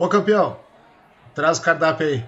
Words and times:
Ô 0.00 0.08
campeão, 0.08 0.58
traz 1.34 1.58
o 1.58 1.62
cardápio 1.62 2.06
aí. 2.06 2.26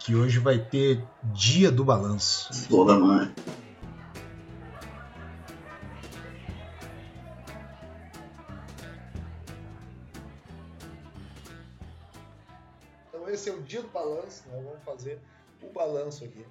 Que 0.00 0.16
hoje 0.16 0.40
vai 0.40 0.58
ter 0.58 1.00
dia 1.22 1.70
do 1.70 1.84
balanço. 1.84 2.68
Toda 2.68 2.98
mãe. 2.98 3.32
Então 13.06 13.30
esse 13.30 13.48
é 13.48 13.52
o 13.52 13.62
dia 13.62 13.82
do 13.82 13.88
balanço, 13.90 14.48
né? 14.48 14.60
Vamos 14.60 14.82
fazer 14.84 15.20
o 15.62 15.72
balanço 15.72 16.24
aqui 16.24 16.44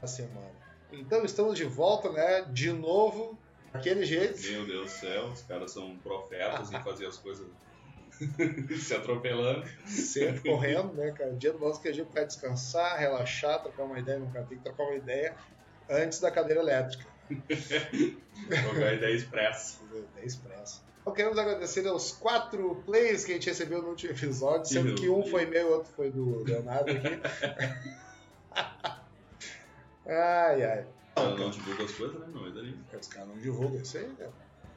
da 0.00 0.06
semana. 0.06 0.54
Então 0.92 1.24
estamos 1.24 1.56
de 1.56 1.64
volta, 1.64 2.12
né? 2.12 2.42
De 2.42 2.70
novo, 2.70 3.36
daquele 3.72 4.04
jeito. 4.04 4.40
Meu 4.40 4.66
Deus 4.66 4.84
do 4.84 4.98
céu, 5.00 5.26
os 5.30 5.42
caras 5.42 5.72
são 5.72 5.96
profetas 5.96 6.70
em 6.72 6.78
fazer 6.84 7.06
as 7.06 7.16
coisas 7.16 7.48
se 8.80 8.94
atropelando. 8.94 9.66
Sempre 9.86 10.48
correndo, 10.50 10.94
né, 10.94 11.12
cara? 11.12 11.32
O 11.32 11.36
dia 11.36 11.52
do 11.52 11.58
balanço 11.58 11.80
que 11.80 11.88
a 11.88 11.92
gente 11.92 12.12
vai 12.12 12.24
descansar, 12.26 12.98
relaxar, 12.98 13.62
trocar 13.62 13.84
uma 13.84 13.98
ideia, 13.98 14.18
não 14.18 14.30
cara, 14.30 14.46
tem 14.46 14.58
que 14.58 14.64
trocar 14.64 14.84
uma 14.84 14.96
ideia 14.96 15.34
antes 15.88 16.20
da 16.20 16.30
cadeira 16.30 16.60
elétrica. 16.60 17.06
Jogar 18.64 18.94
ideia 18.94 19.14
expressa. 19.14 19.82
Ideia 19.84 20.26
expressa. 20.26 20.82
Então 21.00 21.12
queremos 21.12 21.38
agradecer 21.38 21.86
aos 21.86 22.12
quatro 22.12 22.76
plays 22.86 23.24
que 23.24 23.32
a 23.32 23.34
gente 23.34 23.48
recebeu 23.48 23.82
no 23.82 23.88
último 23.90 24.12
episódio, 24.12 24.66
sendo 24.66 24.94
que 24.94 25.08
um 25.08 25.24
foi 25.26 25.44
meu 25.44 25.68
e 25.68 25.72
outro 25.72 25.92
foi 25.92 26.10
do 26.10 26.42
Leonardo 26.44 26.90
aqui. 26.90 27.20
ai, 30.06 30.62
ai. 30.64 30.86
Ela 31.16 31.36
não 31.36 31.50
divulga 31.50 31.84
as 31.84 31.92
coisas, 31.92 32.18
né? 32.20 32.26
Não, 32.32 32.46
é 32.46 32.50
dali. 32.50 32.78
Os 32.98 33.08
caras 33.08 33.28
não 33.28 33.38
divulgam 33.38 33.80
isso 33.80 33.96
aí, 33.98 34.08
né? 34.18 34.28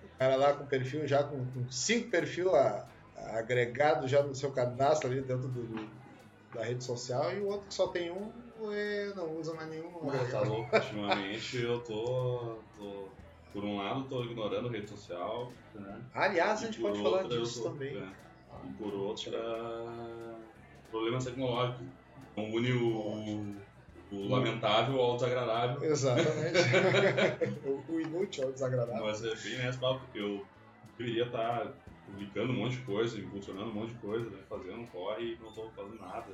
O 0.03 0.17
cara 0.19 0.35
lá 0.35 0.53
com 0.53 0.65
perfil, 0.65 1.07
já 1.07 1.23
com, 1.23 1.45
com 1.51 1.71
cinco 1.71 2.09
perfil 2.11 2.55
a- 2.55 2.87
agregado 3.17 4.07
já 4.07 4.21
no 4.23 4.33
seu 4.35 4.51
cadastro 4.51 5.09
ali 5.09 5.21
dentro 5.21 5.47
do, 5.47 5.63
do- 5.63 5.89
da 6.53 6.63
rede 6.63 6.83
social 6.83 7.33
e 7.33 7.39
o 7.41 7.47
outro 7.47 7.67
que 7.67 7.73
só 7.73 7.87
tem 7.87 8.09
um, 8.11 8.31
é, 8.71 9.11
não 9.15 9.35
usa 9.37 9.53
mais 9.53 9.69
nenhum. 9.69 9.91
não 9.91 10.29
tá 10.31 10.41
louco. 10.41 10.75
Ultimamente 10.75 11.61
eu 11.61 11.79
tô, 11.81 12.57
tô- 12.77 13.09
Por 13.53 13.63
um 13.63 13.77
lado, 13.77 14.03
tô 14.07 14.23
ignorando 14.23 14.67
a 14.69 14.71
rede 14.71 14.89
social. 14.89 15.51
Né? 15.75 16.01
Aliás, 16.13 16.61
a 16.61 16.63
E 16.63 16.65
gente 16.67 16.79
por 16.79 16.91
pode 16.91 17.03
falar 17.03 17.21
outra, 17.23 17.37
eu 17.37 17.43
disso 17.43 17.63
tô- 17.63 17.69
também. 17.71 17.97
é. 17.97 18.07
E 18.65 18.73
por 18.73 18.93
outra, 18.93 19.37
problemas 20.89 21.25
tecnológicos. 21.25 21.85
Então 22.31 22.45
une 22.51 22.71
o, 22.71 23.55
o 24.11 24.27
lamentável 24.29 24.99
ao 25.01 25.15
desagradável. 25.15 25.83
Exatamente. 25.83 26.59
o, 27.91 27.99
inútil 27.99 28.43
é 28.45 28.47
o 28.47 28.51
desagradável. 28.53 29.03
Mas 29.05 29.23
é 29.23 29.35
bem 29.35 29.57
nessa 29.57 29.79
porque 29.79 30.19
eu 30.19 30.45
deveria 30.97 31.25
estar 31.25 31.67
publicando 32.07 32.53
um 32.53 32.55
monte 32.55 32.77
de 32.77 32.83
coisa, 32.83 33.19
impulsionando 33.19 33.69
um 33.69 33.73
monte 33.73 33.93
de 33.93 33.99
coisa, 33.99 34.29
né? 34.29 34.39
fazendo 34.49 34.79
um 34.79 34.85
corre 34.87 35.33
e 35.33 35.37
não 35.39 35.49
estou 35.49 35.69
fazendo 35.71 35.99
nada. 35.99 36.25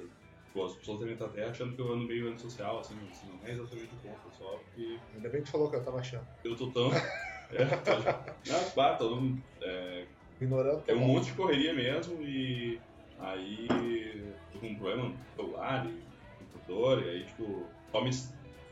Pô, 0.54 0.66
as 0.66 0.76
pessoas 0.76 1.00
devem 1.00 1.14
estar 1.14 1.26
até 1.26 1.46
achando 1.46 1.76
que 1.76 1.82
eu 1.82 1.92
ando 1.92 2.06
meio 2.06 2.30
antissocial, 2.30 2.80
assim, 2.80 2.96
mas 3.02 3.24
não 3.24 3.48
é 3.48 3.52
exatamente 3.52 3.96
o 3.96 3.98
ponto, 3.98 4.38
só 4.38 4.58
porque 4.58 5.00
Ainda 5.16 5.30
bem 5.30 5.42
que 5.42 5.48
tu 5.48 5.52
falou 5.52 5.70
que 5.70 5.76
eu 5.76 5.84
tava 5.84 6.00
achando. 6.00 6.28
eu 6.44 6.56
tô 6.56 6.68
tão. 6.68 6.92
é, 7.52 7.66
tô... 7.66 8.52
Não, 8.52 8.70
claro, 8.72 8.98
todo 9.00 9.16
mundo. 9.16 9.44
É, 9.62 10.06
Ignorando. 10.40 10.84
é 10.88 10.94
um 10.94 11.00
monte 11.00 11.26
de 11.26 11.34
correria 11.34 11.74
mesmo 11.74 12.22
e 12.22 12.80
aí 13.20 13.68
tô 14.52 14.60
com 14.60 14.68
um 14.68 14.76
problema 14.76 15.10
no 15.10 15.18
celular 15.36 15.86
e 15.88 15.90
no 15.90 16.02
computador, 16.52 17.04
e 17.04 17.10
aí 17.10 17.26
tipo, 17.26 17.66
só 17.92 18.04
me, 18.04 18.12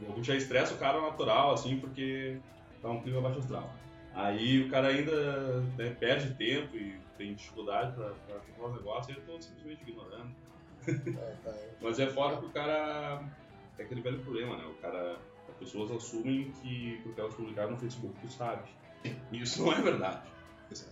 eu 0.02 0.24
já 0.24 0.36
estressa 0.36 0.76
o 0.76 0.78
cara 0.78 1.02
natural, 1.02 1.54
assim, 1.54 1.80
porque 1.80 2.38
tá 2.80 2.90
um 2.90 3.02
clima 3.02 3.22
baixo 3.22 3.40
astral. 3.40 3.74
Aí 4.14 4.62
o 4.62 4.70
cara 4.70 4.90
ainda 4.90 5.62
né, 5.78 5.96
perde 6.00 6.34
tempo 6.36 6.76
e 6.76 7.00
tem 7.18 7.34
dificuldade 7.34 7.94
pra, 7.96 8.10
pra 8.28 8.36
comprar 8.40 8.68
os 8.68 8.74
negócios 8.78 9.18
eu 9.18 9.24
tô 9.24 9.42
simplesmente 9.42 9.82
ignorando. 9.88 10.32
É, 10.88 11.36
tá, 11.44 11.54
Mas 11.82 12.00
é 12.00 12.08
fora 12.08 12.38
que 12.38 12.46
o 12.46 12.50
cara. 12.50 13.24
É 13.80 13.84
aquele 13.84 14.02
velho 14.02 14.20
problema, 14.20 14.58
né? 14.58 14.66
O 14.66 14.74
cara. 14.82 15.18
As 15.50 15.56
pessoas 15.58 15.92
assumem 15.92 16.52
que 16.62 17.00
porque 17.04 17.22
elas 17.22 17.36
publicaram 17.36 17.72
no 17.72 17.78
Facebook 17.78 18.16
tu 18.22 18.32
sabe. 18.32 18.70
E 19.32 19.42
isso 19.42 19.64
não 19.64 19.74
é 19.74 19.82
verdade. 19.82 20.22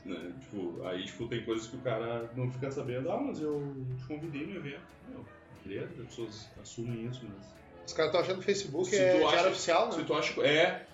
Né? 0.06 0.34
Tipo, 0.42 0.84
aí 0.86 1.06
tipo, 1.06 1.28
tem 1.28 1.44
coisas 1.44 1.68
que 1.68 1.78
o 1.78 1.80
cara 1.80 2.30
não 2.36 2.52
fica 2.52 2.70
sabendo, 2.70 3.10
ah, 3.12 3.18
mas 3.20 3.40
eu 3.42 3.74
te 3.98 4.04
convidei 4.06 4.46
no 4.46 4.58
evento. 4.58 4.82
Meu, 5.08 5.26
beleza, 5.64 5.86
as 6.02 6.08
pessoas 6.08 6.50
assumem 6.62 7.06
isso, 7.08 7.26
mas. 7.28 7.48
Os 7.88 7.94
caras 7.94 8.12
estão 8.12 8.22
achando 8.22 8.36
que 8.36 8.42
o 8.42 8.46
Facebook 8.46 8.90
Se 8.90 8.98
é 8.98 9.26
acha- 9.26 9.48
oficial, 9.50 9.92
Se 9.92 10.00
né? 10.00 10.04
tu 10.06 10.14
acha. 10.14 10.42
É. 10.42 10.86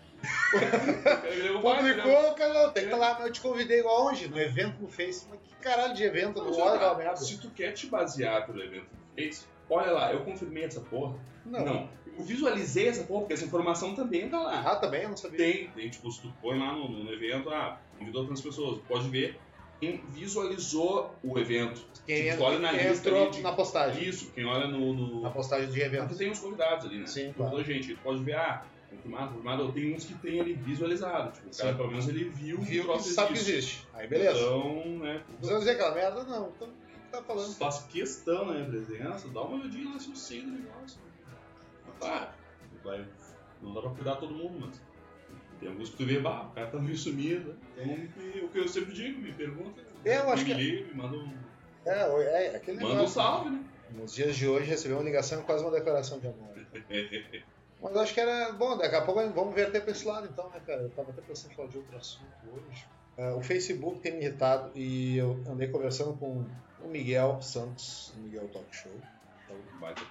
Publicou, 1.62 2.34
cara, 2.36 2.70
tem 2.72 2.84
que 2.88 2.94
estar 2.94 2.98
lá, 2.98 3.20
eu 3.22 3.32
te 3.32 3.42
convidei 3.42 3.82
aonde? 3.82 4.28
No 4.28 4.40
evento 4.40 4.82
no 4.82 4.88
Face. 4.88 5.28
Mas 5.30 5.40
que 5.42 5.56
caralho 5.62 5.94
de 5.94 6.04
evento? 6.04 6.38
Não 6.40 6.46
Mas, 6.50 6.58
olha 6.58 6.94
merda. 6.96 7.18
Se 7.18 7.38
tu 7.38 7.50
quer 7.52 7.72
te 7.74 7.88
basear 7.88 8.46
pelo 8.46 8.62
evento 8.64 8.86
que 9.16 9.22
fez, 9.22 9.48
olha 9.70 9.92
lá, 9.92 10.14
eu 10.14 10.22
confirmei 10.22 10.64
essa 10.64 10.82
porra. 10.82 11.16
Não. 11.46 11.90
Eu 12.18 12.24
visualizei 12.24 12.88
essa 12.88 13.04
porra, 13.04 13.22
porque 13.22 13.34
essa 13.34 13.46
informação 13.46 13.94
também 13.94 14.30
tá 14.30 14.40
lá. 14.40 14.62
Ah, 14.66 14.76
também? 14.78 15.04
Eu 15.04 15.10
não 15.10 15.18
sabia. 15.18 15.38
Tem, 15.38 15.68
tem, 15.70 15.90
tipo, 15.90 16.10
se 16.12 16.22
tu 16.22 16.34
põe 16.42 16.58
lá 16.58 16.72
no, 16.74 16.88
no 16.88 17.12
evento, 17.12 17.50
ah, 17.50 17.78
convidou 18.00 18.22
outras 18.22 18.42
pessoas, 18.42 18.80
pode 18.88 19.10
ver 19.10 19.38
quem 19.82 20.02
visualizou 20.10 21.14
o 21.22 21.38
evento. 21.38 21.86
Quem, 22.06 22.32
Tipo, 22.32 22.44
olha 22.44 22.60
na 22.60 22.70
quem 22.70 22.88
lista 22.88 23.10
entrou 23.10 23.30
de- 23.30 23.42
na 23.42 23.52
postagem. 23.52 24.08
Isso, 24.08 24.32
quem 24.32 24.46
olha 24.46 24.68
no. 24.68 24.94
no... 24.94 25.22
Na 25.22 25.30
postagem 25.30 25.70
de 25.70 25.82
evento. 25.82 26.04
Porque 26.08 26.16
tem 26.24 26.32
os 26.32 26.40
convidados 26.40 26.86
ali, 26.86 27.00
né? 27.00 27.08
Sim, 27.08 27.34
claro. 27.36 27.62
gente, 27.64 27.94
tu 27.96 28.02
pode 28.02 28.24
ver, 28.24 28.36
ah, 28.36 28.64
confirmado, 28.96 29.28
confirmado, 29.34 29.72
tem 29.72 29.96
uns 29.96 30.06
que 30.06 30.14
tem 30.16 30.40
ali 30.40 30.54
visualizado. 30.54 31.32
Tipo, 31.34 31.48
o 31.48 31.58
cara 31.58 31.72
Sim. 31.72 31.78
pelo 31.78 31.90
menos 31.90 32.08
ele 32.08 32.24
viu, 32.26 32.60
Viu 32.62 32.90
o 32.92 32.98
que 32.98 33.04
sabe 33.04 33.28
que 33.34 33.40
existe. 33.40 33.52
existe. 33.58 33.88
Aí 33.94 34.08
beleza. 34.08 34.40
Então, 34.40 34.86
né, 35.00 35.24
Você 35.42 35.50
vai 35.52 35.60
dizer 35.60 35.72
aquela 35.72 35.96
merda? 35.96 36.24
Não. 36.24 36.50
Então, 36.56 36.68
o 36.68 36.72
que 36.72 37.12
tá 37.12 37.22
falando? 37.24 37.56
faz 37.56 37.80
questão, 37.84 38.52
né, 38.54 38.66
presença, 38.70 39.28
dá 39.30 39.42
uma 39.42 39.58
olhadinha 39.62 39.92
lá 39.94 40.00
se 40.00 40.10
eu 40.10 40.16
sei 40.16 40.42
do 40.42 40.52
negócio. 40.52 41.00
Claro, 42.00 42.30
vai, 42.84 43.06
não 43.62 43.74
dá 43.74 43.82
pra 43.82 43.90
cuidar 43.92 44.16
todo 44.18 44.34
mundo, 44.34 44.58
mas 44.68 44.82
tem 45.60 45.70
alguns 45.70 45.90
que 45.90 45.98
tu 45.98 46.06
vê, 46.06 46.20
bah, 46.20 46.48
o 46.52 46.54
cara 46.54 46.68
tá 46.68 46.78
meio 46.80 46.98
sumido. 46.98 47.56
Então, 47.78 47.88
me- 47.88 48.42
o 48.42 48.50
que 48.50 48.60
eu 48.60 48.68
sempre 48.68 48.94
digo, 48.94 49.22
me 49.22 49.32
pergunta. 49.32 49.82
É, 50.04 50.18
eu 50.18 50.30
acho 50.30 50.44
me 50.44 50.54
que- 50.54 50.62
liga, 50.62 50.88
me 50.88 50.94
manda 50.94 51.18
um, 51.18 51.34
É, 51.86 52.48
é 52.52 52.56
aquele 52.58 52.78
manda 52.78 52.88
um 52.88 52.96
negócio. 52.96 53.14
salve, 53.16 53.50
né? 53.52 53.64
Nos 53.96 54.14
dias 54.14 54.36
de 54.36 54.48
hoje, 54.48 54.66
receber 54.70 54.96
uma 54.96 55.04
ligação 55.04 55.40
é 55.40 55.44
quase 55.44 55.64
uma 55.64 55.72
declaração 55.72 56.20
de 56.20 56.28
amor. 56.28 56.54
Mas 57.82 57.96
acho 57.98 58.14
que 58.14 58.20
era. 58.20 58.52
Bom, 58.54 58.78
daqui 58.78 58.96
a 58.96 59.02
pouco 59.02 59.22
vamos 59.32 59.54
ver 59.54 59.68
até 59.68 59.80
pra 59.80 59.92
esse 59.92 60.06
lado 60.06 60.28
então, 60.32 60.50
né, 60.50 60.62
cara? 60.66 60.82
Eu 60.82 60.90
tava 60.90 61.12
até 61.12 61.22
pensando 61.22 61.52
em 61.52 61.56
falar 61.56 61.70
de 61.70 61.78
outro 61.78 61.98
assunto 61.98 62.26
hoje. 62.54 62.86
Ah, 63.18 63.36
o 63.36 63.42
Facebook 63.42 64.00
tem 64.00 64.14
me 64.14 64.26
irritado 64.26 64.72
e 64.76 65.18
eu 65.18 65.42
andei 65.48 65.70
conversando 65.70 66.18
com 66.18 66.46
o 66.84 66.88
Miguel 66.88 67.42
Santos, 67.42 68.12
do 68.16 68.22
Miguel 68.24 68.48
Talk 68.50 68.76
Show, 68.76 68.92
então, 69.46 69.58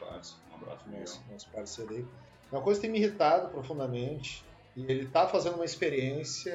parça, 0.00 0.36
um 0.50 0.54
abraço, 0.54 0.84
Miguel. 0.86 1.00
nosso, 1.00 1.22
nosso 1.30 1.48
parceiro 1.50 1.94
aí. 1.94 2.06
Uma 2.50 2.62
coisa 2.62 2.80
que 2.80 2.86
tem 2.86 2.92
me 2.92 2.98
irritado 2.98 3.50
profundamente 3.50 4.44
e 4.76 4.84
ele 4.84 5.06
tá 5.06 5.28
fazendo 5.28 5.56
uma 5.56 5.64
experiência 5.64 6.52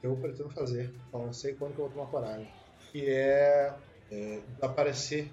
que 0.00 0.06
eu 0.06 0.16
pretendo 0.16 0.50
fazer, 0.50 0.92
então 1.08 1.26
não 1.26 1.32
sei 1.32 1.54
quando 1.54 1.74
que 1.74 1.80
eu 1.80 1.86
vou 1.86 1.94
tomar 1.94 2.10
coragem, 2.10 2.52
que 2.92 3.08
é, 3.08 3.74
é 4.10 4.40
desaparecer 4.54 5.30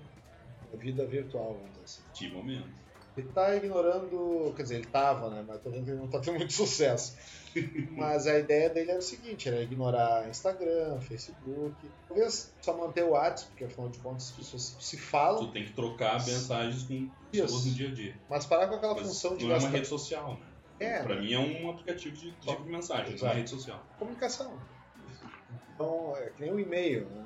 da 0.72 0.78
vida 0.78 1.06
virtual, 1.06 1.54
vamos 1.54 1.72
dizer 1.72 1.84
assim. 1.84 2.02
Que 2.14 2.32
momento. 2.32 2.83
Ele 3.16 3.28
tá 3.30 3.56
ignorando, 3.56 4.52
quer 4.56 4.64
dizer, 4.64 4.76
ele 4.78 4.88
tava, 4.88 5.30
né? 5.30 5.44
Mas 5.48 5.62
tô 5.62 5.70
vendo 5.70 5.86
que 5.86 5.92
ele 5.92 6.00
não 6.00 6.08
tá 6.08 6.20
tendo 6.20 6.38
muito 6.38 6.52
sucesso. 6.54 7.16
Mas 7.92 8.26
a 8.26 8.40
ideia 8.40 8.68
dele 8.72 8.90
era 8.90 8.98
o 9.00 9.04
seguinte, 9.04 9.48
era 9.48 9.62
ignorar 9.62 10.28
Instagram, 10.28 11.00
Facebook, 11.02 11.92
talvez 12.08 12.52
só 12.60 12.76
manter 12.76 13.04
o 13.04 13.10
WhatsApp, 13.10 13.52
porque 13.52 13.66
afinal 13.66 13.90
de 13.90 14.00
contas 14.00 14.30
as 14.30 14.32
pessoas 14.32 14.76
se 14.80 14.98
falam, 14.98 15.46
Tu 15.46 15.52
tem 15.52 15.64
que 15.66 15.74
trocar 15.74 16.14
mensagens 16.26 16.84
com 16.84 17.08
pessoas 17.32 17.66
no 17.66 17.72
dia 17.74 17.90
a 17.90 17.92
dia. 17.94 18.16
mas 18.28 18.48
parar 18.48 18.68
com 18.68 18.76
aquela 18.76 18.96
Mas 18.96 19.04
função 19.08 19.38
de 19.38 19.44
não 19.44 19.52
é 19.52 19.54
uma 19.54 19.60
gastar 19.62 19.78
rede 19.78 19.88
social, 19.88 20.34
né? 20.40 20.46
É, 20.80 21.04
Pra 21.04 21.16
mim 21.22 21.32
é 21.32 21.38
um 21.40 21.70
aplicativo 21.70 22.16
de 22.16 22.32
de 22.32 22.60
mensagens, 22.66 23.22
não 23.22 23.28
é 23.28 23.32
uma 23.32 23.38
rede 23.38 23.50
social. 23.52 23.86
comunicação. 24.00 24.58
Então, 25.76 26.18
é 26.18 26.30
que 26.32 26.42
nem 26.42 26.52
o 26.52 26.60
e-mail, 26.60 27.08
né? 27.10 27.26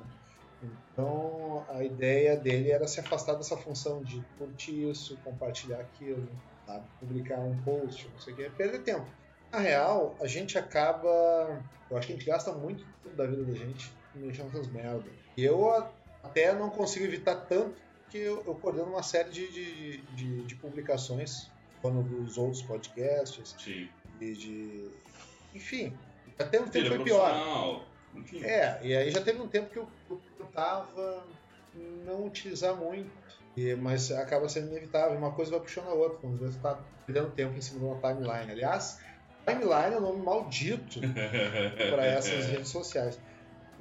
Então, 0.62 1.64
a 1.68 1.84
ideia 1.84 2.36
dele 2.36 2.70
era 2.70 2.86
se 2.86 2.98
afastar 3.00 3.34
dessa 3.34 3.56
função 3.56 4.02
de 4.02 4.20
curtir 4.36 4.90
isso, 4.90 5.16
compartilhar 5.18 5.80
aquilo, 5.80 6.28
sabe? 6.66 6.84
publicar 6.98 7.38
um 7.38 7.56
post, 7.62 8.08
não 8.08 8.20
sei 8.20 8.32
o 8.32 8.36
que, 8.36 8.42
é 8.42 8.50
perder 8.50 8.82
tempo. 8.82 9.06
Na 9.52 9.58
real, 9.58 10.16
a 10.20 10.26
gente 10.26 10.58
acaba. 10.58 11.08
Eu 11.90 11.96
acho 11.96 12.06
que 12.06 12.12
a 12.12 12.16
gente 12.16 12.26
gasta 12.26 12.52
muito 12.52 12.84
tempo 13.02 13.16
da 13.16 13.26
vida 13.26 13.44
da 13.44 13.54
gente 13.54 13.90
mexendo 14.14 14.46
nessas 14.46 14.66
merdas. 14.68 15.12
E 15.36 15.44
eu 15.44 15.70
até 16.22 16.52
não 16.52 16.68
consigo 16.70 17.04
evitar 17.04 17.36
tanto 17.46 17.80
que 18.10 18.18
eu, 18.18 18.42
eu 18.46 18.54
coordeno 18.54 18.86
uma 18.86 19.02
série 19.02 19.30
de, 19.30 19.50
de, 19.50 20.02
de, 20.14 20.42
de 20.44 20.54
publicações, 20.56 21.50
falando 21.80 22.02
dos 22.02 22.36
outros 22.36 22.62
podcasts, 22.62 23.54
Sim. 23.58 23.88
de. 24.18 24.90
Enfim, 25.54 25.96
até 26.38 26.60
um 26.60 26.68
tempo 26.68 26.88
foi 26.88 27.04
pior. 27.04 27.86
É, 28.42 28.86
e 28.86 28.96
aí 28.96 29.10
já 29.10 29.20
teve 29.22 29.40
um 29.40 29.48
tempo 29.48 29.70
que 29.70 29.78
eu, 29.78 29.88
eu 30.10 30.22
tentava 30.38 31.26
não 31.74 32.26
utilizar 32.26 32.76
muito, 32.76 33.12
e- 33.56 33.74
mas 33.76 34.10
acaba 34.10 34.48
sendo 34.48 34.68
inevitável. 34.68 35.16
Uma 35.18 35.34
coisa 35.34 35.50
vai 35.52 35.60
puxando 35.60 35.88
a 35.88 35.94
outra, 35.94 36.18
quando 36.18 36.38
você 36.38 36.56
está 36.56 36.74
perdendo 37.06 37.30
tempo 37.32 37.56
em 37.56 37.60
cima 37.60 37.80
de 37.80 37.84
uma 37.86 38.00
timeline. 38.00 38.50
Aliás, 38.52 38.96
timeline 39.46 39.94
é 39.94 39.98
um 39.98 40.02
nome 40.02 40.24
maldito 40.24 41.00
para 41.90 42.04
essas 42.06 42.46
redes 42.46 42.68
sociais. 42.70 43.20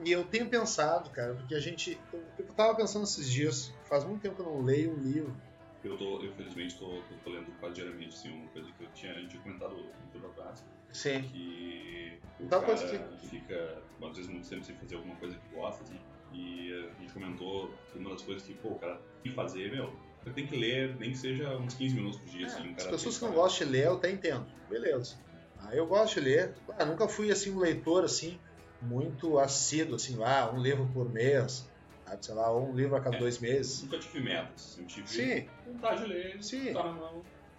E 0.04 0.12
eu 0.12 0.24
tenho 0.26 0.48
pensado, 0.50 1.10
cara, 1.12 1.34
porque 1.34 1.56
a 1.56 1.60
gente. 1.60 2.00
Eu, 2.14 2.24
eu 2.38 2.46
tava 2.54 2.76
pensando 2.76 3.04
esses 3.04 3.30
dias, 3.30 3.74
faz 3.90 4.04
muito 4.06 4.22
tempo 4.22 4.36
que 4.36 4.42
eu 4.42 4.46
não 4.46 4.62
leio 4.62 4.92
um 4.92 5.02
livro. 5.02 5.36
Eu 5.84 5.98
tô, 5.98 6.22
eu 6.22 6.34
felizmente 6.36 6.78
tô, 6.78 6.86
tô, 7.04 7.16
tô 7.24 7.30
lendo 7.32 7.52
quase 7.60 7.76
diariamente, 7.76 8.10
assim, 8.16 8.30
uma 8.30 8.48
coisa 8.50 8.70
que 8.72 8.84
eu 8.84 8.92
tinha, 8.94 9.12
eu 9.14 9.28
tinha 9.28 9.42
comentado 9.42 9.76
no 9.76 10.12
tempo 10.12 10.28
atrás. 10.28 10.64
Sim. 10.92 11.22
Que 11.24 12.20
o 12.48 12.50
Tal 12.50 12.62
cara 12.62 12.78
coisa 12.78 12.98
que- 13.20 13.28
fica, 13.28 13.84
às 14.02 14.16
vezes, 14.16 14.32
muito 14.32 14.50
tempo 14.50 14.64
sem 14.64 14.76
fazer 14.76 14.96
alguma 14.96 15.16
coisa 15.18 15.36
que 15.38 15.56
gosta, 15.56 15.84
assim. 15.84 16.00
E 16.34 16.72
a 16.74 17.02
gente 17.02 17.14
comentou 17.14 17.78
que 17.92 17.98
uma 18.00 18.10
das 18.12 18.22
coisas 18.22 18.44
que, 18.46 18.54
pô, 18.56 18.70
o 18.70 18.80
cara 18.80 18.96
tem 19.24 19.32
que 19.32 19.36
fazer, 19.36 19.72
meu, 19.72 19.94
você 20.24 20.32
tem 20.32 20.46
que 20.48 20.56
ler, 20.58 20.96
nem 20.98 21.12
que 21.12 21.18
seja 21.18 21.56
uns 21.58 21.74
15 21.76 21.96
minutos 21.96 22.20
por 22.20 22.28
dia, 22.30 22.46
É, 22.46 22.50
assim. 22.50 22.74
as 22.76 22.86
pessoas 22.88 23.18
que 23.18 23.26
não 23.26 23.34
gostam 23.34 23.68
de 23.68 23.74
ler, 23.74 23.86
eu 23.86 23.94
até 23.94 24.12
entendo. 24.12 24.46
Beleza. 24.70 25.18
Ah, 25.60 25.76
eu 25.76 25.88
gosto 25.88 26.16
de 26.16 26.20
ler. 26.22 26.56
Ah, 26.78 26.86
nunca 26.86 27.08
fui 27.08 27.32
assim 27.32 27.52
um 27.52 27.60
leitor 27.60 28.04
assim 28.04 28.40
muito 28.82 29.40
assíduo, 29.40 29.96
assim, 29.96 30.22
ah, 30.24 30.52
um 30.54 30.62
livro 30.62 30.88
por 30.94 31.12
mês, 31.12 31.68
sabe, 32.06 32.26
sei 32.26 32.36
lá, 32.36 32.56
um 32.56 32.76
livro 32.76 32.96
a 32.96 33.02
cada 33.02 33.16
É. 33.16 33.20
dois 33.20 33.40
meses. 33.40 33.82
Nunca 33.84 33.98
tive 34.00 34.20
metas, 34.20 34.62
sempre 34.62 34.94
tive 34.94 35.08
Sim, 35.08 35.50
vontade 35.66 36.04
de 36.04 36.08
ler, 36.10 36.44
Sim. 36.44 36.74
tá 36.74 36.84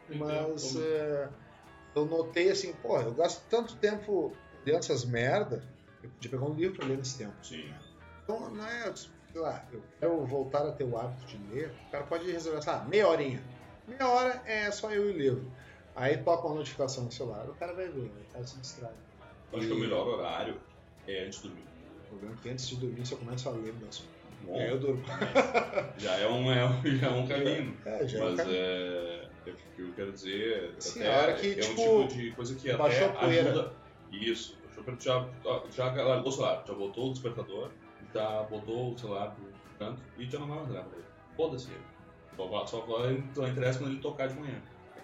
tem 0.06 0.19
mas 0.19 0.62
tempo, 0.62 0.81
é, 0.81 1.29
eu 1.96 2.06
notei 2.06 2.50
assim, 2.50 2.73
pô, 2.75 2.99
eu 3.00 3.14
gasto 3.14 3.49
tanto 3.49 3.76
tempo 3.76 4.32
lendo 4.64 4.78
essas 4.78 5.05
merda, 5.05 5.62
eu 6.02 6.10
podia 6.10 6.31
pegar 6.31 6.44
um 6.44 6.55
livro 6.55 6.76
pra 6.76 6.87
ler 6.87 6.99
nesse 6.99 7.19
tempo. 7.19 7.34
Sim. 7.43 7.72
Então, 8.25 8.50
não 8.50 8.64
é, 8.66 8.94
sei 8.94 9.40
lá, 9.40 9.66
eu 9.72 9.82
quero 9.99 10.25
voltar 10.26 10.66
a 10.66 10.72
ter 10.72 10.84
o 10.84 10.96
hábito 10.96 11.26
de 11.26 11.38
ler, 11.55 11.75
o 11.88 11.90
cara 11.90 12.05
pode 12.05 12.31
reservar, 12.31 12.62
sei 12.62 12.72
lá, 12.72 12.84
meia 12.84 13.08
horinha. 13.08 13.43
Meia 13.87 14.06
hora 14.08 14.43
é 14.46 14.70
só 14.70 14.90
eu 14.93 15.10
e 15.10 15.14
o 15.14 15.16
livro. 15.19 15.50
Aí 15.94 16.16
toca 16.19 16.46
uma 16.46 16.56
notificação 16.56 17.05
no 17.05 17.10
celular, 17.12 17.49
o 17.49 17.55
cara 17.55 17.72
vai 17.75 17.88
ver, 17.88 18.10
o 18.10 18.32
cara 18.32 18.46
se 18.46 18.58
distrai. 18.60 18.93
Eu 19.50 19.58
acho 19.58 19.66
que 19.66 19.72
o 19.72 19.78
melhor 19.78 20.06
horário 20.06 20.61
é 21.06 21.25
antes 21.25 21.40
de 21.40 21.49
dormir. 21.49 21.64
O 22.04 22.08
problema 22.08 22.34
é 22.34 22.43
que 22.43 22.49
antes 22.50 22.69
de 22.69 22.76
dormir, 22.76 23.06
se 23.06 23.12
eu 23.12 23.19
começo 23.19 23.49
a 23.49 23.52
ler, 23.52 23.75
meu, 23.75 23.88
Bom, 24.43 24.61
eu 24.61 24.78
durmo. 24.78 25.02
já 25.99 26.16
é 26.16 26.28
um, 26.28 26.52
é 26.52 26.64
um, 26.64 26.87
já 26.96 27.06
é 27.08 27.11
um 27.11 27.26
caminho. 27.26 27.76
É, 27.84 28.06
já 28.06 28.19
é 28.19 28.22
Mas 28.22 28.34
o 28.34 28.37
cara- 28.37 28.50
é, 28.52 29.31
é 29.46 29.50
o 29.50 29.54
que 29.75 29.82
eu 29.82 29.94
quero 29.94 30.12
dizer. 30.12 30.76
Sim, 30.81 31.00
até 31.00 31.12
a 31.12 31.19
hora 31.19 31.34
que, 31.34 31.50
é 31.50 31.54
tipo, 31.56 31.72
um 32.00 32.06
tipo 32.06 32.19
de 32.22 32.31
coisa 32.32 32.54
que 32.54 32.70
até 32.70 33.04
ajuda. 33.19 33.88
Isso, 34.12 34.56
a 34.76 34.82
poeira, 34.82 34.96
já, 35.70 35.94
já 35.94 36.02
largou 36.02 36.28
o 36.28 36.32
celular, 36.32 36.64
já 36.66 36.75
botou 36.75 37.08
o 37.08 37.12
despertador, 37.12 37.70
já 38.14 38.43
botou 38.44 38.93
o 38.94 38.99
celular 38.99 39.31
pro 39.34 39.46
canto 39.78 40.02
e 40.16 40.25
já 40.28 40.38
não 40.38 40.49
vai 40.49 40.58
mais 40.58 40.70
olhar 40.70 40.84
pra 40.84 40.96
ele. 40.99 41.06
Foda-se 41.37 41.70
ele. 41.70 41.81
Só, 42.37 42.66
só, 42.66 42.87
só 43.34 43.49
interessa 43.49 43.78
quando 43.81 43.90
ele 43.93 44.00
tocar 44.00 44.28
de 44.28 44.34
manhã. 44.38 44.55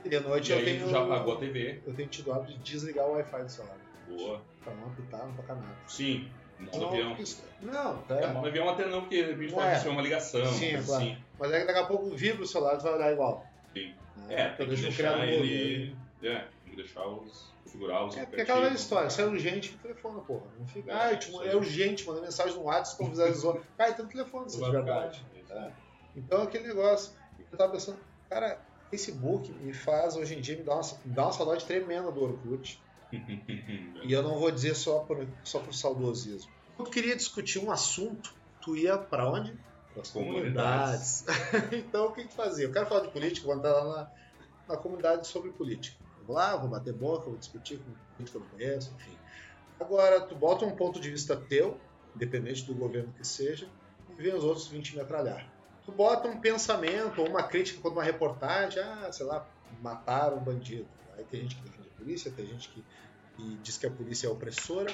de 0.04 0.20
noite 0.20 0.52
E 0.52 0.54
eu 0.58 0.64
tenho. 0.64 0.88
já 0.90 1.02
apagou 1.02 1.34
a 1.34 1.36
TV. 1.38 1.80
Eu 1.86 1.94
tenho 1.94 2.08
tido 2.08 2.28
o 2.28 2.32
hábito 2.34 2.52
de 2.52 2.58
desligar 2.72 3.06
o 3.06 3.12
Wi-Fi 3.12 3.42
do 3.42 3.48
celular. 3.48 3.76
Boa. 4.08 4.40
Pra 4.62 4.74
não 4.74 4.86
apitar, 4.86 5.26
não 5.26 5.34
tocar 5.34 5.54
nada. 5.56 5.76
Sim, 5.86 6.28
modo 6.60 6.78
Não, 6.78 6.88
avião. 6.88 7.16
não, 7.62 8.16
É, 8.16 8.20
tá. 8.20 8.28
modo 8.32 8.46
avião 8.46 8.68
até 8.68 8.86
não, 8.86 9.00
porque 9.00 9.22
de 9.22 9.30
repente 9.32 9.52
pode 9.52 9.66
É. 9.66 9.78
ser 9.78 9.88
uma 9.88 10.02
ligação. 10.02 10.46
Sim, 10.46 10.70
claro. 10.84 11.02
assim. 11.02 11.18
Mas 11.38 11.52
é 11.52 11.60
que 11.60 11.66
daqui 11.66 11.78
a 11.80 11.86
pouco 11.86 12.10
vibra 12.10 12.42
o 12.44 12.46
celular, 12.46 12.76
tu 12.76 12.84
vai 12.84 12.94
olhar 12.94 13.12
igual. 13.12 13.44
Sim. 13.74 13.92
Né? 14.16 14.34
É, 14.34 14.52
Eu 14.52 14.56
tem 14.56 14.68
que 14.68 14.76
deixar 14.82 15.16
no 15.18 15.24
ele. 15.24 15.96
É, 16.22 16.44
que 16.74 16.82
deixar 16.82 17.06
os. 17.06 17.52
configurar 17.64 18.06
os. 18.06 18.16
É 18.16 18.24
porque 18.26 18.42
aquela 18.42 18.60
velha 18.60 18.72
aplicativos. 18.74 18.80
história, 18.82 19.10
se 19.10 19.20
é 19.22 19.24
urgente, 19.26 19.68
que 19.70 19.78
telefona, 19.78 20.20
porra. 20.20 20.46
Não 20.58 20.66
fica. 20.66 20.90
É, 20.92 20.94
Ah, 20.94 21.16
te- 21.16 21.28
isso 21.30 21.40
aí. 21.40 21.48
é 21.48 21.56
urgente, 21.56 22.06
mandei 22.06 22.22
mensagem 22.22 22.54
no 22.56 22.62
WhatsApp, 22.64 23.02
não 23.02 23.10
visualizou. 23.10 23.60
Cara, 23.78 23.90
então 23.90 24.06
telefone, 24.06 24.46
isso 24.46 24.62
é 24.62 24.66
de 24.66 24.70
verdade. 24.72 25.26
É. 25.50 25.72
Então 26.16 26.42
aquele 26.42 26.68
negócio. 26.68 27.12
Eu 27.52 27.58
tava 27.58 27.72
pensando, 27.72 27.98
cara, 28.28 28.60
Facebook 28.90 29.52
me 29.52 29.72
faz 29.72 30.16
hoje 30.16 30.34
em 30.36 30.40
dia 30.40 30.56
me 30.56 30.64
dá 30.64 30.74
uma, 30.74 30.82
me 31.04 31.12
dá 31.14 31.22
uma 31.24 31.32
saudade 31.32 31.64
tremenda 31.64 32.10
do 32.10 32.22
Orkut. 32.22 32.80
E 34.02 34.12
eu 34.12 34.22
não 34.22 34.38
vou 34.38 34.50
dizer 34.50 34.74
só 34.74 35.00
por, 35.00 35.26
só 35.44 35.60
por 35.60 35.72
saudosismo. 35.74 36.50
Quando 36.76 36.88
tu 36.88 36.92
queria 36.92 37.14
discutir 37.16 37.58
um 37.58 37.70
assunto, 37.70 38.34
tu 38.60 38.76
ia 38.76 38.98
pra 38.98 39.30
onde? 39.30 39.56
Para 39.92 40.02
as 40.02 40.10
Comunidades. 40.10 41.22
comunidades. 41.22 41.72
então 41.72 42.06
o 42.06 42.12
que 42.12 42.24
tu 42.24 42.34
fazia? 42.34 42.64
Eu 42.66 42.72
quero 42.72 42.86
falar 42.86 43.02
de 43.02 43.08
política, 43.12 43.46
vou 43.46 43.56
entrar 43.56 43.72
lá 43.72 44.10
na, 44.68 44.74
na 44.74 44.76
comunidade 44.76 45.26
sobre 45.28 45.50
política. 45.52 45.96
Vou 46.26 46.36
lá, 46.36 46.56
vou 46.56 46.68
bater 46.68 46.92
boca, 46.92 47.26
vou 47.26 47.36
discutir 47.36 47.78
com 47.78 47.90
gente 48.18 48.30
que 48.30 48.36
eu 48.36 48.40
não 48.40 48.48
conheço, 48.48 48.92
enfim. 48.96 49.16
Agora, 49.78 50.20
tu 50.20 50.34
bota 50.34 50.64
um 50.64 50.74
ponto 50.74 51.00
de 51.00 51.10
vista 51.10 51.36
teu, 51.36 51.78
independente 52.14 52.64
do 52.64 52.74
governo 52.74 53.12
que 53.12 53.26
seja, 53.26 53.68
e 54.18 54.22
vem 54.22 54.34
os 54.34 54.44
outros 54.44 54.68
20 54.68 54.96
metralhar. 54.96 55.52
Tu 55.84 55.92
bota 55.92 56.28
um 56.28 56.40
pensamento 56.40 57.20
ou 57.20 57.28
uma 57.28 57.42
crítica 57.42 57.80
quando 57.80 57.94
uma 57.94 58.02
reportagem, 58.02 58.82
ah, 58.82 59.10
sei 59.12 59.26
lá, 59.26 59.46
mataram 59.82 60.38
um 60.38 60.44
bandido. 60.44 60.86
Aí 61.16 61.24
tem 61.24 61.42
gente 61.42 61.56
que 61.56 61.62
defende 61.62 61.88
a 61.88 61.98
polícia, 61.98 62.30
tem 62.30 62.46
gente 62.46 62.68
que, 62.70 62.84
que 63.36 63.56
diz 63.62 63.76
que 63.76 63.86
a 63.86 63.90
polícia 63.90 64.26
é 64.26 64.30
opressora, 64.30 64.92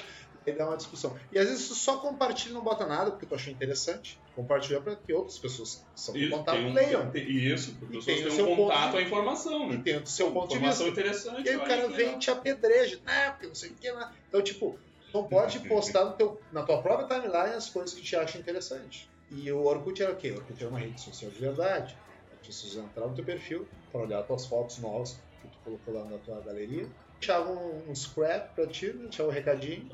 aí 0.49 0.55
dá 0.57 0.67
uma 0.67 0.77
discussão. 0.77 1.15
E 1.31 1.37
às 1.37 1.47
vezes 1.47 1.67
tu 1.67 1.75
só 1.75 1.97
compartilha 1.97 2.51
e 2.51 2.53
não 2.53 2.63
bota 2.63 2.85
nada, 2.87 3.11
porque 3.11 3.25
tu 3.27 3.35
achou 3.35 3.53
interessante, 3.53 4.23
compartilha 4.33 4.81
para 4.81 4.95
que 4.95 5.13
outras 5.13 5.37
pessoas 5.37 5.75
que 5.93 5.99
são 6.01 6.13
do 6.13 6.29
contato 6.29 6.57
um, 6.57 6.73
leiam. 6.73 7.11
isso, 7.15 7.77
porque 7.77 7.95
E 7.95 7.99
as 7.99 8.05
pessoas 8.05 8.05
tem 8.05 8.15
o 8.15 8.27
têm 8.27 8.35
seu 8.35 8.49
um 8.51 8.55
contato 8.55 8.91
de- 8.91 8.97
à 8.97 9.01
informação, 9.01 9.71
E 9.71 9.77
né? 9.77 9.81
tem 9.83 9.97
o 9.97 10.05
seu 10.07 10.31
ponto 10.31 10.47
de 10.49 10.55
informação 10.55 10.85
vista. 10.87 10.99
interessante. 11.01 11.45
E 11.45 11.49
aí 11.49 11.55
o 11.57 11.63
cara 11.63 11.87
vem 11.87 11.97
legal. 11.97 12.15
e 12.15 12.19
te 12.19 12.31
apedreja. 12.31 13.01
Ah, 13.05 13.31
porque 13.31 13.47
não 13.47 13.55
sei 13.55 13.71
o 13.71 13.75
que 13.75 13.91
lá. 13.91 14.15
Então, 14.27 14.41
tipo, 14.41 14.79
tu 15.11 15.13
não 15.13 15.27
pode 15.27 15.59
postar 15.69 16.05
no 16.05 16.17
teu, 16.17 16.43
na 16.51 16.63
tua 16.63 16.81
própria 16.81 17.07
timeline 17.07 17.55
as 17.55 17.69
coisas 17.69 17.93
que 17.93 18.01
te 18.01 18.15
acham 18.15 18.41
interessante. 18.41 19.11
E 19.29 19.51
o 19.51 19.61
Orkut 19.63 20.01
era 20.01 20.11
o 20.11 20.17
quê? 20.17 20.31
O 20.31 20.37
Orkut 20.37 20.59
era 20.59 20.69
uma 20.69 20.79
rede 20.79 20.99
social 20.99 21.29
de 21.31 21.39
verdade. 21.39 21.97
As 22.31 22.39
pessoas 22.47 22.73
entravam 22.83 23.11
no 23.11 23.15
teu 23.15 23.23
perfil 23.25 23.69
para 23.91 24.01
olhar 24.01 24.19
as 24.21 24.27
tuas 24.27 24.45
fotos 24.47 24.79
novas 24.79 25.23
que 25.39 25.47
tu 25.47 25.59
colocou 25.63 25.93
lá 25.93 26.05
na 26.09 26.17
tua 26.17 26.41
galeria. 26.41 26.91
Deixavam 27.21 27.53
um, 27.53 27.91
um 27.91 27.95
scrap 27.95 28.55
pra 28.55 28.65
ti, 28.65 28.91
deixava 28.91 29.29
um 29.29 29.31
recadinho. 29.31 29.87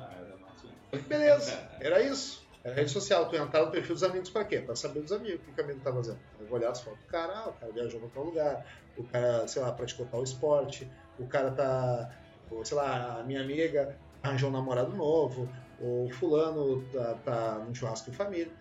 Beleza, 1.10 1.70
era 1.82 2.02
isso. 2.02 2.48
Era 2.64 2.74
rede 2.74 2.90
social. 2.90 3.28
Tu 3.28 3.36
entrava 3.36 3.66
no 3.66 3.72
perfil 3.74 3.96
dos 3.96 4.04
amigos 4.04 4.30
pra 4.30 4.46
quê? 4.46 4.60
Pra 4.62 4.78
saber 4.78 5.02
dos 5.02 5.12
amigos. 5.12 5.46
O 5.46 5.52
que, 5.52 5.60
o 5.60 5.64
amigo 5.64 5.82
tá 5.82 5.92
fazendo? 5.92 6.20
Eu 6.40 6.48
vou 6.48 6.58
olhar 6.58 6.72
as 6.72 6.80
fotos 6.80 7.02
do 7.02 7.08
cara, 7.08 7.34
ah, 7.34 7.50
o 7.50 7.54
cara 7.54 7.74
viajou 7.74 8.00
pra 8.00 8.10
tal 8.14 8.24
lugar. 8.24 8.66
O 8.98 9.04
cara, 9.04 9.46
sei 9.46 9.62
lá, 9.62 9.74
praticou 9.74 10.06
tal 10.06 10.24
esporte. 10.24 10.90
O 11.20 11.28
cara 11.28 11.52
tá, 11.52 12.16
sei 12.64 12.78
lá, 12.78 13.20
a 13.20 13.24
minha 13.24 13.42
amiga 13.42 13.98
arranjou 14.24 14.50
um 14.50 14.54
namorado 14.54 14.96
novo. 14.96 15.50
Ou 15.82 16.10
fulano 16.10 16.82
tá, 16.94 17.14
tá 17.26 17.60
num 17.60 17.76
churrasco 17.76 18.10
em 18.10 18.14
família. 18.14 18.54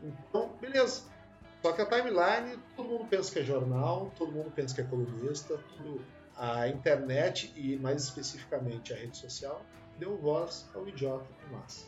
Então, 0.00 0.56
beleza. 0.60 1.02
Só 1.60 1.72
que 1.72 1.82
a 1.82 1.86
timeline, 1.86 2.56
todo 2.76 2.88
mundo 2.88 3.04
pensa 3.06 3.32
que 3.32 3.40
é 3.40 3.42
jornal, 3.42 4.12
todo 4.16 4.30
mundo 4.30 4.52
pensa 4.52 4.76
que 4.76 4.80
é 4.80 4.84
colunista, 4.84 5.58
tudo. 5.76 6.04
A 6.36 6.68
internet 6.68 7.52
e 7.56 7.76
mais 7.76 8.04
especificamente 8.04 8.92
a 8.92 8.96
rede 8.96 9.16
social 9.16 9.64
deu 9.98 10.16
voz 10.16 10.68
ao 10.74 10.88
idiota 10.88 11.26
em 11.46 11.52
massa. 11.52 11.86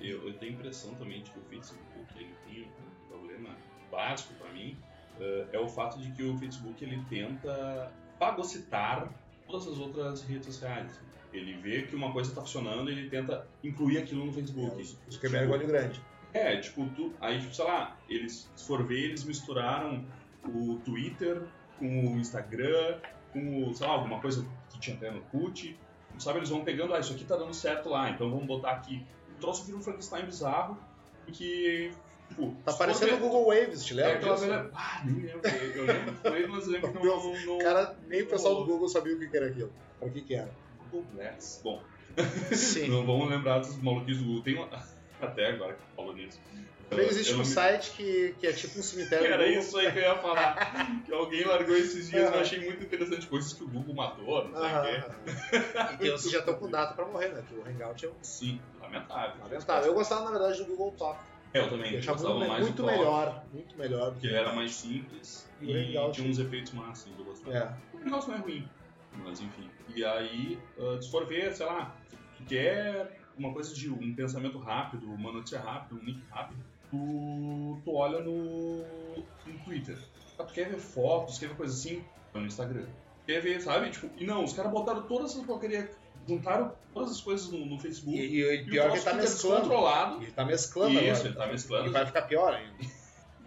Eu, 0.00 0.26
eu 0.26 0.34
tenho 0.38 0.52
a 0.52 0.54
impressão 0.56 0.94
também 0.94 1.22
de 1.22 1.30
que 1.30 1.38
o 1.38 1.42
Facebook 1.42 1.88
ele 2.16 2.34
tem 2.46 2.64
um 2.64 3.08
problema 3.08 3.56
básico 3.90 4.34
para 4.34 4.52
mim 4.52 4.76
eh, 5.20 5.46
é 5.52 5.58
o 5.58 5.68
fato 5.68 5.98
de 6.00 6.10
que 6.12 6.22
o 6.22 6.36
Facebook 6.38 6.82
ele 6.82 7.02
tenta 7.08 7.92
fagocitar 8.18 9.12
todas 9.46 9.68
as 9.68 9.78
outras 9.78 10.22
redes 10.22 10.46
sociais. 10.46 10.98
Ele 11.32 11.54
vê 11.54 11.82
que 11.82 11.94
uma 11.94 12.12
coisa 12.12 12.30
está 12.30 12.40
funcionando 12.40 12.90
e 12.90 12.92
ele 12.92 13.10
tenta 13.10 13.46
incluir 13.62 13.98
aquilo 13.98 14.24
no 14.24 14.32
Facebook. 14.32 14.82
O 15.08 15.12
Zuckerberg 15.12 15.46
é 15.46 15.54
olho 15.54 15.66
grande. 15.66 16.00
É, 16.32 16.56
tipo, 16.56 16.88
tu, 16.96 17.12
aí, 17.20 17.40
tipo, 17.40 17.54
sei 17.54 17.64
lá, 17.64 17.96
eles, 18.08 18.50
se 18.54 18.66
for 18.66 18.84
ver, 18.84 19.04
eles 19.04 19.24
misturaram 19.24 20.04
o 20.44 20.80
Twitter 20.84 21.42
com 21.78 22.14
o 22.14 22.18
Instagram, 22.18 22.98
com, 23.32 23.64
o, 23.68 23.74
sei 23.74 23.86
lá, 23.86 23.94
alguma 23.94 24.20
coisa 24.20 24.46
que 24.70 24.78
tinha 24.78 24.96
até 24.96 25.10
no 25.10 25.20
CUT. 25.22 25.76
Sabe, 26.18 26.38
eles 26.38 26.50
vão 26.50 26.62
pegando, 26.64 26.92
ah, 26.94 27.00
isso 27.00 27.12
aqui 27.12 27.24
tá 27.24 27.36
dando 27.36 27.54
certo 27.54 27.88
lá, 27.88 28.10
então 28.10 28.28
vamos 28.30 28.46
botar 28.46 28.72
aqui. 28.72 29.06
O 29.36 29.40
troço 29.40 29.64
vira 29.64 29.78
um 29.78 29.80
Frankenstein 29.80 30.26
bizarro, 30.26 30.76
que, 31.32 31.92
tipo... 32.28 32.54
Tá 32.64 32.72
parecendo 32.74 33.14
o 33.14 33.18
Google 33.18 33.46
Waves, 33.46 33.84
te 33.84 33.92
É, 33.94 33.96
lembra? 33.96 34.12
aquela 34.18 34.34
disso? 34.34 34.46
velha... 34.46 34.70
Ah, 34.74 35.02
nem 35.04 35.14
lembro. 35.24 35.40
Eu 35.74 35.84
lembro 35.86 36.14
foi, 36.16 36.46
mas 36.46 36.66
lembro 36.66 36.92
que 36.92 36.98
não... 36.98 37.04
Não, 37.04 37.46
não 37.46 37.58
Cara, 37.58 37.96
nem 38.06 38.22
o 38.22 38.26
pessoal 38.26 38.56
do 38.56 38.66
Google 38.66 38.88
sabia 38.88 39.14
o 39.14 39.18
que 39.18 39.34
era 39.36 39.46
aquilo. 39.46 39.72
Pra 39.98 40.10
que 40.10 40.20
que 40.20 40.34
era. 40.34 40.50
Google 40.90 41.06
Maps. 41.16 41.60
Bom, 41.64 41.80
Sim. 42.52 42.88
não 42.90 43.06
vamos 43.06 43.30
lembrar 43.30 43.60
dos 43.60 43.80
maluquices 43.80 44.20
do 44.20 44.26
Google. 44.26 44.42
Tem 44.42 44.56
uma... 44.56 44.68
Até 45.26 45.46
agora 45.48 45.74
que 45.74 45.80
falou 45.96 46.14
nisso. 46.14 46.40
Também 46.88 47.06
existe 47.06 47.30
Eu 47.30 47.36
um 47.36 47.40
me- 47.40 47.46
site 47.46 47.92
que, 47.92 48.34
que 48.40 48.46
é 48.48 48.52
tipo 48.52 48.80
um 48.80 48.82
cemitério 48.82 49.24
Era 49.32 49.46
isso 49.46 49.78
aí 49.78 49.92
que 49.92 49.98
eu 49.98 50.02
ia 50.02 50.16
falar. 50.18 51.02
que 51.06 51.12
alguém 51.12 51.44
largou 51.44 51.76
esses 51.76 52.10
dias, 52.10 52.24
Aham. 52.26 52.34
eu 52.34 52.40
achei 52.40 52.64
muito 52.64 52.82
interessante. 52.82 53.26
Coisas 53.28 53.52
que 53.52 53.62
o 53.62 53.68
Google 53.68 53.94
matou, 53.94 54.48
não 54.48 54.56
sei 54.58 54.76
o 54.76 54.82
quê. 54.82 55.60
E 55.94 55.96
que 55.98 56.10
vocês 56.10 56.32
já 56.32 56.40
estão 56.40 56.54
com 56.54 56.68
data 56.68 56.94
pra 56.94 57.04
morrer, 57.06 57.28
né? 57.28 57.44
Que 57.46 57.54
o 57.54 57.64
Hangout 57.64 58.04
é 58.04 58.08
um 58.08 58.14
Sim, 58.22 58.60
lamentável. 58.80 59.40
lamentável. 59.44 59.86
Eu 59.88 59.94
gostava, 59.94 60.24
na 60.24 60.30
verdade, 60.32 60.58
do 60.58 60.66
Google 60.66 60.92
Talk. 60.98 61.20
É, 61.54 61.60
eu 61.60 61.68
também. 61.68 61.92
Eu 61.92 61.98
achava 62.00 62.28
muito, 62.34 62.48
mais 62.48 62.64
muito 62.64 62.82
melhor. 62.84 63.44
Muito 63.52 63.78
melhor. 63.78 64.10
Porque 64.12 64.26
ele 64.26 64.36
era 64.36 64.52
mais 64.52 64.72
simples 64.74 65.48
E 65.60 65.66
e 65.70 65.96
Hangout- 65.96 66.16
tinha 66.16 66.28
uns 66.28 66.38
efeitos 66.40 66.72
máximos. 66.72 67.16
Eu 67.18 67.24
gostava. 67.24 67.56
É. 67.56 67.96
O 67.96 68.00
negócio 68.04 68.30
não 68.32 68.38
é 68.38 68.40
ruim, 68.40 68.68
mas 69.18 69.40
enfim. 69.40 69.70
E 69.94 70.04
aí, 70.04 70.58
ah, 70.78 70.98
se 71.00 71.08
for 71.10 71.24
ver, 71.26 71.52
sei 71.54 71.66
lá, 71.66 71.96
tu 72.36 72.44
quer 72.46 73.19
uma 73.40 73.52
coisa 73.52 73.74
de 73.74 73.90
um 73.90 74.14
pensamento 74.14 74.58
rápido, 74.58 75.06
uma 75.10 75.32
notícia 75.32 75.58
rápida, 75.58 76.00
um 76.00 76.04
link 76.04 76.22
rápido, 76.30 76.60
tu, 76.90 77.78
tu 77.84 77.94
olha 77.94 78.20
no, 78.20 78.78
no 79.46 79.58
Twitter. 79.64 79.98
Ah, 80.38 80.44
Tu 80.44 80.52
quer 80.52 80.68
ver 80.68 80.78
fotos, 80.78 81.38
quer 81.38 81.48
ver 81.48 81.56
coisa 81.56 81.72
assim, 81.72 82.04
no 82.34 82.46
Instagram. 82.46 82.86
Quer 83.26 83.40
ver, 83.40 83.60
sabe? 83.60 83.90
Tipo, 83.90 84.10
e 84.18 84.26
não, 84.26 84.44
os 84.44 84.52
caras 84.52 84.70
botaram 84.70 85.02
todas 85.02 85.32
essas 85.32 85.44
porcarias 85.44 85.88
juntaram 86.28 86.72
todas 86.92 87.12
as 87.12 87.20
coisas 87.20 87.50
no, 87.50 87.64
no 87.64 87.78
Facebook. 87.80 88.16
E, 88.16 88.42
e, 88.42 88.54
e 88.54 88.64
pior 88.66 88.88
o 88.88 88.92
que 88.92 88.98
ele 88.98 89.04
tá 89.04 89.10
troço 89.10 89.10
fica 89.10 89.14
mesclando. 89.16 89.56
descontrolado. 89.56 90.22
Ele 90.22 90.32
tá 90.32 90.44
mesclando 90.44 90.92
Isso, 90.92 91.08
agora. 91.08 91.28
ele 91.28 91.34
tá 91.34 91.46
mesclando. 91.46 91.86
E 91.86 91.90
vai 91.90 92.06
ficar 92.06 92.22
pior 92.22 92.54
ainda. 92.54 92.74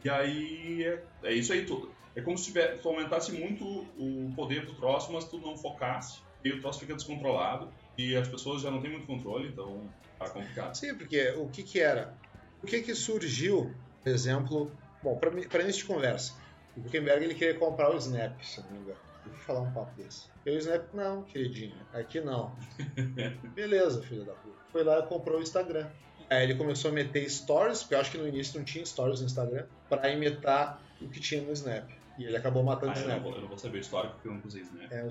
E 0.03 0.09
aí 0.09 0.83
é, 0.83 1.03
é 1.23 1.33
isso 1.33 1.53
aí 1.53 1.65
tudo. 1.65 1.91
É 2.15 2.21
como 2.21 2.37
se 2.37 2.45
tiver, 2.45 2.79
tu 2.79 2.89
aumentasse 2.89 3.31
muito 3.31 3.65
o 3.97 4.31
poder 4.35 4.65
do 4.65 4.73
troço, 4.73 5.11
mas 5.13 5.25
tu 5.25 5.37
não 5.39 5.55
focasse. 5.57 6.19
E 6.43 6.51
o 6.51 6.59
troço 6.59 6.79
fica 6.79 6.93
descontrolado. 6.93 7.69
E 7.97 8.15
as 8.15 8.27
pessoas 8.27 8.61
já 8.61 8.71
não 8.71 8.81
têm 8.81 8.91
muito 8.91 9.05
controle, 9.05 9.49
então 9.49 9.89
tá 10.17 10.29
complicado. 10.29 10.75
Sim, 10.75 10.95
porque 10.95 11.31
o 11.31 11.47
que 11.47 11.63
que 11.63 11.79
era? 11.79 12.13
O 12.61 12.67
que 12.67 12.81
que 12.81 12.95
surgiu, 12.95 13.73
por 14.03 14.09
exemplo... 14.09 14.71
Bom, 15.03 15.17
para 15.17 15.63
início 15.63 15.81
de 15.81 15.85
conversa, 15.85 16.33
o 16.77 16.81
Gutenberg 16.81 17.25
ele 17.25 17.35
queria 17.35 17.55
comprar 17.55 17.93
o 17.93 17.97
Snap, 17.97 18.41
se 18.41 18.61
não 18.61 18.71
me 18.71 18.79
engano. 18.79 18.97
Eu 19.25 19.31
vou 19.31 19.41
falar 19.41 19.59
um 19.61 19.71
papo 19.71 19.91
desse. 20.01 20.27
E 20.45 20.49
o 20.49 20.57
Snap, 20.57 20.93
não, 20.93 21.23
queridinho, 21.23 21.75
aqui 21.93 22.21
não. 22.21 22.55
Beleza, 23.53 24.01
filho 24.03 24.23
da 24.23 24.33
puta. 24.33 24.55
Foi 24.71 24.83
lá 24.83 24.99
e 24.99 25.03
comprou 25.03 25.39
o 25.39 25.41
Instagram. 25.41 25.87
Aí 26.29 26.43
ele 26.43 26.55
começou 26.55 26.89
a 26.89 26.93
meter 26.93 27.29
stories, 27.29 27.81
porque 27.81 27.95
eu 27.95 27.99
acho 27.99 28.11
que 28.11 28.17
no 28.17 28.27
início 28.27 28.57
não 28.57 28.65
tinha 28.65 28.85
stories 28.85 29.19
no 29.19 29.25
Instagram, 29.25 29.65
para 29.89 30.09
imitar 30.09 30.81
o 31.01 31.07
que 31.09 31.19
tinha 31.19 31.41
no 31.41 31.51
Snap. 31.51 31.89
E 32.17 32.25
ele 32.25 32.37
acabou 32.37 32.63
matando 32.63 32.91
Ah, 32.91 32.95
o 32.95 32.97
eu, 32.99 33.07
não 33.07 33.15
Snap. 33.15 33.23
vou, 33.23 33.35
eu 33.35 33.41
não 33.41 33.47
vou 33.47 33.57
saber 33.57 33.77
o 33.77 33.81
histórico 33.81 34.13
porque 34.15 34.27
eu 34.27 34.33
não 34.33 34.41
usei 34.45 34.61
Snap. 34.61 34.91
É, 34.91 35.07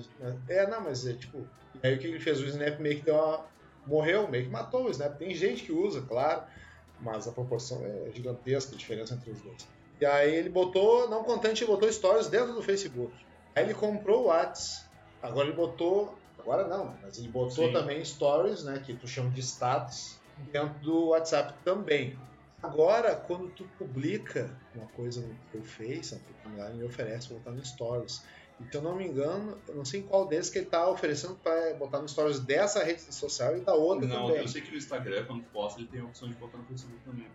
é, 0.49 0.67
não, 0.67 0.81
mas 0.81 1.05
é 1.05 1.13
tipo. 1.13 1.45
E 1.75 1.87
aí 1.87 1.95
o 1.95 1.99
que 1.99 2.07
ele 2.07 2.19
fez? 2.19 2.39
O 2.39 2.45
Snap 2.45 2.79
meio 2.79 2.97
que 2.97 3.03
deu 3.05 3.15
uma. 3.15 3.45
Morreu, 3.85 4.29
meio 4.29 4.45
que 4.45 4.49
matou 4.49 4.85
o 4.85 4.89
Snap. 4.89 5.17
Tem 5.17 5.35
gente 5.35 5.63
que 5.63 5.71
usa, 5.73 6.01
claro, 6.03 6.43
mas 7.01 7.27
a 7.27 7.31
proporção 7.33 7.83
é 7.85 8.11
gigantesca 8.11 8.73
a 8.73 8.77
diferença 8.77 9.13
entre 9.13 9.31
os 9.31 9.41
dois. 9.41 9.67
E 9.99 10.05
aí 10.05 10.33
ele 10.33 10.49
botou, 10.49 11.09
não 11.09 11.23
contente, 11.23 11.63
ele 11.63 11.71
botou 11.71 11.91
stories 11.91 12.27
dentro 12.27 12.53
do 12.53 12.61
Facebook. 12.61 13.13
Aí 13.55 13.65
ele 13.65 13.73
comprou 13.73 14.23
o 14.23 14.27
Whats. 14.27 14.85
Agora 15.21 15.47
ele 15.47 15.55
botou. 15.55 16.17
Agora 16.39 16.67
não, 16.67 16.97
mas 17.01 17.17
ele 17.17 17.27
botou 17.27 17.67
Sim. 17.67 17.73
também 17.73 18.03
stories, 18.03 18.63
né? 18.63 18.81
Que 18.85 18.93
tu 18.93 19.07
chama 19.07 19.29
de 19.29 19.41
status, 19.41 20.19
dentro 20.51 20.79
do 20.79 21.07
WhatsApp 21.09 21.53
também. 21.63 22.17
Agora, 22.63 23.13
quando 23.15 23.49
tu 23.49 23.65
publica 23.77 24.49
uma 24.73 24.87
coisa 24.87 25.19
no 25.19 25.35
teu 25.51 25.61
Face, 25.63 26.15
a 26.45 26.69
me 26.69 26.83
oferece 26.85 27.33
botar 27.33 27.51
no 27.51 27.63
Stories. 27.63 28.23
E 28.61 28.71
se 28.71 28.77
eu 28.77 28.81
não 28.81 28.95
me 28.95 29.05
engano, 29.05 29.57
eu 29.67 29.75
não 29.75 29.83
sei 29.83 29.99
em 29.99 30.03
qual 30.03 30.25
desses 30.25 30.49
que 30.49 30.59
ele 30.59 30.67
tá 30.67 30.87
oferecendo 30.89 31.35
para 31.35 31.73
botar 31.73 31.99
no 31.99 32.07
Stories 32.07 32.39
dessa 32.39 32.81
rede 32.81 33.01
social 33.01 33.57
e 33.57 33.61
da 33.61 33.73
outra 33.73 34.07
Não, 34.07 34.27
também. 34.27 34.41
eu 34.41 34.47
sei 34.47 34.61
que 34.61 34.71
no 34.71 34.77
Instagram, 34.77 35.25
quando 35.25 35.43
tu 35.43 35.49
posta, 35.49 35.81
ele 35.81 35.89
tem 35.89 35.99
a 35.99 36.05
opção 36.05 36.29
de 36.29 36.35
botar 36.35 36.57
no 36.57 36.63
Facebook 36.63 36.99
também. 37.03 37.27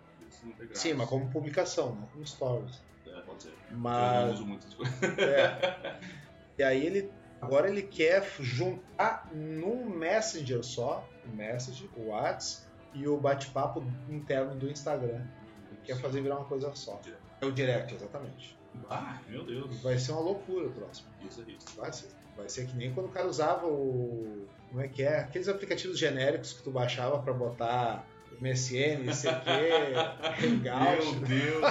Não 0.45 0.53
graça. 0.53 0.75
Sim, 0.81 0.95
mas 0.95 1.09
como 1.09 1.29
publicação, 1.31 1.95
não 1.95 2.07
como 2.07 2.27
Stories. 2.27 2.81
É, 3.07 3.21
pode 3.21 3.43
ser. 3.43 3.49
Eu 3.51 3.73
não 3.73 3.81
Mas. 3.81 4.33
uso 4.33 4.47
muitas 4.47 4.73
coisas. 4.73 5.03
É. 5.19 6.01
E 6.59 6.63
aí 6.63 6.85
ele. 6.85 7.13
Agora 7.41 7.71
ele 7.71 7.83
quer 7.83 8.29
juntar 8.41 9.31
num 9.33 9.89
Messenger 9.89 10.65
só, 10.65 11.09
o 11.25 11.37
Message, 11.37 11.89
o 11.97 12.09
WhatsApp 12.09 12.68
e 12.95 13.07
o 13.09 13.17
bate-papo 13.19 13.85
interno 14.09 14.55
do 14.55 14.69
Instagram. 14.71 15.23
Ele 15.71 15.81
quer 15.85 15.97
fazer 15.97 16.21
virar 16.23 16.37
uma 16.37 16.45
coisa 16.45 16.75
só. 16.75 17.01
É 17.41 17.47
o 17.47 17.53
Direct, 17.53 17.95
exatamente. 17.95 18.57
Ah, 18.91 19.19
meu 19.29 19.45
Deus. 19.45 19.81
Vai 19.83 19.99
ser 19.99 20.13
uma 20.13 20.21
loucura 20.21 20.67
o 20.67 20.73
próximo. 20.73 21.09
Isso 21.29 21.45
é 21.47 21.51
isso. 21.53 21.67
Vai 21.77 21.93
ser. 21.93 22.09
Vai 22.37 22.49
ser 22.49 22.67
que 22.67 22.77
nem 22.77 22.93
quando 22.95 23.07
o 23.07 23.11
cara 23.11 23.27
usava 23.27 23.67
o. 23.67 24.47
Como 24.69 24.81
é 24.83 24.89
que 24.89 25.03
é? 25.03 25.19
Aqueles 25.21 25.49
aplicativos 25.49 25.99
genéricos 25.99 26.53
que 26.53 26.63
tu 26.63 26.71
baixava 26.71 27.19
pra 27.21 27.33
botar 27.33 28.05
MSN, 28.41 29.03
ICQ, 29.11 29.95
Hangout. 30.45 31.17
Meu 31.17 31.27
Deus. 31.29 31.65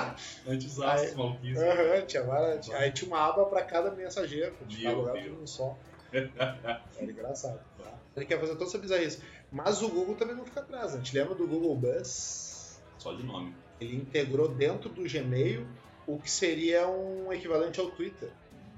Antes 0.47 0.79
Aí- 0.81 1.05
as 1.05 1.15
maluquices. 1.15 1.61
Aham, 1.63 2.05
tinha 2.05 2.23
várias- 2.23 2.69
Aí 2.71 2.91
tinha 2.91 3.07
uma 3.09 3.23
aba 3.25 3.45
pra 3.45 3.63
cada 3.63 3.91
mensageiro, 3.91 4.53
pra 4.55 4.67
Meu 4.67 5.13
Deus. 5.13 5.37
num 5.39 5.47
só. 5.47 5.77
Era 6.11 6.81
engraçado. 7.01 7.59
tá? 7.77 7.93
Ele 8.17 8.25
quer 8.25 8.39
fazer 8.39 8.53
toda 8.53 8.65
essa 8.65 8.79
bizarrice. 8.79 9.21
Mas 9.51 9.81
o 9.81 9.89
Google 9.89 10.15
também 10.15 10.35
não 10.35 10.43
fica 10.43 10.59
atrás. 10.59 10.91
né? 10.93 10.99
A 10.99 11.03
gente 11.03 11.15
lembra 11.15 11.35
do 11.35 11.47
Google 11.47 11.75
Buzz? 11.75 12.81
Só 12.97 13.13
de 13.13 13.23
nome. 13.23 13.55
Ele 13.79 13.95
integrou 13.95 14.47
dentro 14.47 14.89
do 14.89 15.03
Gmail 15.03 15.67
o 16.07 16.17
que 16.17 16.29
seria 16.29 16.87
um 16.87 17.31
equivalente 17.31 17.79
ao 17.79 17.91
Twitter. 17.91 18.31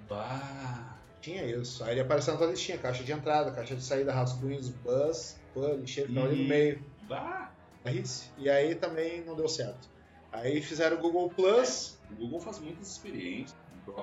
Bah. 0.09 0.97
Tinha 1.21 1.45
isso. 1.45 1.83
Aí 1.83 1.91
ele 1.91 2.01
apareceu 2.01 2.33
na 2.33 2.39
tua 2.39 2.49
listinha, 2.49 2.77
caixa 2.77 3.03
de 3.03 3.11
entrada, 3.11 3.51
caixa 3.51 3.75
de 3.75 3.83
saída, 3.83 4.11
rascunhos, 4.11 4.69
buzz, 4.69 5.39
publisher, 5.53 6.07
ficava 6.07 6.27
ali 6.27 6.43
no 6.43 6.49
meio. 6.49 6.83
Bah. 7.07 7.51
E 8.37 8.49
aí 8.49 8.75
também 8.75 9.23
não 9.23 9.35
deu 9.35 9.47
certo. 9.47 9.89
Aí 10.31 10.61
fizeram 10.61 10.97
o 10.97 10.99
Google 10.99 11.29
Plus. 11.29 11.97
O 12.11 12.15
Google 12.15 12.39
faz 12.39 12.59
muitas 12.59 12.91
experiências, 12.91 13.57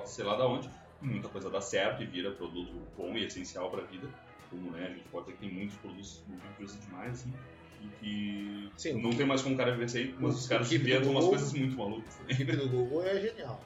sei 0.05 0.25
lá 0.25 0.35
da 0.35 0.47
onde, 0.47 0.69
muita 1.01 1.29
coisa 1.29 1.49
dá 1.49 1.61
certo 1.61 2.01
e 2.01 2.05
vira 2.05 2.31
produto 2.31 2.73
bom 2.97 3.13
e 3.15 3.25
essencial 3.25 3.69
pra 3.69 3.83
vida. 3.83 4.07
Como 4.49 4.71
né, 4.71 4.85
a 4.87 4.89
gente 4.93 5.07
pode 5.09 5.25
dizer 5.25 5.37
que 5.37 5.45
tem 5.47 5.53
muitos 5.57 5.77
produtos 5.77 6.23
a 6.59 6.63
usa 6.63 6.79
demais, 6.79 7.11
assim, 7.13 7.33
e 7.81 7.87
que 7.99 8.71
Sim, 8.77 9.01
não 9.01 9.09
tem 9.11 9.25
mais 9.25 9.41
como 9.41 9.55
o 9.55 9.57
cara 9.57 9.71
viver 9.71 9.89
sem, 9.89 10.13
mas 10.19 10.35
o 10.35 10.37
os 10.37 10.47
caras 10.47 10.71
inventam 10.71 11.11
umas 11.11 11.25
Google- 11.25 11.29
coisas 11.29 11.53
muito 11.53 11.77
malucas. 11.77 12.19
A 12.21 12.31
equipe 12.31 12.55
do 12.55 12.69
Google 12.69 13.03
é 13.03 13.19
genial. 13.19 13.59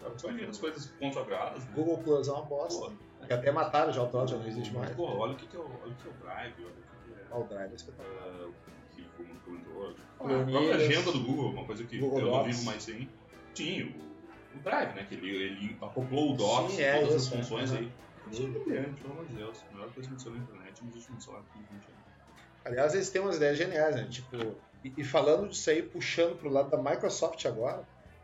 Principalmente 0.00 0.44
as 0.50 0.58
coisas 0.58 0.86
consagradas, 0.98 1.64
né? 1.66 1.72
Google 1.74 1.98
Plus 2.02 2.28
é 2.28 2.32
uma 2.32 2.42
bosta. 2.42 2.90
Pô, 2.90 2.92
até 3.34 3.50
mataram 3.52 3.92
já 3.92 4.02
o 4.02 4.08
troço, 4.08 4.34
já 4.34 4.38
não 4.40 4.46
existe 4.46 4.72
mais. 4.72 4.90
Pô, 4.94 5.04
olha 5.04 5.32
o 5.32 5.36
que, 5.36 5.46
que 5.46 5.56
é 5.56 5.58
o, 5.60 5.64
olha 5.82 5.92
o 5.92 5.96
que 5.96 6.06
é 6.06 6.10
o 6.10 6.14
Drive, 6.14 6.54
olha 6.64 6.68
o 6.70 6.72
que, 7.04 7.12
é. 7.12 7.24
Ah, 7.30 7.38
o 7.38 7.44
Drive 7.44 7.72
é 7.72 7.74
espetacular. 7.74 8.18
ah, 8.24 8.48
que 8.94 9.02
o 9.02 9.06
Google 9.18 9.36
comentou. 9.44 9.96
A 10.18 10.24
Planilhas. 10.24 10.50
própria 10.50 10.74
agenda 10.76 11.12
do 11.12 11.20
Google, 11.24 11.50
uma 11.52 11.64
coisa 11.66 11.84
que 11.84 11.98
Google 11.98 12.18
eu 12.20 12.24
não 12.26 12.32
Docs. 12.32 12.46
vivo 12.46 12.64
mais 12.64 12.82
sem. 12.82 13.08
Sim, 13.54 13.82
o, 13.82 14.58
o 14.58 14.62
Drive, 14.62 14.94
né? 14.94 15.04
Que 15.08 15.14
ele, 15.14 15.30
ele 15.30 15.76
acoplou 15.80 16.32
o 16.32 16.36
Docs 16.36 16.72
Sim, 16.74 16.82
é 16.82 16.98
todas 17.00 17.14
isso, 17.22 17.34
as 17.34 17.40
funções 17.40 17.72
é. 17.72 17.78
aí. 17.78 17.92
Isso 18.30 18.42
é 18.42 18.46
brilhante, 18.46 19.00
pelo 19.00 19.12
amor 19.12 19.26
de 19.26 19.34
Deus. 19.34 19.64
A 19.70 19.74
melhor 19.74 19.92
coisa 19.92 20.08
que 20.08 20.14
aconteceu 20.14 20.32
na 20.32 20.38
internet 20.38 20.84
nos 20.84 20.94
últimos, 20.94 21.24
sei 21.24 21.32
lá, 21.32 21.42
15, 21.52 21.64
20 21.64 21.72
anos. 21.74 21.84
Aliás, 22.64 22.94
eles 22.94 23.10
têm 23.10 23.22
umas 23.22 23.36
ideias 23.36 23.56
geniais, 23.56 23.96
né? 23.96 24.06
Tipo, 24.10 24.36
e, 24.84 24.92
e 24.96 25.04
falando 25.04 25.48
disso 25.48 25.70
aí, 25.70 25.82
puxando 25.82 26.36
pro 26.36 26.48
lado 26.48 26.70
da 26.70 26.76
Microsoft 26.76 27.44
agora, 27.46 27.82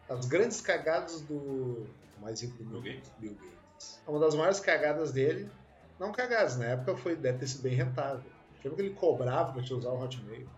as 0.09 0.27
grandes 0.27 0.61
cagadas 0.61 1.21
do 1.23 1.87
mais 2.21 2.41
do 2.41 2.49
Bill 2.49 2.67
mundo, 2.67 2.83
Gates? 2.83 3.13
Bill 3.19 3.35
Gates. 3.35 4.03
Uma 4.07 4.19
das 4.19 4.35
maiores 4.35 4.61
cagadas 4.61 5.13
dele, 5.13 5.51
não 5.99 6.13
cagadas, 6.13 6.57
na 6.57 6.67
época 6.67 6.97
foi, 6.97 7.17
deve 7.17 7.39
ter 7.39 7.47
sido 7.47 7.63
bem 7.63 7.75
rentável. 7.75 8.25
Lembra 8.63 8.77
que 8.77 8.83
ele 8.83 8.95
cobrava 8.95 9.53
pra 9.53 9.63
te 9.63 9.75
usar 9.75 9.91
o 9.91 10.03
Hotmail? 10.03 10.49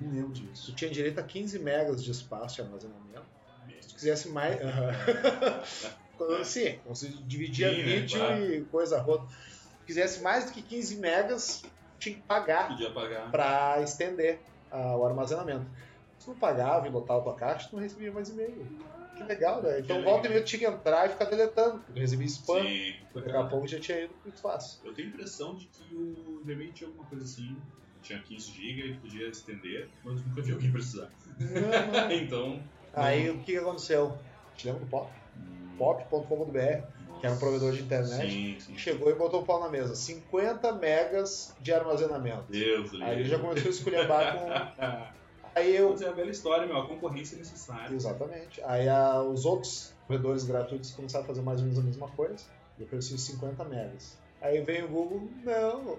Não 0.00 0.10
lembro 0.10 0.32
disso. 0.32 0.72
Tu 0.72 0.76
tinha 0.76 0.90
direito 0.90 1.18
a 1.20 1.22
15 1.22 1.58
megas 1.60 2.02
de 2.02 2.10
espaço 2.10 2.56
de 2.56 2.62
armazenamento. 2.62 3.22
Se 3.80 3.88
tu 3.88 3.94
quisesse 3.94 4.28
mais. 4.30 4.58
Sim, 6.44 6.78
você 6.86 7.08
dividia 7.26 7.70
Sim, 7.70 7.76
né, 7.76 7.82
vídeo 7.82 8.18
claro. 8.18 8.54
e 8.54 8.64
coisa 8.64 9.00
rota. 9.00 9.26
Se 9.28 9.86
quisesse 9.86 10.22
mais 10.22 10.44
do 10.44 10.52
que 10.52 10.62
15 10.62 10.96
megas, 10.96 11.62
tinha 11.98 12.14
que 12.14 12.22
pagar 12.22 12.76
pagar. 12.94 13.30
para 13.30 13.80
estender 13.82 14.40
ah, 14.70 14.96
o 14.96 15.04
armazenamento. 15.04 15.66
Se 16.18 16.28
não 16.28 16.36
pagava 16.36 16.86
e 16.86 16.90
lotava 16.90 17.20
a 17.20 17.22
tua 17.22 17.34
caixa, 17.34 17.68
tu 17.68 17.76
não 17.76 17.82
recebia 17.82 18.12
mais 18.12 18.28
e-mail. 18.28 18.66
Que 19.16 19.24
legal, 19.24 19.62
né? 19.62 19.80
Então 19.80 19.98
Que 19.98 20.04
volta 20.04 20.26
e 20.26 20.30
meia 20.30 20.42
tinha 20.42 20.58
que 20.60 20.66
entrar 20.66 21.06
e 21.06 21.10
ficar 21.10 21.26
deletando. 21.26 21.82
Tu 21.92 22.00
recebia 22.00 22.26
spam. 22.26 22.62
Sim. 22.62 22.94
Daqui 23.14 23.30
a 23.30 23.44
pouco 23.44 23.66
já 23.66 23.78
tinha 23.78 24.04
ido 24.04 24.14
muito 24.24 24.40
fácil. 24.40 24.80
Eu 24.84 24.94
tenho 24.94 25.08
a 25.08 25.10
impressão 25.10 25.54
de 25.54 25.66
que 25.66 25.94
o 25.94 26.42
Gmail 26.44 26.72
tinha 26.72 26.88
alguma 26.88 27.06
coisa 27.06 27.24
assim. 27.24 27.56
Tinha 28.02 28.18
15 28.20 28.50
GB 28.50 28.88
e 28.88 28.94
podia 28.94 29.28
estender, 29.28 29.88
mas 30.02 30.24
nunca 30.24 30.42
vi 30.42 30.52
alguém 30.52 30.72
precisar. 30.72 31.08
Não, 31.38 32.02
não. 32.02 32.10
então. 32.12 32.62
Aí 32.94 33.30
o 33.30 33.38
que, 33.38 33.52
que 33.52 33.58
aconteceu? 33.58 34.18
Te 34.56 34.66
lembra 34.66 34.84
do 34.84 34.90
Pop? 34.90 35.10
Pop.com.br, 35.82 37.18
que 37.18 37.26
era 37.26 37.34
um 37.34 37.38
provedor 37.38 37.72
de 37.72 37.82
internet. 37.82 38.30
Sim, 38.30 38.56
sim. 38.60 38.78
chegou 38.78 39.10
e 39.10 39.14
botou 39.14 39.42
o 39.42 39.44
pau 39.44 39.58
na 39.58 39.68
mesa. 39.68 39.96
50 39.96 40.74
megas 40.74 41.56
de 41.60 41.72
armazenamento. 41.72 42.44
Deus 42.48 42.92
Aí 43.00 43.18
ele 43.18 43.28
já 43.28 43.36
começou 43.36 43.66
a 43.66 43.70
esculhambar 43.74 44.38
com. 44.38 44.46
Aí 45.56 45.74
eu. 45.74 45.90
Mas 45.90 46.02
é 46.02 46.08
a 46.08 46.12
velha 46.12 46.30
história, 46.30 46.68
meu. 46.68 46.76
A 46.76 46.86
concorrência 46.86 47.34
é 47.34 47.38
necessária. 47.40 47.92
Exatamente. 47.92 48.62
Aí 48.62 48.88
ah, 48.88 49.22
os 49.22 49.44
outros 49.44 49.92
provedores 50.06 50.44
gratuitos 50.44 50.92
começaram 50.92 51.24
a 51.24 51.26
fazer 51.26 51.42
mais 51.42 51.58
ou 51.58 51.64
menos 51.64 51.80
a 51.80 51.82
mesma 51.82 52.08
coisa. 52.10 52.44
E 52.78 52.84
ofereciam 52.84 53.18
50 53.18 53.64
megas. 53.64 54.16
Aí 54.40 54.60
vem 54.60 54.84
o 54.84 54.88
Google, 54.88 55.28
não. 55.44 55.98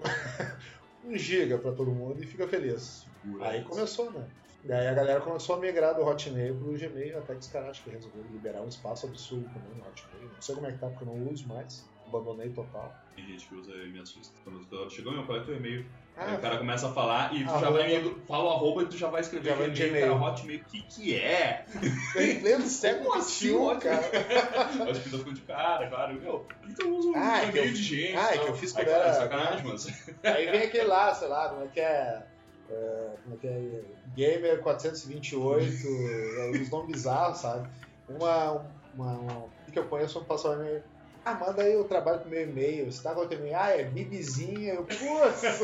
1 1.04 1.16
giga 1.18 1.58
pra 1.58 1.72
todo 1.72 1.90
mundo 1.90 2.22
e 2.22 2.26
fica 2.26 2.48
feliz. 2.48 3.06
Aí 3.42 3.62
começou, 3.64 4.10
né? 4.10 4.24
E 4.66 4.72
aí 4.72 4.88
a 4.88 4.94
galera 4.94 5.20
começou 5.20 5.56
a 5.56 5.58
migrar 5.58 5.94
do 5.94 6.02
Hotmail 6.06 6.54
pro 6.56 6.72
Gmail, 6.72 7.18
até 7.18 7.34
que 7.34 7.40
os 7.40 7.48
caras 7.48 7.68
acho 7.70 7.82
que 7.84 7.90
resolveram 7.90 8.26
liberar 8.30 8.62
um 8.62 8.68
espaço 8.68 9.06
absurdo 9.06 9.44
também 9.52 9.74
no 9.76 9.86
Hotmail. 9.86 10.30
Não 10.32 10.40
sei 10.40 10.54
como 10.54 10.66
é 10.66 10.72
que 10.72 10.78
tá, 10.78 10.88
porque 10.88 11.04
eu 11.04 11.08
não 11.08 11.30
uso 11.30 11.46
mais. 11.46 11.86
Abandonei 12.06 12.48
total. 12.50 12.94
Tem 13.16 13.26
gente 13.26 13.46
que 13.46 13.54
usa 13.54 13.72
e 13.72 13.90
me 13.90 13.98
assusta. 14.00 14.34
Quando 14.44 14.64
tu- 14.66 14.90
chegou, 14.90 15.12
meu, 15.12 15.36
é 15.36 15.40
teu 15.44 15.56
e-mail? 15.56 15.84
Aí 16.16 16.32
Ah, 16.32 16.36
o 16.36 16.40
cara 16.40 16.58
começa 16.58 16.88
a 16.88 16.92
falar 16.92 17.34
e 17.34 17.44
tu 17.44 17.58
já 17.58 17.70
vai 17.70 17.94
indo, 17.96 18.22
fala 18.26 18.44
o 18.44 18.48
arroba 18.50 18.82
e 18.82 18.86
tu 18.86 18.96
já 18.96 19.08
vai 19.10 19.20
escrever 19.20 19.48
Já 19.50 19.54
vai 19.56 19.66
e-mail, 19.68 19.88
Gmail. 19.88 20.06
cara, 20.18 20.30
Hotmail. 20.30 20.60
O 20.60 20.64
que 20.64 20.82
que 20.82 21.14
é? 21.18 21.66
em 22.16 22.40
pleno 22.40 22.64
século 22.66 23.06
Como 23.06 23.18
assim, 23.18 23.48
XXI, 23.48 23.78
cara. 23.80 24.00
Acho 24.90 25.00
que 25.02 25.08
ficando 25.10 25.32
de 25.34 25.40
cara, 25.42 25.88
claro. 25.88 26.14
Meu, 26.20 26.46
então 26.68 26.86
eu 26.88 26.94
uso 26.94 27.10
um 27.10 27.16
Ah, 27.16 27.38
é 27.38 27.42
que 27.44 27.48
e-mail 27.58 27.66
eu- 27.66 27.72
de 27.74 27.82
gente. 27.82 28.16
ah, 28.16 28.34
é 28.34 28.38
que 28.38 28.46
eu 28.48 28.54
fiz 28.54 28.76
Aí, 28.76 28.84
quando 28.84 28.94
era- 28.94 29.12
sacanagem, 29.14 29.66
mas... 29.66 30.08
Aí 30.22 30.50
vem 30.50 30.62
aquele 30.62 30.84
lá, 30.84 31.14
sei 31.14 31.28
lá, 31.28 31.48
como 31.48 31.64
é 31.64 31.68
que 31.68 31.80
é. 31.80 32.22
É, 32.70 33.10
como 33.22 33.34
é 33.36 33.38
que 33.38 33.46
é? 33.46 33.80
Gamer 34.16 34.60
428, 34.62 35.86
é, 35.86 36.50
os 36.50 36.70
nomes 36.70 36.92
bizarros, 36.92 37.38
sabe? 37.38 37.68
Uma, 38.08 38.66
uma, 38.94 39.12
uma 39.18 39.44
que 39.72 39.78
eu 39.78 39.84
conheço 39.84 40.22
passou 40.24 40.54
e-mail. 40.54 40.82
Ah, 41.26 41.32
manda 41.34 41.62
aí 41.62 41.74
o 41.74 41.84
trabalho 41.84 42.20
pro 42.20 42.28
meu 42.28 42.42
e-mail. 42.42 42.92
Você 42.92 43.02
tá 43.02 43.14
com 43.14 43.22
o 43.22 43.26
teu 43.26 43.38
e-mail? 43.38 43.56
Ah, 43.58 43.70
é 43.70 43.84
bibizinha. 43.84 44.74
Eu, 44.74 44.84
putz, 44.84 45.58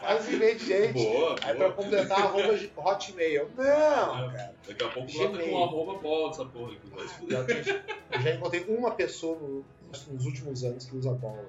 faz 0.00 0.28
e-mail 0.28 0.58
de 0.58 0.66
gente. 0.66 0.92
Boa, 0.92 1.36
Aí 1.42 1.56
boa. 1.56 1.72
pra 1.72 1.82
completar, 1.82 2.18
arroba 2.20 2.58
hotmail. 2.76 3.48
Não, 3.56 3.64
cara. 3.64 4.54
Daqui 4.68 4.84
a 4.84 4.88
pouco 4.88 5.10
bota 5.12 5.38
com 5.38 5.64
arroba 5.64 5.94
bola 5.98 6.30
essa 6.30 6.44
porra 6.44 6.72
aqui. 6.72 7.70
Eu 8.12 8.20
já 8.20 8.34
encontrei 8.34 8.64
uma 8.68 8.90
pessoa 8.90 9.38
no- 9.38 9.64
nos 10.12 10.26
últimos 10.26 10.62
anos 10.62 10.84
que 10.84 10.94
usa 10.96 11.12
bola. 11.12 11.46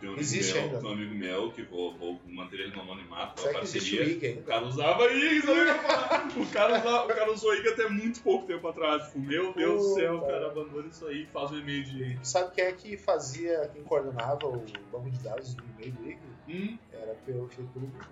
Tem 0.00 0.08
um 0.08 0.12
amigo 0.12 0.20
Existe 0.20 0.52
meu, 0.54 0.62
ainda. 0.62 0.78
tem 0.78 0.88
um 0.88 0.92
amigo 0.92 1.14
meu 1.14 1.52
que 1.52 1.62
vou, 1.62 1.96
vou 1.96 2.20
manter 2.26 2.60
ele 2.60 2.74
no 2.76 2.82
anonimato, 2.82 3.40
Será 3.40 3.52
pela 3.52 3.64
que 3.64 3.66
existe 3.76 3.94
o 3.94 3.98
parceria. 3.98 4.16
IG 4.16 4.26
O 4.26 4.28
ainda? 4.30 4.42
cara 4.42 4.64
usava 4.66 5.04
IG, 5.12 5.42
sabe 5.42 6.40
o 6.40 6.46
cara, 6.46 6.78
usava, 6.78 7.04
o 7.04 7.08
cara 7.08 7.32
usou 7.32 7.54
IG 7.54 7.68
até 7.68 7.88
muito 7.88 8.22
pouco 8.22 8.46
tempo 8.46 8.68
atrás. 8.68 9.04
Tipo, 9.06 9.18
meu 9.20 9.52
Deus 9.54 9.82
do 9.82 9.94
céu, 9.94 10.16
o 10.16 10.20
Puta. 10.20 10.32
cara 10.32 10.46
abandona 10.46 10.88
isso 10.88 11.06
aí 11.06 11.22
e 11.22 11.26
faz 11.26 11.50
um 11.50 11.58
e-mail 11.58 11.84
de. 11.84 12.18
Sabe 12.22 12.50
quem 12.54 12.64
é 12.64 12.72
que 12.72 12.96
fazia, 12.96 13.70
quem 13.72 13.82
coordenava 13.82 14.46
o 14.46 14.62
banco 14.92 15.10
de 15.10 15.18
dados 15.20 15.54
do 15.54 15.64
e-mail 15.78 15.92
do 15.92 16.08
IG? 16.08 16.18
Hum, 16.48 16.78
Era 16.92 17.14
pelo 17.26 17.48
feito 17.48 17.70
pelo 17.72 17.86
Google. 17.86 18.08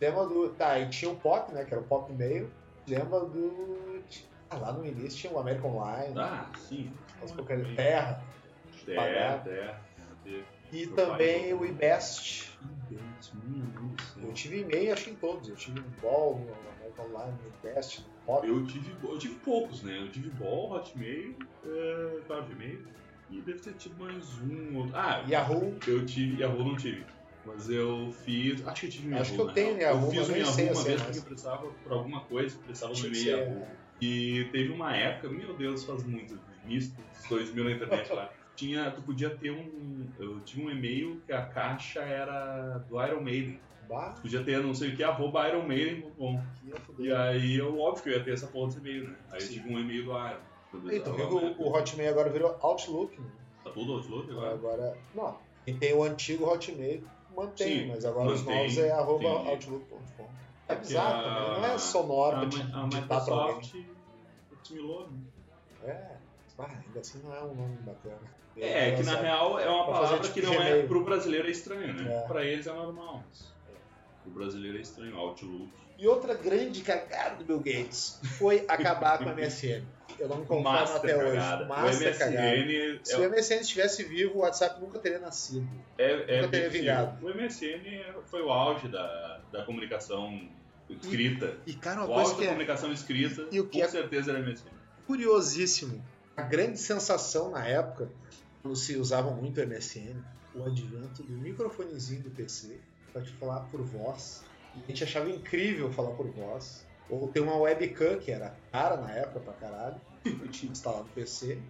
Lembra 0.00 0.26
do. 0.26 0.48
Tá, 0.50 0.78
e 0.78 0.88
tinha 0.90 1.10
o 1.10 1.16
POP, 1.16 1.52
né? 1.52 1.64
Que 1.64 1.72
era 1.72 1.80
o 1.82 1.86
POP 1.86 2.12
e-mail. 2.12 2.50
Lembra 2.86 3.20
do. 3.20 4.02
Ah, 4.50 4.56
lá 4.56 4.72
no 4.72 4.84
início 4.84 5.18
tinha 5.20 5.32
o 5.32 5.38
American 5.38 5.70
Online, 5.76 6.14
ah, 6.18 6.50
sim. 6.58 6.92
as 7.22 7.32
porcarias 7.32 7.66
de 7.68 7.74
terra. 7.74 8.22
Terra, 8.84 9.00
Pagar. 9.02 9.42
terra. 9.44 9.80
E 10.72 10.86
Meu 10.86 10.96
também 10.96 11.42
pai. 11.42 11.52
o 11.52 11.64
céu. 11.70 12.54
Eu 14.22 14.32
tive 14.32 14.60
e-mail, 14.60 14.92
acho 14.92 15.04
que 15.04 15.10
em 15.10 15.16
todos. 15.16 15.48
Eu 15.48 15.56
tive 15.56 15.80
no 15.80 15.86
Ball, 16.00 16.40
American 16.78 17.06
Online, 17.06 17.32
no 17.44 18.10
POP. 18.26 18.48
Eu 18.48 18.66
tive, 18.66 18.94
eu 19.02 19.18
tive 19.18 19.34
poucos, 19.36 19.82
né? 19.82 19.98
Eu 20.00 20.10
tive 20.10 20.30
Ball, 20.30 20.72
Hotmail, 20.72 21.36
é, 21.64 22.20
claro, 22.26 22.44
Gmail. 22.46 22.80
E 23.30 23.40
deve 23.40 23.58
ter 23.60 23.72
tido 23.74 23.96
mais 23.98 24.38
um 24.38 24.76
outro. 24.78 24.92
Ah, 24.96 25.24
Yahoo. 25.28 25.76
eu 25.86 26.04
tive. 26.04 26.40
Yahoo 26.42 26.64
não 26.64 26.76
tive. 26.76 27.04
Mas 27.46 27.68
eu 27.68 28.10
fiz. 28.24 28.66
Acho 28.66 28.80
que 28.82 28.86
eu 28.86 28.90
tive 28.90 29.14
um 29.14 29.18
Acho 29.18 29.32
Yahoo. 29.32 29.36
que 29.36 29.40
eu 29.42 29.46
na 29.46 29.52
tenho 29.52 29.76
real. 29.76 29.94
Yahoo, 29.94 30.06
Eu 30.06 30.10
fiz 30.10 30.28
um 30.28 30.36
Yahoo 30.36 30.42
uma 30.44 30.72
assim, 30.72 30.84
vez 30.84 31.02
porque 31.02 31.20
precisava 31.20 31.66
por 31.66 31.92
alguma 31.92 32.20
coisa, 32.22 32.58
precisava 32.58 32.92
do 32.94 33.06
e-mail 33.06 33.28
Yahoo. 33.28 33.66
E 34.00 34.48
teve 34.52 34.72
uma 34.72 34.94
época, 34.96 35.28
meu 35.28 35.54
Deus, 35.56 35.84
faz 35.84 36.04
muito, 36.04 36.38
início 36.64 36.92
dos 36.94 37.28
2000 37.28 37.64
na 37.64 37.70
internet 37.72 38.12
lá. 38.12 38.30
Tinha, 38.56 38.90
tu 38.90 39.02
podia 39.02 39.30
ter 39.30 39.50
um. 39.50 40.12
Eu 40.18 40.40
tive 40.40 40.64
um 40.64 40.70
e-mail 40.70 41.20
que 41.26 41.32
a 41.32 41.44
caixa 41.46 42.00
era 42.00 42.78
do 42.78 43.02
Iron 43.04 43.20
Maiden. 43.20 43.60
Bah, 43.88 44.14
Podia 44.22 44.42
ter 44.42 44.62
não 44.62 44.74
sei 44.74 44.92
o 44.92 44.96
que, 44.96 45.02
arroba 45.04 45.44
foder. 46.86 47.06
E 47.06 47.12
aí, 47.12 47.56
eu, 47.56 47.78
óbvio 47.78 48.02
que 48.02 48.08
eu 48.08 48.14
ia 48.14 48.24
ter 48.24 48.32
essa 48.32 48.46
porra 48.46 48.68
desse 48.68 48.78
e-mail, 48.80 49.08
né? 49.10 49.16
Aí 49.30 49.38
eu 49.38 49.46
Sim. 49.46 49.52
tive 49.54 49.74
um 49.74 49.78
e-mail 49.78 50.04
do 50.04 50.10
Iron. 50.12 50.40
Então, 50.90 51.14
por 51.14 51.16
que 51.16 51.26
que 51.54 51.62
o, 51.62 51.66
o 51.66 51.76
Hotmail 51.76 52.10
agora 52.10 52.30
virou 52.30 52.56
Outlook, 52.60 53.20
né? 53.20 53.30
Tá 53.62 53.70
tudo 53.70 53.92
Outlook 53.92 54.30
agora? 54.30 54.54
Agora, 54.54 54.98
não. 55.14 55.38
Quem 55.64 55.78
tem 55.78 55.94
o 55.94 56.02
antigo 56.02 56.46
Hotmail 56.46 57.04
mantém, 57.34 57.80
Sim, 57.82 57.88
mas 57.88 58.04
agora 58.04 58.32
os 58.32 58.42
mantém, 58.42 58.56
novos 58.62 58.78
é 58.78 58.90
arroba 58.90 59.28
outlook.com. 59.28 60.28
É 60.68 60.74
bizarro 60.76 61.14
a- 61.14 61.22
também, 61.22 61.60
não 61.60 61.64
é 61.66 61.78
sonoro 61.78 62.36
A, 62.36 62.46
Mi- 62.46 62.54
a 62.62 62.66
pra 62.66 62.80
alguém. 62.80 63.00
Microsoft 63.00 63.74
assimilou, 64.62 65.10
né? 65.10 65.18
É, 65.82 66.16
ah, 66.58 66.82
ainda 66.86 67.00
assim 67.00 67.22
não 67.22 67.34
é 67.34 67.42
um 67.42 67.54
nome 67.54 67.76
bacana. 67.82 68.20
É, 68.56 68.92
que 68.96 69.02
na 69.02 69.16
real 69.16 69.58
é 69.58 69.68
uma 69.68 69.84
palavra 69.86 70.18
fazer 70.18 70.32
que 70.32 70.40
tipo 70.40 70.52
não 70.52 70.62
é 70.62 70.68
Gmail. 70.70 70.86
pro 70.88 71.04
brasileiro 71.04 71.48
é 71.48 71.50
estranho, 71.50 71.92
né? 71.94 72.14
É. 72.14 72.20
Pra 72.28 72.44
eles 72.44 72.66
é 72.66 72.72
normal. 72.72 73.24
mas 73.28 73.52
Pro 74.22 74.32
brasileiro 74.32 74.78
é 74.78 74.80
estranho, 74.80 75.16
Outlook. 75.16 75.68
E 75.98 76.06
outra 76.08 76.34
grande 76.34 76.80
cagada 76.82 77.36
do 77.36 77.44
Bill 77.44 77.58
Gates 77.60 78.18
foi 78.38 78.64
acabar 78.68 79.18
com 79.18 79.28
a 79.28 79.32
MSN. 79.34 79.82
Eu 80.18 80.28
não 80.28 80.38
me 80.38 80.46
conformo 80.46 80.68
até 80.96 81.14
cagada. 81.14 81.28
hoje. 81.28 81.64
O 81.64 81.68
Master 81.68 82.18
cagada. 82.18 82.56
MSN 82.56 83.00
Se 83.04 83.16
o 83.16 83.30
MSN 83.30 83.60
estivesse 83.60 84.04
vivo, 84.04 84.34
o 84.34 84.38
WhatsApp 84.40 84.80
nunca 84.80 84.98
teria 84.98 85.18
nascido. 85.18 85.68
é, 85.98 86.04
é, 86.12 86.12
Nunca 86.16 86.26
teria 86.26 86.48
bem 86.48 86.50
possível. 86.50 86.80
vingado. 86.80 87.26
O 87.26 87.30
MSN 87.30 88.22
foi 88.26 88.42
o 88.42 88.50
auge 88.50 88.88
da, 88.88 89.40
da 89.52 89.64
comunicação 89.64 90.48
escrita. 90.88 91.56
E, 91.66 91.74
cara, 91.74 92.04
uma 92.04 92.10
O 92.10 92.14
coisa 92.14 92.32
que 92.34 92.40
da 92.40 92.44
é 92.44 92.48
comunicação 92.48 92.92
escrita, 92.92 93.46
E 93.52 93.60
o 93.60 93.68
que 93.68 93.78
com 93.78 93.84
é- 93.84 93.88
certeza 93.88 94.30
era 94.32 94.40
MSN. 94.40 94.70
curiosíssimo, 95.06 96.04
a 96.36 96.42
grande 96.42 96.78
sensação 96.78 97.50
na 97.50 97.64
época, 97.66 98.08
se 98.72 98.96
usava 98.96 99.30
muito 99.30 99.60
o 99.60 99.66
MSN, 99.66 100.22
o 100.54 100.64
advento 100.64 101.22
do 101.22 101.32
microfonezinho 101.34 102.22
do 102.22 102.30
PC 102.30 102.80
para 103.12 103.22
te 103.22 103.32
falar 103.32 103.60
por 103.64 103.82
voz. 103.82 104.44
E 104.74 104.84
a 104.84 104.86
gente 104.86 105.04
achava 105.04 105.28
incrível 105.28 105.92
falar 105.92 106.12
por 106.12 106.28
voz. 106.30 106.86
Ou 107.10 107.28
ter 107.28 107.40
uma 107.40 107.56
webcam, 107.56 108.18
que 108.18 108.30
era 108.30 108.56
cara 108.72 108.96
na 108.96 109.10
época 109.10 109.40
pra 109.40 109.52
caralho, 109.54 110.00
eu 110.24 110.50
tinha 110.50 110.72
instalado 110.72 111.04
no 111.04 111.10
PC. 111.10 111.60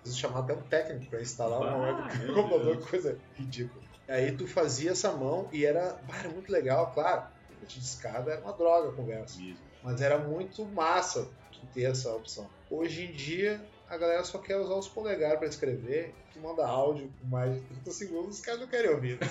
Preciso 0.00 0.18
chamar 0.18 0.40
até 0.40 0.54
um 0.54 0.62
técnico 0.62 1.10
para 1.10 1.20
instalar 1.20 1.60
uma 1.60 1.70
Ah, 1.72 1.78
webcam 1.78 2.18
meu 2.18 2.28
no 2.34 2.42
computador, 2.42 2.88
coisa 2.88 3.20
ridícula. 3.34 3.84
Aí 4.08 4.32
tu 4.32 4.46
fazia 4.46 4.92
essa 4.92 5.12
mão 5.12 5.48
e 5.52 5.64
era, 5.64 5.92
bah, 6.06 6.18
era 6.18 6.30
muito 6.30 6.50
legal, 6.50 6.92
claro. 6.92 7.28
A 7.62 7.66
de 7.66 7.78
escada 7.78 8.32
era 8.32 8.40
uma 8.40 8.54
droga 8.54 8.88
a 8.88 8.92
conversa. 8.92 9.38
Mas 9.82 10.00
era 10.00 10.18
muito 10.18 10.64
massa 10.64 11.30
tu 11.52 11.66
ter 11.74 11.82
essa 11.82 12.12
opção. 12.14 12.48
Hoje 12.70 13.04
em 13.04 13.12
dia, 13.12 13.64
a 13.90 13.98
galera 13.98 14.22
só 14.22 14.38
quer 14.38 14.56
usar 14.56 14.76
os 14.76 14.88
polegares 14.88 15.36
para 15.40 15.48
escrever, 15.48 16.14
que 16.32 16.38
manda 16.38 16.64
áudio 16.64 17.12
com 17.20 17.26
mais 17.26 17.52
de 17.52 17.60
30 17.60 17.90
segundos, 17.90 18.36
os 18.36 18.40
caras 18.40 18.60
não 18.60 18.68
querem 18.68 18.88
ouvir. 18.88 19.18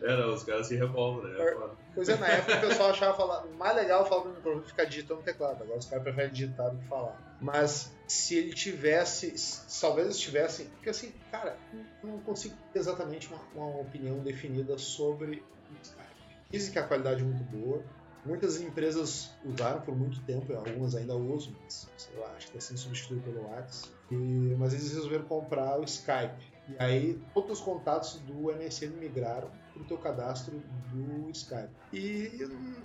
Era, 0.00 0.26
os 0.32 0.42
caras 0.42 0.68
se 0.68 0.74
revoltam, 0.74 1.28
né? 1.30 1.38
É. 1.38 1.54
Pois 1.94 2.08
é, 2.08 2.16
na 2.16 2.28
época 2.28 2.56
o 2.56 2.60
pessoal 2.62 2.90
achava 2.90 3.14
falar, 3.14 3.44
mais 3.58 3.76
legal 3.76 4.08
falar 4.08 4.24
no 4.24 4.34
microfone 4.34 4.66
ficar 4.66 4.84
digitando 4.86 5.20
no 5.20 5.22
teclado. 5.22 5.62
Agora 5.62 5.78
os 5.78 5.84
caras 5.84 6.02
preferem 6.02 6.32
digitar 6.32 6.70
do 6.70 6.78
que 6.78 6.88
falar. 6.88 7.36
Mas 7.38 7.92
se 8.08 8.36
ele 8.36 8.54
tivesse, 8.54 9.36
se 9.36 9.78
talvez 9.78 10.06
eles 10.06 10.18
tivessem, 10.18 10.68
porque 10.68 10.88
assim, 10.88 11.12
cara, 11.30 11.58
eu 12.02 12.08
não 12.08 12.20
consigo 12.20 12.56
ter 12.72 12.78
exatamente 12.78 13.28
uma, 13.28 13.42
uma 13.54 13.80
opinião 13.80 14.18
definida 14.20 14.78
sobre 14.78 15.44
o 15.70 15.74
Skype. 15.82 16.02
Dizem 16.50 16.72
que 16.72 16.78
a 16.78 16.84
qualidade 16.84 17.20
é 17.20 17.24
muito 17.24 17.44
boa. 17.44 17.82
Muitas 18.24 18.60
empresas 18.60 19.30
usaram 19.44 19.80
por 19.80 19.96
muito 19.96 20.20
tempo, 20.22 20.52
algumas 20.54 20.94
ainda 20.94 21.16
usam, 21.16 21.52
mas 21.64 21.88
sei 21.96 22.16
lá, 22.16 22.28
acho 22.36 22.50
que 22.50 22.56
está 22.56 22.68
sendo 22.68 22.78
substituído 22.78 23.22
pelo 23.24 23.42
WhatsApp. 23.48 23.92
E- 24.10 24.54
mas 24.58 24.72
eles 24.72 24.92
resolveram 24.92 25.24
comprar 25.24 25.80
o 25.80 25.84
Skype. 25.84 26.52
E 26.68 26.76
aí 26.78 27.20
todos 27.34 27.58
os 27.58 27.64
contatos 27.64 28.20
do 28.20 28.50
MSN 28.52 28.96
migraram 28.96 29.50
para 29.72 29.82
o 29.82 29.84
teu 29.84 29.98
cadastro 29.98 30.62
do 30.92 31.30
Skype. 31.30 31.70
E 31.92 32.30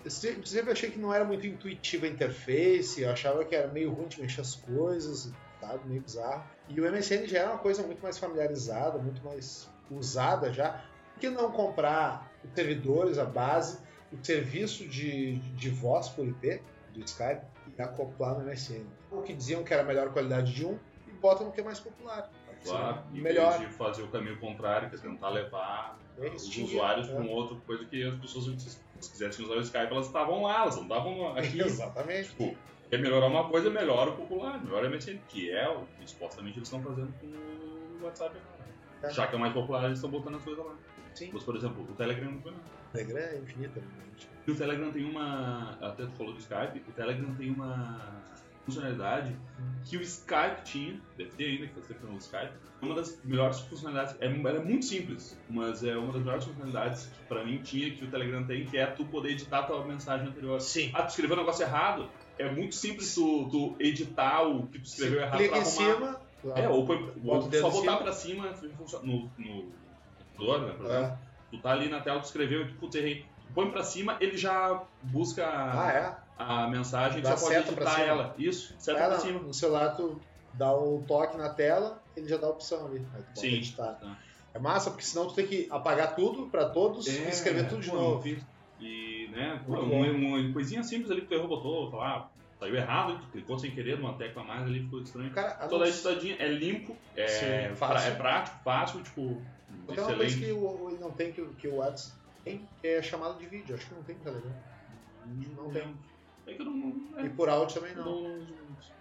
eu 0.04 0.10
se- 0.10 0.41
sempre 0.45 0.71
achei 0.71 0.89
que 0.89 0.97
não 0.97 1.13
era 1.13 1.23
muito 1.23 1.45
intuitiva 1.45 2.08
a 2.08 2.10
interface, 2.10 3.02
eu 3.02 3.12
achava 3.12 3.45
que 3.45 3.56
era 3.56 3.67
meio 3.71 3.93
ruim 3.93 4.08
de 4.08 4.19
mexer 4.19 4.41
as 4.41 4.56
coisas, 4.56 5.32
tá? 5.62 5.80
meio 5.86 6.02
bizarro. 6.02 6.50
E 6.67 6.82
o 6.82 6.86
MSN 6.86 7.28
já 7.28 7.39
era 7.39 7.50
uma 7.52 7.60
coisa 7.60 7.84
muito 7.84 8.02
mais 8.02 8.17
familiarizada, 8.17 8.97
muito 8.97 9.23
mais 9.23 9.69
usada 9.91 10.52
já. 10.52 10.84
Por 11.13 11.19
que 11.21 11.30
não 11.30 11.52
comprar 11.52 12.32
os 12.43 12.52
servidores, 12.56 13.17
a 13.17 13.26
base, 13.26 13.80
o 14.12 14.24
serviço 14.24 14.88
de, 14.88 15.36
de 15.36 15.70
voz 15.70 16.10
por 16.10 16.26
IP 16.26 16.62
do 16.93 17.04
Skype 17.04 17.41
e 17.78 17.82
acoplar 17.82 18.38
no 18.38 18.46
MSN? 18.46 18.86
Ou 19.12 19.22
que 19.22 19.34
diziam 19.34 19.63
que 19.63 19.74
era 19.74 19.84
a 19.84 19.86
melhor 19.86 20.12
qualidade 20.12 20.54
de 20.54 20.65
um 20.65 20.78
e 21.08 21.12
botam 21.12 21.48
no 21.48 21.52
que 21.52 21.62
é 21.62 21.63
mais 21.63 21.80
popular. 21.80 22.30
Claro, 22.63 23.04
em 23.13 23.22
melhor. 23.22 23.60
de 23.60 23.67
fazer 23.67 24.02
o 24.02 24.08
caminho 24.08 24.38
contrário, 24.39 24.89
que 24.89 24.96
é 24.96 25.00
tentar 25.00 25.30
levar 25.30 25.98
É, 26.20 26.28
os 26.30 26.48
tinha, 26.48 26.65
usuários 26.65 27.08
é. 27.08 27.13
para 27.13 27.22
um 27.22 27.30
outro 27.30 27.62
coisa 27.67 27.86
que 27.86 28.04
as 28.04 28.20
pessoas, 28.20 28.46
se 28.62 28.80
se 29.00 29.12
quisessem 29.12 29.46
usar 29.46 29.56
o 29.56 29.62
Skype, 29.62 29.91
elas 29.91 30.08
estavam 30.08 30.41
lá, 30.41 30.62
elas 30.63 30.76
não 30.76 30.84
estavam 30.84 31.34
aqui. 31.38 31.62
Exatamente. 31.62 32.30
Tipo, 32.30 32.58
quer 32.89 33.00
melhorar 33.00 33.28
uma 33.28 33.48
coisa, 33.48 33.70
melhora 33.70 34.10
o 34.10 34.15
popular, 34.17 34.60
melhora 34.63 34.88
o 34.88 34.91
MSN, 34.91 35.20
que 35.30 35.52
é 35.52 35.70
o 35.70 35.86
que 36.00 36.10
supostamente 36.10 36.58
eles 36.58 36.67
estão 36.67 36.82
fazendo 36.82 37.13
com 37.20 37.28
o 37.28 38.06
WhatsApp 38.06 38.36
agora. 38.36 38.57
É. 39.03 39.10
Já 39.10 39.27
que 39.27 39.36
é 39.36 39.38
o 39.38 39.41
mais 39.41 39.53
popular, 39.53 39.86
eles 39.86 39.97
estão 39.97 40.10
botando 40.10 40.36
as 40.36 40.43
coisas 40.43 40.65
lá. 40.65 40.73
Sim. 41.13 41.29
Mas, 41.33 41.43
por 41.43 41.55
exemplo, 41.55 41.83
o 41.83 41.95
Telegram 41.95 42.31
não 42.31 42.41
foi 42.41 42.51
não. 42.51 42.60
O 42.60 42.91
Telegram 42.91 43.19
é 43.19 43.38
infinita, 43.38 43.79
realmente. 43.79 44.29
E 44.45 44.51
o 44.51 44.55
Telegram 44.55 44.91
tem 44.91 45.03
uma. 45.03 45.77
Até 45.81 46.05
tu 46.05 46.12
falou 46.12 46.33
do 46.33 46.39
Skype, 46.39 46.83
o 46.88 46.91
Telegram 46.91 47.33
tem 47.36 47.51
uma 47.51 48.23
funcionalidade 48.67 49.33
que 49.86 49.95
o 49.95 50.01
Skype 50.01 50.63
tinha, 50.65 51.01
deve 51.17 51.31
ter 51.31 51.45
ainda, 51.45 51.67
que 51.67 51.73
faz 51.73 51.88
tempo 51.88 52.07
uso 52.07 52.17
Skype. 52.17 52.51
Uma 52.81 52.93
das 52.93 53.19
melhores 53.23 53.60
funcionalidades, 53.62 54.15
é, 54.19 54.25
ela 54.27 54.60
é 54.60 54.63
muito 54.63 54.86
simples, 54.86 55.38
mas 55.49 55.83
é 55.83 55.97
uma 55.97 56.12
das 56.12 56.21
melhores 56.21 56.43
funcionalidades 56.43 57.05
que 57.05 57.23
pra 57.23 57.43
mim 57.43 57.60
tinha, 57.63 57.89
que 57.91 58.03
o 58.03 58.12
Telegram 58.12 58.45
tem, 58.45 58.65
que 58.65 58.77
é 58.77 58.86
tu 58.86 59.05
poder 59.05 59.31
editar 59.31 59.60
a 59.60 59.63
tua 59.63 59.86
mensagem 59.86 60.27
anterior. 60.27 60.60
Sim. 60.60 60.91
Ah, 60.93 61.03
tu 61.03 61.10
escreveu 61.10 61.38
um 61.38 61.39
negócio 61.39 61.63
errado, 61.63 62.10
é 62.38 62.51
muito 62.51 62.75
simples 62.75 63.15
tu, 63.15 63.49
tu 63.49 63.75
editar 63.79 64.43
o 64.43 64.67
que 64.67 64.79
tu 64.79 64.86
escreveu 64.86 65.21
errado 65.21 65.38
Clica 65.38 65.53
pra 65.53 65.62
em 65.62 65.65
cima. 65.65 66.21
É, 66.55 66.69
ou 66.69 66.86
põe, 66.86 67.12
Bota 67.17 67.60
só 67.60 67.69
botar 67.69 67.81
cima. 67.81 67.97
pra 67.97 68.12
cima 68.13 68.53
no, 69.03 69.31
no 69.38 69.71
computador, 70.36 70.62
né, 70.62 70.73
por 70.73 70.86
exemplo. 70.86 71.05
É. 71.05 71.17
Tu 71.51 71.57
tá 71.60 71.71
ali 71.71 71.89
na 71.89 72.01
tela, 72.01 72.19
tu 72.19 72.25
escreveu 72.25 72.62
e 72.63 72.67
tu, 72.67 72.75
putz, 72.75 72.95
errei. 72.95 73.25
Tu 73.47 73.53
põe 73.53 73.69
pra 73.71 73.83
cima, 73.83 74.17
ele 74.19 74.38
já 74.38 74.83
busca 75.01 75.45
Ah, 75.45 75.91
é? 75.91 76.15
a 76.38 76.67
mensagem 76.67 77.19
e 77.19 77.23
já 77.23 77.36
pode 77.36 77.55
editar 77.55 78.01
ela. 78.01 78.36
Isso, 78.38 78.75
seta 78.77 78.99
Ela, 78.99 79.10
pra 79.15 79.19
cima. 79.19 79.39
No 79.39 79.53
celular, 79.53 79.95
tu 79.95 80.19
dá 80.53 80.73
o 80.73 81.03
toque 81.07 81.38
na 81.38 81.49
tela, 81.49 82.01
ele 82.15 82.27
já 82.27 82.38
dá 82.38 82.47
a 82.47 82.49
opção 82.51 82.88
ali. 82.88 83.05
Aí 83.13 83.23
tu 83.33 83.39
Sim. 83.39 83.47
editar. 83.47 83.93
Tá. 83.93 84.17
É 84.53 84.60
massa, 84.60 84.89
porque 84.89 85.05
senão 85.05 85.27
tu 85.27 85.36
tem 85.36 85.45
que 85.45 85.67
apagar 85.69 86.15
tudo 86.15 86.47
pra 86.47 86.69
todos 86.69 87.07
e 87.07 87.29
escrever 87.29 87.69
tudo 87.69 87.81
de 87.81 87.89
pô, 87.89 87.95
novo. 87.95 88.27
E, 88.79 89.29
né, 89.31 89.62
uma, 89.67 89.79
uma 89.79 90.53
coisinha 90.53 90.83
simples 90.83 91.10
ali 91.12 91.21
que 91.21 91.27
tu 91.27 91.33
errou, 91.33 91.47
botou, 91.47 91.89
lá, 91.95 92.29
saiu 92.60 92.76
errado, 92.76 93.20
tu 93.22 93.28
clicou 93.28 93.58
sem 93.60 93.72
querer 93.72 93.98
numa 94.00 94.13
tecla 94.13 94.41
a 94.41 94.46
mais 94.46 94.63
ali, 94.63 94.84
ficou 94.84 95.02
estranho. 95.02 95.32
Cara, 95.32 95.50
a 95.52 95.67
Toda 95.67 95.86
não- 95.86 95.91
editadinha, 95.91 96.36
é 96.39 96.48
limpo, 96.48 96.96
é, 97.15 97.28
Sim, 97.28 97.46
pra- 97.78 97.88
fácil. 97.89 98.12
é 98.12 98.15
prático, 98.15 98.58
fácil, 98.63 99.04
tipo, 99.04 99.41
Tem 99.88 100.00
uma 100.04 100.13
coisa 100.15 100.38
que 100.38 100.52
o, 100.52 100.89
ele 100.89 101.00
não 101.00 101.12
tem, 101.12 101.32
que, 101.32 101.46
que 101.56 101.67
o 101.67 101.76
WhatsApp 101.76 102.17
tem, 102.43 102.67
é 102.84 103.02
chamada 103.02 103.34
de 103.36 103.46
vídeo. 103.46 103.76
Acho 103.76 103.88
que 103.88 103.93
não 103.96 104.04
tem 104.04 104.15
no 104.15 104.24
Telegram. 104.24 104.54
Não 105.58 105.70
tem. 105.72 105.84
É 106.48 106.54
que 106.54 106.62
eu 106.62 106.65
não, 106.65 107.17
é, 107.17 107.26
E 107.26 107.30
por 107.30 107.50
áudio 107.50 107.76
também 107.82 107.91
eu 107.96 108.04
não. 108.06 108.24
não 108.24 108.38
uso 108.39 108.54
muito. 108.54 108.98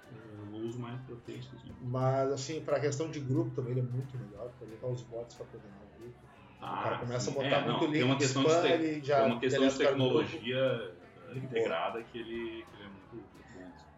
Eu 0.52 0.68
uso 0.68 0.78
mais 0.80 1.00
pra 1.02 1.16
texto, 1.24 1.54
assim. 1.56 1.72
Mas, 1.82 2.32
assim, 2.32 2.60
pra 2.64 2.80
questão 2.80 3.08
de 3.10 3.20
grupo 3.20 3.50
também 3.54 3.72
ele 3.72 3.80
é 3.80 3.82
muito 3.84 4.16
melhor. 4.18 4.50
Botar 4.60 4.86
os 4.88 5.02
bots 5.02 5.34
pra 5.36 5.46
coordenar 5.46 5.78
o 5.78 6.00
grupo. 6.00 6.16
o 6.56 6.60
cara 6.82 6.98
começa 6.98 7.30
sim. 7.30 7.30
a 7.30 7.34
botar 7.34 7.46
É, 7.56 7.60
não, 7.60 7.68
muito 7.78 7.84
link 7.84 7.92
tem 7.94 8.02
uma 8.04 8.16
questão 8.18 8.42
spam, 8.42 8.62
de, 8.78 9.00
te- 9.00 9.06
já 9.06 9.20
tem 9.22 9.26
uma 9.32 9.40
questão 9.40 9.68
de 9.68 9.78
tecnologia 9.78 10.92
integrada 11.34 12.02
que 12.02 12.18
ele, 12.18 12.64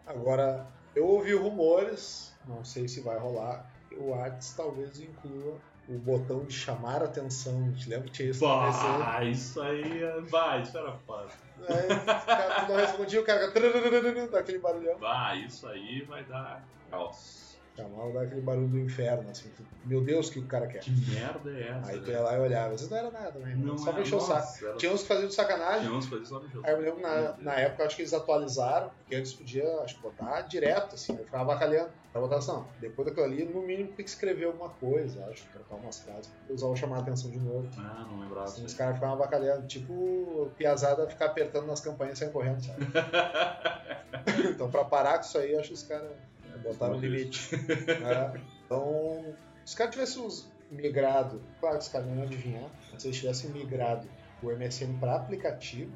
Agora, 0.09 0.65
eu 0.95 1.05
ouvi 1.05 1.33
rumores, 1.35 2.33
não 2.47 2.65
sei 2.65 2.87
se 2.87 2.99
vai 3.01 3.19
rolar, 3.19 3.63
o 3.95 4.09
WhatsApp 4.09 4.57
talvez 4.57 4.99
inclua 4.99 5.61
o 5.87 5.99
botão 5.99 6.43
de 6.45 6.51
chamar 6.53 7.03
a 7.03 7.05
atenção. 7.05 7.71
Te 7.73 7.87
lembra 7.87 8.07
que 8.07 8.13
tinha 8.13 8.31
isso? 8.31 8.39
Bah, 8.39 9.23
isso 9.23 9.61
aí, 9.61 10.01
é- 10.01 10.21
vai, 10.21 10.63
isso 10.63 10.75
era 10.75 10.93
foda. 10.97 11.29
Aí, 11.59 11.85
o 11.95 12.25
cara 12.25 12.67
não 12.67 12.75
respondia, 12.75 13.21
o 13.21 13.23
cara 13.23 13.47
fica 13.51 14.27
dá 14.31 14.39
aquele 14.39 14.57
barulhão. 14.57 14.97
Bah, 14.97 15.35
isso 15.35 15.67
aí 15.67 16.01
vai 16.01 16.23
dar 16.23 16.67
caos. 16.89 17.48
Chamava 17.79 18.11
dá 18.13 18.21
aquele 18.23 18.41
barulho 18.41 18.67
do 18.67 18.79
inferno, 18.79 19.29
assim. 19.29 19.49
tu- 19.51 19.65
Meu 19.85 20.03
Deus, 20.03 20.27
o 20.27 20.31
que 20.33 20.39
o 20.39 20.47
cara 20.47 20.67
quer? 20.67 20.79
Que 20.81 20.91
merda 21.11 21.49
é 21.51 21.69
essa? 21.69 21.91
Aí 21.91 21.99
tu 21.99 22.07
né? 22.07 22.13
ia 22.13 22.21
lá 22.21 22.35
e 22.35 22.39
olhava, 22.39 22.69
vezes 22.71 22.89
não 22.89 22.97
era 22.97 23.09
nada 23.11 23.31
também, 23.31 23.55
Não 23.55 23.77
só 23.77 23.91
pra 23.93 24.01
é, 24.01 24.15
o 24.15 24.19
saco. 24.19 24.65
era- 24.65 24.75
Tinha 24.77 24.91
uns 24.91 25.01
que 25.03 25.07
faziam 25.07 25.27
de 25.27 25.33
sacanagem. 25.35 25.81
Tinha 25.81 25.91
umas 25.93 26.05
coisas 26.07 26.27
só 26.27 26.39
no 26.39 26.49
jogo. 26.49 26.67
Aí 26.67 26.73
eu 26.73 26.77
me 26.79 26.83
lembro 26.85 27.01
na, 27.01 27.37
na 27.37 27.53
época, 27.55 27.85
acho 27.85 27.95
que 27.95 28.01
eles 28.01 28.13
atualizaram, 28.13 28.89
porque 28.89 29.15
antes 29.15 29.33
podia, 29.33 29.63
acho 29.81 29.95
que 29.95 30.01
botar 30.01 30.41
direto, 30.41 30.95
assim, 30.95 31.17
eu 31.17 31.23
ficava 31.25 31.45
bacalhando. 31.45 31.91
Pra 32.11 32.19
botar 32.21 32.37
assim, 32.37 32.51
não, 32.51 32.73
depois 32.79 33.07
daquilo 33.07 33.25
ali, 33.27 33.45
no 33.45 33.61
mínimo 33.61 33.89
tem 33.93 34.03
que 34.03 34.09
escrever 34.11 34.45
alguma 34.45 34.69
coisa, 34.69 35.23
acho, 35.27 35.47
trocar 35.51 35.75
umas 35.75 35.99
frases, 35.99 36.33
usar 36.49 36.65
o 36.65 36.75
chamar 36.75 36.97
a 36.97 36.99
atenção 37.01 37.29
de 37.29 37.39
novo. 37.39 37.69
Ah, 37.77 38.05
não 38.09 38.19
lembrava. 38.19 38.45
Assim, 38.45 38.65
os 38.65 38.73
caras 38.73 38.95
ficavam 38.95 39.17
bacalhando, 39.17 39.67
tipo 39.67 40.51
Piazada 40.57 41.07
ficar 41.07 41.27
apertando 41.27 41.67
nas 41.67 41.79
campanhas 41.81 42.19
e 42.19 42.29
correndo, 42.31 42.65
sabe? 42.65 42.79
então 44.49 44.69
pra 44.69 44.83
parar 44.85 45.19
com 45.19 45.25
isso 45.25 45.37
aí, 45.37 45.55
acho 45.55 45.69
que 45.69 45.73
os 45.75 45.83
caras 45.83 46.11
botaram 46.63 46.95
um 46.95 46.99
limite. 46.99 47.55
né? 47.55 48.41
Então, 48.65 49.33
se 49.65 49.71
os 49.71 49.75
caras 49.75 49.93
tivessem 49.95 50.27
migrado, 50.69 51.41
claro 51.59 51.77
que 51.77 51.83
os 51.83 51.89
caras 51.89 52.07
não 52.07 52.17
iam 52.17 52.23
adivinhar, 52.23 52.69
mas 52.91 53.01
se 53.01 53.07
eles 53.07 53.17
tivessem 53.19 53.49
migrado 53.49 54.07
o 54.43 54.51
MSN 54.51 54.99
para 54.99 55.15
aplicativo, 55.15 55.91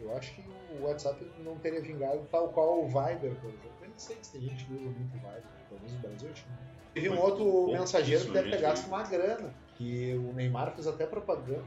eu 0.00 0.16
acho 0.16 0.34
que 0.34 0.44
o 0.76 0.84
WhatsApp 0.86 1.24
não 1.44 1.56
teria 1.56 1.80
vingado 1.80 2.26
tal 2.30 2.48
qual 2.48 2.82
o 2.82 2.86
Viber, 2.86 3.34
por 3.36 3.48
exemplo. 3.50 3.70
Eu 3.80 3.88
nem 3.88 3.98
sei 3.98 4.16
se 4.22 4.32
tem 4.32 4.40
gente 4.40 4.64
que 4.64 4.72
usa 4.72 4.84
muito 4.90 5.16
o 5.16 5.18
Viber, 5.18 5.42
pelo 5.68 5.80
menos 5.80 5.92
no 5.92 5.98
Brasil 6.00 6.30
tinha. 6.32 6.70
Teve 6.94 7.08
um 7.10 7.20
outro 7.20 7.66
mensageiro 7.72 8.24
que 8.24 8.32
deve 8.32 8.50
ter 8.50 8.60
gasto 8.60 8.88
uma 8.88 9.02
grana, 9.04 9.54
que 9.76 10.14
o 10.14 10.32
Neymar 10.32 10.72
fez 10.74 10.88
até 10.88 11.06
propaganda 11.06 11.64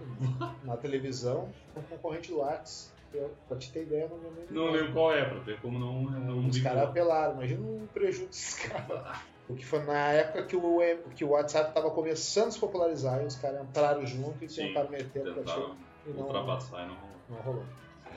na 0.64 0.76
televisão, 0.76 1.50
um 1.78 1.82
concorrente 1.84 2.30
do 2.30 2.40
WhatsApp. 2.40 2.92
Eu, 3.14 3.38
pra 3.48 3.58
te 3.58 3.72
ter 3.72 3.84
ideia, 3.84 4.08
não 4.10 4.18
lembro. 4.18 4.48
Não 4.50 4.72
lembro 4.72 4.94
qual 4.94 5.14
é, 5.14 5.24
pra 5.24 5.40
ver 5.40 5.62
como 5.62 5.78
não, 5.78 6.02
não 6.02 6.48
Os 6.48 6.60
caras 6.60 6.84
apelaram, 6.84 7.36
imagina 7.36 7.62
um 7.62 7.88
prejuízo 7.94 8.28
desses 8.28 8.56
caras. 8.56 9.18
Porque 9.46 9.64
foi 9.64 9.84
na 9.84 10.12
época 10.14 10.46
que 10.46 10.56
o, 10.56 10.80
que 11.14 11.26
o 11.26 11.30
WhatsApp 11.30 11.70
estava 11.70 11.92
começando 11.92 12.48
a 12.48 12.52
se 12.52 12.60
popularizar 12.60 13.22
e 13.22 13.26
os 13.26 13.36
caras 13.36 13.62
entraram 13.62 14.06
junto 14.06 14.44
e 14.44 14.50
Sim, 14.50 14.68
tentaram 14.68 14.90
meter 14.90 15.20
o 15.20 15.32
aplicativo 15.32 15.44
Tentaram 15.44 15.78
e 16.06 16.14
não, 16.14 16.22
ultrapassar 16.26 16.86
e 16.86 16.88
não 16.88 16.96
rolou. 16.96 17.22
não 17.30 17.42
rolou. 17.42 17.66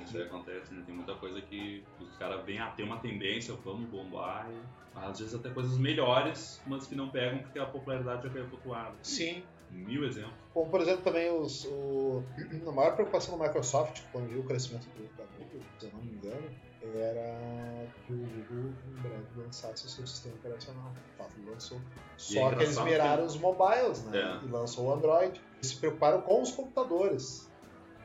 Isso 0.05 0.17
aí 0.17 0.23
acontece, 0.23 0.73
né? 0.73 0.83
Tem 0.87 0.95
muita 0.95 1.15
coisa 1.15 1.41
que 1.41 1.85
os 2.01 2.17
caras 2.17 2.45
vêm 2.45 2.59
a 2.59 2.71
ter 2.71 2.85
uma 2.85 3.01
tendência, 3.01 3.55
vamos 3.55 3.89
bombar, 3.91 4.49
e 4.51 4.63
às 4.95 5.19
vezes 5.19 5.35
até 5.35 5.51
coisas 5.51 5.79
melhores, 5.79 6.63
mas 6.67 6.87
que 6.87 6.95
não 6.95 7.09
pegam 7.09 7.41
porque 7.41 7.59
a 7.59 7.67
popularidade 7.67 8.23
já 8.23 8.31
caiu 8.31 8.49
flutuada. 8.49 8.97
Sim. 9.03 9.43
Mil 9.71 10.05
exemplos. 10.05 10.35
Como, 10.55 10.71
por 10.71 10.81
exemplo, 10.81 11.03
também 11.03 11.31
os, 11.31 11.65
o, 11.67 12.23
a 12.67 12.73
maior 12.73 12.95
preocupação 12.95 13.37
da 13.37 13.47
Microsoft, 13.47 14.03
quando 14.11 14.29
viu 14.29 14.41
o 14.41 14.45
crescimento 14.45 14.87
do, 14.89 15.03
Google, 15.39 15.61
se 15.79 15.87
eu 15.87 15.93
não 15.93 16.01
me 16.01 16.13
engano, 16.13 16.51
era 16.95 17.87
que 18.07 18.13
o 18.13 18.17
Google 18.17 18.73
em 18.89 19.03
breve 19.03 19.27
lançasse 19.37 19.87
o 19.87 19.89
seu 19.89 20.07
sistema 20.07 20.37
operacional. 20.37 20.93
Fato, 21.19 21.33
ele 21.39 21.51
lançou. 21.51 21.81
Só 22.17 22.53
é 22.53 22.57
que 22.57 22.63
eles 22.63 22.79
miraram 22.79 23.23
que- 23.23 23.29
os 23.29 23.37
mobiles, 23.39 24.05
né? 24.05 24.19
É. 24.19 24.45
E 24.45 24.49
lançou 24.49 24.87
o 24.87 24.95
Android. 24.95 25.41
Eles 25.57 25.67
se 25.69 25.77
preocuparam 25.77 26.23
com 26.23 26.43
os 26.43 26.53
computadores. 26.53 27.51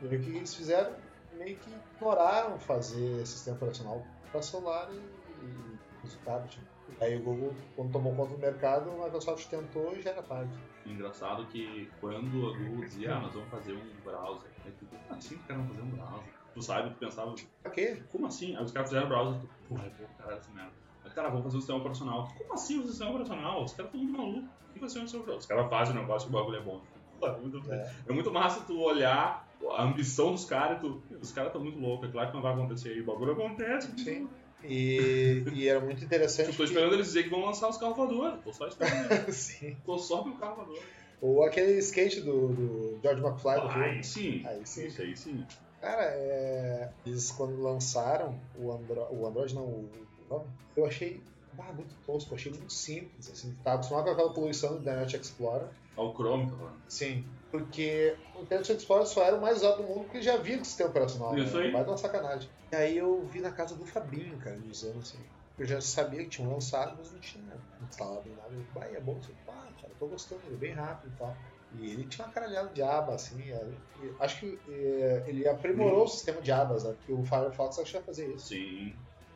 E 0.02 0.06
o 0.06 0.10
que 0.10 0.36
eles 0.36 0.54
fizeram? 0.56 0.95
Meio 1.34 1.58
que 1.58 1.69
ignoraram 1.95 2.60
fazer 2.60 3.26
sistema 3.26 3.56
operacional 3.58 4.06
para 4.32 4.41
celular 4.41 4.89
e, 4.91 4.97
e 4.97 6.15
tablet. 6.26 6.60
Aí 7.00 7.15
o 7.15 7.24
Google, 7.24 7.56
quando 7.76 7.91
tomou 7.91 8.13
conta 8.15 8.34
do 8.34 8.38
mercado, 8.39 8.89
a 8.91 9.06
Microsoft 9.06 9.47
tentou 9.47 9.95
e 9.95 10.02
já 10.02 10.12
era 10.12 10.21
tarde. 10.21 10.52
Engraçado 10.85 11.45
que 11.47 11.89
quando 11.99 12.49
a 12.49 12.57
Google 12.57 12.85
dizia, 12.85 13.15
ah, 13.15 13.19
nós 13.19 13.33
vamos 13.33 13.49
fazer 13.49 13.73
um 13.73 14.01
browser. 14.03 14.49
Aí 14.65 14.71
tu, 14.79 14.85
como 14.85 15.17
assim 15.17 15.35
os 15.35 15.41
caras 15.45 15.63
vão 15.65 15.75
fazer 15.75 15.81
um 15.81 15.89
browser? 15.91 16.33
Tu 16.53 16.61
sabe, 16.61 16.89
tu 16.89 16.95
pensava, 16.97 17.35
Pra 17.61 17.71
quê? 17.71 18.03
como 18.11 18.27
assim? 18.27 18.55
Aí 18.55 18.63
os 18.63 18.71
caras 18.71 18.89
fizeram 18.89 19.07
browser, 19.07 19.39
tu, 19.41 19.49
porra, 19.69 19.85
é 19.85 19.89
bom 19.89 20.07
caralho 20.17 20.37
essa 20.37 20.51
merda. 20.51 20.71
Aí, 21.05 21.11
cara, 21.11 21.29
vamos 21.29 21.43
fazer 21.45 21.57
um 21.57 21.59
sistema 21.61 21.79
operacional. 21.79 22.27
Como 22.37 22.53
assim 22.53 22.79
um 22.79 22.87
sistema 22.87 23.09
operacional? 23.11 23.63
Os 23.63 23.73
caras 23.73 23.91
estão 23.93 24.03
muito 24.05 24.17
malucos. 24.17 24.49
O 24.69 24.73
que 24.73 24.79
vai 24.79 24.89
ser 24.89 24.99
um 24.99 25.01
sistema 25.03 25.23
operacional? 25.23 25.37
Os 25.39 25.45
caras 25.45 25.69
fazem 25.69 25.95
o 25.95 25.99
negócio 26.01 26.27
e 26.27 26.29
o 26.29 26.31
bagulho 26.33 26.57
é 26.57 26.61
bom. 26.61 26.81
É 27.23 27.37
muito, 27.37 27.71
É. 27.71 27.91
é 28.09 28.13
muito 28.13 28.31
massa 28.31 28.61
tu 28.65 28.79
olhar 28.79 29.47
a 29.77 29.83
ambição 29.83 30.31
dos 30.31 30.43
caras 30.45 30.77
e 30.77 30.81
tu, 30.81 31.03
os 31.21 31.31
caras 31.31 31.49
estão 31.49 31.61
muito 31.63 31.79
loucos. 31.79 32.09
É 32.09 32.11
claro 32.11 32.29
que 32.29 32.35
não 32.35 32.41
vai 32.41 32.53
acontecer 32.53 32.89
aí. 32.89 33.01
O 33.01 33.05
bagulho 33.05 33.33
acontece. 33.33 33.91
Sim. 34.03 34.27
E, 34.63 35.43
e 35.54 35.67
era 35.67 35.80
muito 35.80 36.04
interessante. 36.04 36.50
Eu 36.50 36.58
tô 36.58 36.63
esperando 36.63 36.93
eles 36.93 37.08
dizer 37.08 37.24
que 37.24 37.30
vão 37.30 37.45
lançar 37.45 37.69
os 37.69 37.78
carros 37.78 37.97
voadores. 37.97 38.43
Tô 38.43 38.54
só 38.54 38.67
esperando. 38.67 39.26
que- 39.26 39.32
Sim. 39.34 39.78
tô 39.86 39.97
só 39.97 40.21
pelo 40.24 40.38
carro 40.38 40.58
voador. 40.58 40.80
Ou 41.21 41.43
aquele 41.43 41.78
skate 41.80 42.21
do, 42.21 42.47
do 42.50 43.00
George 43.02 43.21
McFly 43.21 43.56
do 43.62 43.67
Aí 43.67 43.84
filme. 43.84 44.04
sim. 44.04 44.43
Aí 44.45 44.65
sim. 44.65 44.86
Isso 44.88 45.02
aí 45.02 45.15
sim. 45.15 45.45
Cara, 45.80 46.04
é, 46.04 46.91
eles 47.06 47.32
quando 47.32 47.62
lançaram 47.62 48.39
o, 48.56 48.71
Andro... 48.71 49.08
o 49.12 49.26
Android, 49.28 49.54
não, 49.56 49.63
o 49.65 49.89
nome, 50.30 50.45
eu 50.76 50.86
achei 50.86 51.21
ah, 51.60 51.74
muito 51.74 51.93
tosco, 52.06 52.34
achei 52.36 52.52
muito 52.52 52.71
simples. 52.71 53.30
Assim, 53.30 53.54
tava 53.63 53.76
acostumado 53.78 54.06
com 54.06 54.12
aquela 54.12 54.34
poluição 54.34 54.74
do 54.76 54.82
Internet 54.82 55.15
Explorer. 55.17 55.67
Ao 55.95 56.13
Chrome, 56.15 56.49
tá 56.49 56.58
falando. 56.58 56.82
Sim. 56.88 57.25
Porque 57.51 58.17
o 58.34 58.43
Internet 58.43 58.77
Explorer 58.77 59.06
só 59.06 59.23
era 59.23 59.36
o 59.36 59.41
mais 59.41 59.58
usado 59.58 59.82
do 59.82 59.88
mundo 59.88 60.04
porque 60.06 60.21
já 60.21 60.36
havia 60.36 60.63
sistema 60.63 60.89
operacional. 60.89 61.38
Isso 61.38 61.58
né? 61.58 61.65
aí. 61.65 61.71
Dar 61.71 61.88
uma 61.88 61.97
sacanagem. 61.97 62.49
E 62.71 62.75
aí 62.75 62.97
eu 62.97 63.25
vi 63.27 63.41
na 63.41 63.51
casa 63.51 63.75
do 63.75 63.86
Fabinho, 63.86 64.38
cara, 64.39 64.58
usando 64.69 64.99
assim. 64.99 65.19
Eu 65.58 65.65
já 65.65 65.82
sabia 65.82 66.23
que 66.23 66.30
tinham 66.30 66.51
lançado, 66.51 66.95
mas 66.97 67.12
não 67.12 67.19
tinha 67.19 67.54
instalado 67.82 68.27
em 68.27 68.36
nada. 68.36 68.56
Eu, 68.56 68.65
bah, 68.73 68.88
é 68.88 68.99
bom. 69.01 69.19
Eu, 69.27 69.36
pá, 69.45 69.67
cara, 69.80 69.93
tô 69.99 70.08
gostando, 70.08 70.41
ele 70.45 70.56
é 70.56 70.58
bem 70.58 70.73
rápido 70.73 71.13
e 71.13 71.17
tal. 71.17 71.38
E 71.73 71.91
ele 71.91 72.06
tinha 72.06 72.25
uma 72.25 72.34
caralhada 72.34 72.73
de 72.73 72.82
aba, 72.82 73.15
assim. 73.15 73.51
é, 73.51 73.77
acho 74.19 74.39
que 74.39 74.60
é, 74.67 75.25
ele 75.27 75.47
aprimorou 75.47 76.06
o 76.06 76.08
sistema 76.08 76.41
de 76.41 76.51
abas, 76.51 76.84
né? 76.84 76.93
Porque 76.93 77.12
o 77.12 77.23
Firefox 77.23 77.80
acho 77.80 77.91
que 77.91 77.97
ia 77.97 78.04
fazer 78.04 78.34
isso. 78.34 78.47
Sim. 78.47 78.93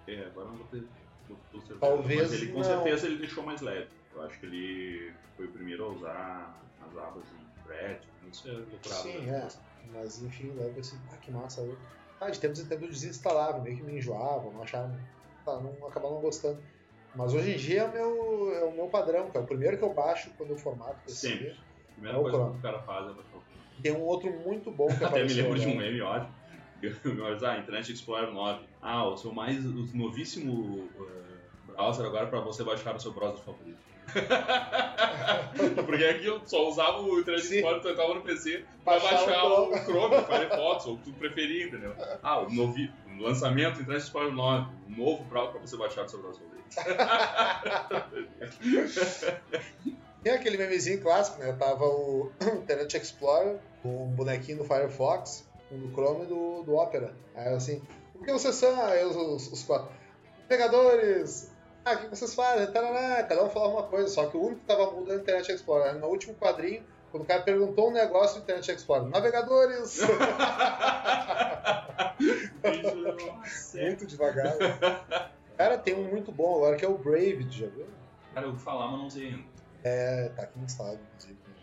É, 0.08 0.26
agora 0.26 0.50
não 0.50 0.58
vou 0.58 0.68
ter. 0.68 0.88
Vou, 1.28 1.38
vou 1.52 1.80
Talvez 1.80 2.32
Mas 2.32 2.34
ele 2.34 2.52
com 2.52 2.60
não. 2.60 2.64
certeza 2.64 3.08
ele 3.08 3.18
deixou 3.18 3.44
mais 3.44 3.62
leve. 3.62 3.90
Eu 4.16 4.22
acho 4.24 4.40
que 4.40 4.46
ele 4.46 5.14
foi 5.36 5.46
o 5.46 5.52
primeiro 5.52 5.84
a 5.86 5.90
usar 5.90 6.62
as 6.86 6.98
abas 6.98 7.24
em 7.26 7.64
thread. 7.64 8.00
Isso 8.32 8.48
é 8.48 8.52
loucurado. 8.54 9.02
Sim, 9.02 9.20
né? 9.22 9.48
é. 9.48 9.92
Mas 9.94 10.22
enfim, 10.24 10.52
lembro 10.56 10.80
assim, 10.80 10.98
ah, 11.12 11.18
que 11.18 11.32
massa. 11.32 11.62
Eu, 11.62 11.78
ah, 12.20 12.30
de 12.30 12.40
tempos 12.40 12.60
em 12.60 12.66
tempos 12.66 12.86
eu 12.86 12.90
desinstalava, 12.92 13.60
meio 13.60 13.78
que 13.78 13.84
me 13.84 13.98
enjoava, 13.98 14.50
não 14.52 14.64
achava. 14.64 14.98
Tá, 15.44 15.60
não 15.60 15.88
acabava 15.88 16.14
não 16.16 16.22
gostando. 16.22 16.60
Mas 17.14 17.34
hoje 17.34 17.54
em 17.54 17.58
dia 17.58 17.82
é 17.82 17.86
o 17.86 17.92
meu, 17.94 18.54
é 18.56 18.64
o 18.64 18.72
meu 18.72 18.88
padrão, 18.88 19.30
cara. 19.30 19.44
O 19.44 19.48
primeiro 19.48 19.78
que 19.78 19.84
eu 19.84 19.94
baixo 19.94 20.32
quando 20.38 20.52
eu 20.52 20.58
formato 20.58 20.96
PC. 21.06 21.28
Sempre. 21.30 21.50
A 21.52 21.94
primeira 21.94 22.18
É 22.18 22.20
o 22.20 22.24
coisa 22.24 22.38
Chrome. 22.38 22.52
que 22.54 22.58
o 22.58 22.62
cara 22.62 22.80
faz 22.80 23.06
é 23.06 23.14
baixar 23.14 23.38
o. 23.38 23.82
Tem 23.82 23.92
um 23.92 24.02
outro 24.02 24.32
muito 24.32 24.72
bom 24.72 24.88
que 24.88 25.04
Até 25.04 25.24
me 25.24 25.34
lembro 25.34 25.60
de 25.60 25.68
um 25.68 25.72
agora. 25.72 25.86
meme, 25.86 26.02
ótimo. 26.02 26.36
Mas, 27.20 27.44
ah, 27.44 27.58
Internet 27.58 27.92
Explorer 27.94 28.32
9. 28.32 28.66
Ah, 28.82 29.08
o 29.08 29.18
seu 29.18 29.32
mais 29.34 29.64
o 29.66 29.98
novíssimo 29.98 30.90
eh, 31.00 31.36
browser 31.68 32.06
agora 32.06 32.28
para 32.28 32.40
você 32.42 32.64
baixar 32.64 32.96
o 32.96 33.00
seu 33.00 33.12
browser 33.14 33.44
favorito. 33.44 33.78
Porque 35.86 36.06
aqui 36.06 36.26
eu 36.26 36.42
só 36.46 36.68
usava 36.68 37.02
o. 37.02 37.20
Explorer, 37.20 37.82
tu 37.82 37.90
entrava 37.90 38.14
no 38.14 38.22
PC 38.22 38.64
pra 38.84 39.00
Baixar 39.00 39.26
baixar 39.26 39.46
o 39.46 39.72
o 39.72 39.78
Chrome, 39.78 40.16
o 40.16 40.24
Firefox, 40.24 40.86
ou 40.86 40.94
o 40.94 40.98
que 40.98 41.04
tu 41.06 41.14
preferir, 41.14 41.68
entendeu? 41.68 41.94
Ah, 42.22 42.40
o 42.40 42.52
novi... 42.52 42.92
o 43.08 43.22
lançamento 43.22 43.82
Internet 43.82 44.04
Explorer 44.04 44.32
9, 44.32 44.68
um 44.90 44.98
novo 44.98 45.24
browser 45.26 45.52
pra 45.52 45.62
você 45.62 45.78
baixar 45.78 46.06
o 46.06 46.10
seu 46.10 46.20
browser. 46.20 46.44
Tem 50.24 50.34
aquele 50.34 50.58
memezinho 50.58 51.02
clássico, 51.02 51.40
né? 51.40 51.54
Tava 51.54 51.86
o 51.86 52.32
Internet 52.42 52.98
Explorer, 52.98 53.60
um 53.84 54.08
bonequinho 54.08 54.60
do 54.60 54.64
Firefox, 54.64 55.48
um 55.72 55.80
do 55.80 55.92
Chrome 55.94 56.24
e 56.24 56.28
do, 56.28 56.64
do 56.64 56.76
Opera. 56.76 57.14
Aí 57.36 57.54
assim, 57.54 57.82
o 58.16 58.24
que 58.24 58.32
vocês 58.32 58.56
são? 58.56 58.84
Aí 58.86 59.04
os, 59.06 59.16
os, 59.16 59.52
os 59.52 59.64
quatro. 59.64 59.90
Pegadores! 60.48 61.52
Ah, 61.86 61.94
o 61.94 61.98
que 62.00 62.08
vocês 62.10 62.34
fazem? 62.34 62.66
Tarará. 62.72 63.22
Cada 63.24 63.44
um 63.44 63.50
falava 63.50 63.74
uma 63.74 63.84
coisa, 63.84 64.08
só 64.08 64.26
que 64.26 64.36
o 64.36 64.42
único 64.42 64.62
que 64.62 64.66
tava 64.66 64.90
mudo 64.92 65.12
era 65.12 65.20
o 65.20 65.22
Internet 65.22 65.52
Explorer. 65.52 65.94
No 66.00 66.08
último 66.08 66.34
quadrinho, 66.34 66.84
quando 67.12 67.22
o 67.24 67.26
cara 67.28 67.44
perguntou 67.44 67.90
um 67.90 67.94
negócio 67.94 68.40
do 68.40 68.44
Internet 68.44 68.72
Explorer, 68.72 69.08
navegadores! 69.08 70.00
Muito 73.76 74.08
devagar. 74.08 74.58
Cara, 75.56 75.78
tem 75.78 75.94
um 75.94 76.10
muito 76.10 76.32
bom 76.32 76.56
agora 76.56 76.76
que 76.76 76.84
é 76.84 76.88
o 76.88 76.98
Brave, 76.98 77.46
já 77.50 77.68
viu? 77.68 77.86
Cara, 78.34 78.48
eu 78.48 78.52
vou 78.52 78.60
falar, 78.60 78.88
mas 78.88 79.00
não 79.00 79.08
usei 79.08 79.28
ainda. 79.28 79.44
É, 79.84 80.30
tá 80.30 80.44
aqui 80.44 80.58
no 80.60 80.66
estado, 80.66 81.00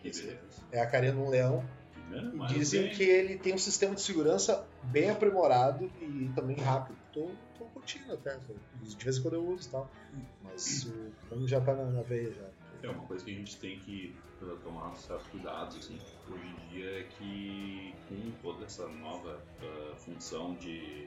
inclusive. 0.02 0.38
É 0.70 0.80
a 0.80 0.86
carinha 0.86 1.12
de 1.12 1.18
um 1.18 1.28
leão. 1.28 1.64
Né? 2.12 2.46
Dizem 2.48 2.82
bem. 2.82 2.90
que 2.90 3.02
ele 3.02 3.38
tem 3.38 3.54
um 3.54 3.58
sistema 3.58 3.94
de 3.94 4.02
segurança 4.02 4.66
bem 4.84 5.08
aprimorado 5.08 5.90
e 6.00 6.30
também 6.34 6.56
rápido. 6.56 6.96
Tô, 7.12 7.30
tô 7.58 7.64
curtindo 7.66 8.12
até, 8.12 8.38
de 8.82 9.04
vez 9.04 9.18
em 9.18 9.22
quando 9.22 9.34
eu 9.34 9.48
uso 9.48 9.68
e 9.68 9.70
tal. 9.70 9.90
Mas 10.44 10.84
o 10.84 11.12
plano 11.28 11.48
já 11.48 11.60
tá 11.60 11.74
na, 11.74 11.84
na 11.86 12.02
veia 12.02 12.32
já. 12.32 12.48
É 12.82 12.90
uma 12.90 13.06
coisa 13.06 13.24
que 13.24 13.30
a 13.30 13.34
gente 13.34 13.56
tem 13.58 13.78
que 13.78 14.14
tomar 14.62 14.94
certos 14.96 15.26
cuidados 15.28 15.76
assim, 15.76 15.98
hoje 16.28 16.44
em 16.44 16.68
dia 16.68 17.00
é 17.00 17.02
que 17.04 17.94
com 18.08 18.30
toda 18.42 18.64
essa 18.64 18.88
nova 18.88 19.40
uh, 19.62 19.96
função 19.96 20.54
de 20.54 21.06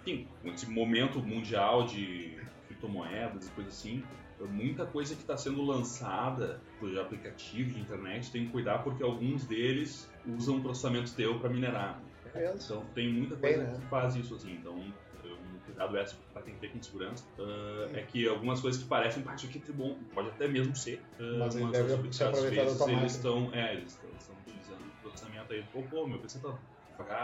enfim, 0.00 0.28
com 0.42 0.48
esse 0.48 0.68
momento 0.68 1.20
mundial 1.20 1.86
de 1.86 2.36
criptomoedas 2.66 3.46
e 3.46 3.50
coisas 3.50 3.72
assim, 3.72 4.02
muita 4.48 4.86
coisa 4.86 5.14
que 5.14 5.20
está 5.22 5.36
sendo 5.36 5.62
lançada 5.62 6.60
por 6.78 6.96
aplicativos 6.98 7.74
de 7.74 7.80
internet 7.80 8.30
tem 8.30 8.46
que 8.46 8.52
cuidar 8.52 8.78
porque 8.78 9.02
alguns 9.02 9.46
deles 9.46 10.08
usam 10.26 10.62
processamento 10.62 11.14
teu 11.14 11.38
para 11.38 11.48
minerar. 11.50 12.02
É. 12.34 12.54
Então 12.54 12.84
tem 12.94 13.12
muita 13.12 13.36
Bem, 13.36 13.54
coisa 13.56 13.70
né? 13.72 13.80
que 13.80 13.88
faz 13.88 14.14
isso 14.16 14.34
assim. 14.34 14.52
Então 14.54 14.76
um 14.76 15.58
cuidado 15.64 15.96
extra 15.96 16.18
para 16.32 16.42
quem 16.42 16.54
tem 16.56 16.70
com 16.70 16.82
segurança 16.82 17.24
uh, 17.38 17.96
é 17.96 18.02
que 18.02 18.26
algumas 18.26 18.60
coisas 18.60 18.82
que 18.82 18.88
parecem 18.88 19.22
parte 19.22 19.46
aqui 19.46 19.62
é 19.68 19.72
bom, 19.72 19.98
pode 20.14 20.28
até 20.28 20.48
mesmo 20.48 20.74
ser, 20.74 21.00
uh, 21.18 21.38
Mas 21.38 21.56
ele 21.56 21.70
deve 21.70 21.92
às- 22.08 22.16
se 22.16 22.24
às 22.24 22.28
aproveitar 22.30 22.62
da 22.64 22.70
vezes 22.70 22.88
eles 22.88 23.14
estão, 23.14 23.54
é, 23.54 23.74
eles 23.74 23.92
estão 23.92 24.36
utilizando 24.36 24.84
processamento 25.00 25.52
aí. 25.52 25.62
Pô, 25.72 25.82
pô, 25.82 26.06
meu 26.06 26.18
PC 26.18 26.40
tá 26.40 26.58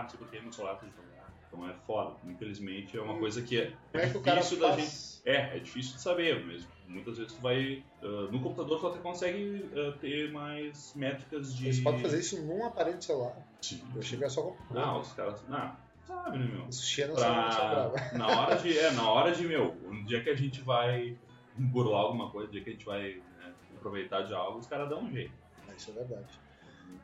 sei 0.09 0.19
porque 0.19 0.41
meu 0.41 0.53
celular 0.53 0.77
tá. 0.77 0.87
Então 1.49 1.69
é 1.69 1.73
foda. 1.87 2.15
Infelizmente 2.27 2.97
é 2.97 3.01
uma 3.01 3.15
Hum. 3.15 3.19
coisa 3.21 3.43
que 3.43 3.59
é 3.59 3.73
é 3.95 4.09
que 4.11 4.17
o 4.17 4.21
cara 4.23 4.41
difícil 4.41 4.61
da 4.61 4.69
faz? 4.75 5.23
é, 5.25 5.57
é 5.57 5.59
difícil 5.59 5.95
de 5.97 6.03
saber 6.03 6.45
mesmo. 6.47 6.71
Muitas 6.87 7.19
vezes 7.19 7.33
tu 7.35 7.41
vai. 7.43 7.83
ah, 8.03 8.29
no 8.31 8.41
computador 8.41 8.81
tu 8.81 8.87
até 8.87 8.99
consegue 8.99 9.69
ah, 9.75 9.97
ter 10.01 10.31
mais 10.33 10.95
métricas 10.95 11.55
de. 11.55 11.67
Eles 11.67 11.81
podem 11.81 12.01
fazer 12.01 12.21
isso 12.21 12.41
num 12.45 12.65
aparelho 12.65 12.99
de 12.99 13.05
celular. 13.05 13.37
Sim. 13.63 13.83
Eu 13.95 14.19
era 14.21 14.31
só 14.31 14.43
com 14.43 14.75
Não, 14.75 15.01
os 15.01 15.13
caras. 15.13 15.43
Não, 15.49 15.77
sabe, 16.07 16.39
né, 16.39 16.45
meu? 16.47 16.59
Não 16.65 16.73
só 16.73 17.15
Pra, 17.15 18.19
na 18.19 18.27
hora 18.27 18.57
de. 18.57 18.79
É, 18.79 18.91
na 18.93 19.11
hora 19.11 19.33
de, 19.33 19.47
meu, 19.47 19.75
um 19.85 20.05
dia 20.05 20.23
que 20.23 20.31
a 20.31 20.37
gente 20.37 20.61
vai 20.61 21.17
burlar 21.57 22.03
alguma 22.03 22.31
coisa, 22.31 22.49
um 22.49 22.53
dia 22.53 22.63
que 22.63 22.71
a 22.71 22.73
gente 22.73 22.85
vai 22.87 23.15
né, 23.39 23.53
aproveitar 23.77 24.23
de 24.23 24.33
algo, 24.35 24.59
os 24.59 24.67
caras 24.67 24.89
dão 24.89 25.03
um 25.03 25.11
jeito. 25.11 25.33
Isso 25.77 25.91
é 25.91 25.95
verdade. 25.95 26.41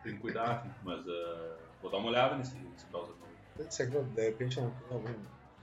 Tem 0.03 0.15
que 0.15 0.21
cuidar, 0.21 0.67
mas 0.83 1.01
ah, 1.07 1.57
vou 1.83 1.91
dar 1.91 1.99
uma 1.99 2.09
olhada 2.09 2.37
nesse, 2.37 2.57
nesse 2.57 2.87
browser 2.87 3.14
de 3.57 4.23
repente 4.23 4.61
não 4.61 4.71
tem 4.71 4.89
algum 4.91 5.15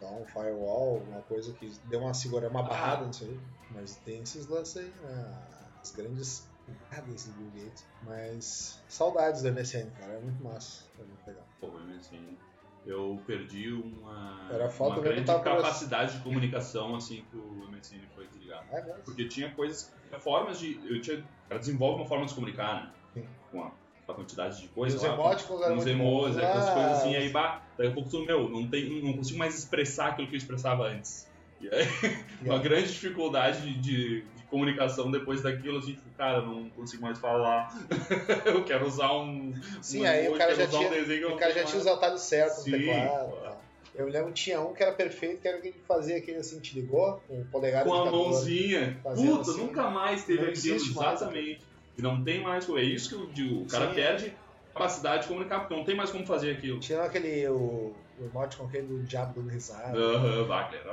dar 0.02 0.12
um 0.12 0.26
firewall, 0.26 0.96
alguma 0.96 1.22
coisa 1.22 1.54
que 1.54 1.72
dê 1.86 1.96
uma 1.96 2.14
segurada, 2.14 2.50
uma 2.50 2.64
barrada 2.64 3.06
nisso 3.06 3.24
aí? 3.24 3.40
Mas 3.70 3.96
tem 3.98 4.22
esses 4.22 4.48
lances 4.48 4.78
aí, 4.78 4.94
né? 5.02 5.48
As 5.82 5.92
grandes 5.92 6.50
piadas 6.90 7.28
do 7.28 7.34
Bill 7.34 7.64
Gates. 7.64 7.86
Mas 8.04 8.84
saudades 8.88 9.44
do 9.44 9.52
MSN, 9.52 9.92
cara. 9.92 10.14
É 10.14 10.20
muito 10.20 10.44
massa. 10.44 10.86
É 11.00 11.04
muito 11.04 11.28
legal. 11.28 11.46
Pô, 11.60 11.68
o 11.68 11.80
MSN. 11.80 12.38
Eu 12.84 13.22
perdi 13.28 13.72
uma, 13.72 14.48
Era 14.52 14.68
foto 14.68 14.94
uma 14.94 15.02
grande 15.04 15.24
capacidade 15.24 16.18
de 16.18 16.24
comunicação 16.24 16.96
assim 16.96 17.24
que 17.30 17.38
o 17.38 17.70
MSN 17.70 18.08
foi 18.16 18.26
desligado. 18.28 18.66
É 18.72 18.84
mesmo? 18.84 19.04
Porque 19.04 19.28
tinha 19.28 19.54
coisas, 19.54 19.94
formas 20.20 20.60
de. 20.60 20.82
Eu 20.92 21.00
tinha, 21.00 21.24
cara 21.48 21.60
desenvolve 21.60 22.02
uma 22.02 22.08
forma 22.08 22.26
de 22.26 22.32
se 22.32 22.36
comunicar, 22.36 22.86
né? 22.86 22.94
Sim. 23.14 23.28
Com 23.52 23.62
a, 23.62 23.72
a 24.08 24.14
quantidade 24.14 24.62
de 24.62 24.68
coisas. 24.70 25.02
os 25.02 25.08
emoticons 25.08 26.36
os 26.36 26.38
Ah, 26.38 26.74
coisas 26.74 26.92
assim, 27.00 27.16
aí 27.16 27.30
bah, 27.30 27.62
daqui 27.78 27.92
a 27.92 27.94
pouco 27.94 28.10
tu, 28.10 28.26
meu, 28.26 28.50
não, 28.50 28.70
tem, 28.70 29.02
não 29.04 29.14
consigo 29.14 29.40
mais 29.40 29.58
expressar 29.58 30.10
aquilo 30.10 30.28
que 30.28 30.36
eu 30.36 30.38
expressava 30.38 30.88
antes. 30.88 31.30
E 31.60 31.70
aí, 31.70 31.86
uma 32.42 32.58
grande 32.58 32.92
dificuldade 32.92 33.62
de, 33.62 33.80
de, 33.80 34.22
de 34.22 34.44
comunicação 34.46 35.12
depois 35.12 35.42
daquilo, 35.42 35.78
assim, 35.78 35.94
tipo, 35.94 36.10
cara, 36.18 36.42
não 36.42 36.70
consigo 36.72 37.04
mais 37.04 37.20
falar. 37.20 37.70
eu 38.46 38.64
quero 38.66 38.88
usar 38.88 39.14
um. 39.14 39.54
Sim, 39.82 40.02
um 40.02 40.06
aí 40.06 40.28
o 40.28 40.38
cara 40.38 40.56
já 40.56 40.66
um 40.66 40.68
tinha, 40.68 40.94
eu 40.94 41.34
o 41.34 41.38
cara 41.38 41.54
já 41.54 41.64
tinha 41.64 41.80
os 41.80 41.86
mais. 41.86 41.98
atalhos 41.98 42.22
certos 42.22 42.58
no 42.58 42.64
Sim, 42.64 42.72
teclado. 42.72 43.30
pô. 43.30 43.38
e 43.38 43.42
tal. 43.42 43.72
Eu 43.94 44.08
lembro 44.08 44.30
que 44.30 44.42
tinha 44.42 44.62
um 44.62 44.74
que 44.74 44.82
era 44.82 44.94
perfeito, 44.94 45.42
que 45.42 45.48
era 45.48 45.58
aquele 45.58 45.74
que 45.74 45.86
fazia 45.86 46.18
aquele 46.18 46.38
assim, 46.38 46.60
te 46.62 46.80
ligou, 46.80 47.22
com 47.28 47.42
o 47.42 47.46
polegar 47.46 47.84
com 47.84 47.94
a 47.94 48.10
mãozinha. 48.10 49.00
Puta, 49.04 49.42
assim. 49.52 49.58
nunca 49.58 49.90
mais 49.90 50.24
teve 50.24 50.46
aquilo, 50.50 50.96
mais, 50.96 51.22
exatamente. 51.22 51.71
E 52.02 52.04
não 52.04 52.24
tem 52.24 52.42
mais. 52.42 52.68
É 52.68 52.82
isso 52.82 53.10
que 53.10 53.16
eu 53.16 53.28
digo. 53.32 53.62
O 53.62 53.68
cara 53.68 53.90
Sim. 53.90 53.96
perde 53.96 54.34
capacidade 54.74 55.24
de 55.24 55.28
comunicar, 55.28 55.60
porque 55.60 55.76
não 55.76 55.84
tem 55.84 55.96
mais 55.96 56.10
como 56.10 56.26
fazer 56.26 56.52
aquilo. 56.52 56.80
Tinha 56.80 57.04
aquele, 57.04 57.48
o, 57.50 57.94
o 58.18 58.26
emoticon 58.26 58.66
aquele 58.66 58.88
do 58.88 59.04
diabo 59.04 59.36
dando 59.40 59.50
risada. 59.52 59.98
Aham. 59.98 60.48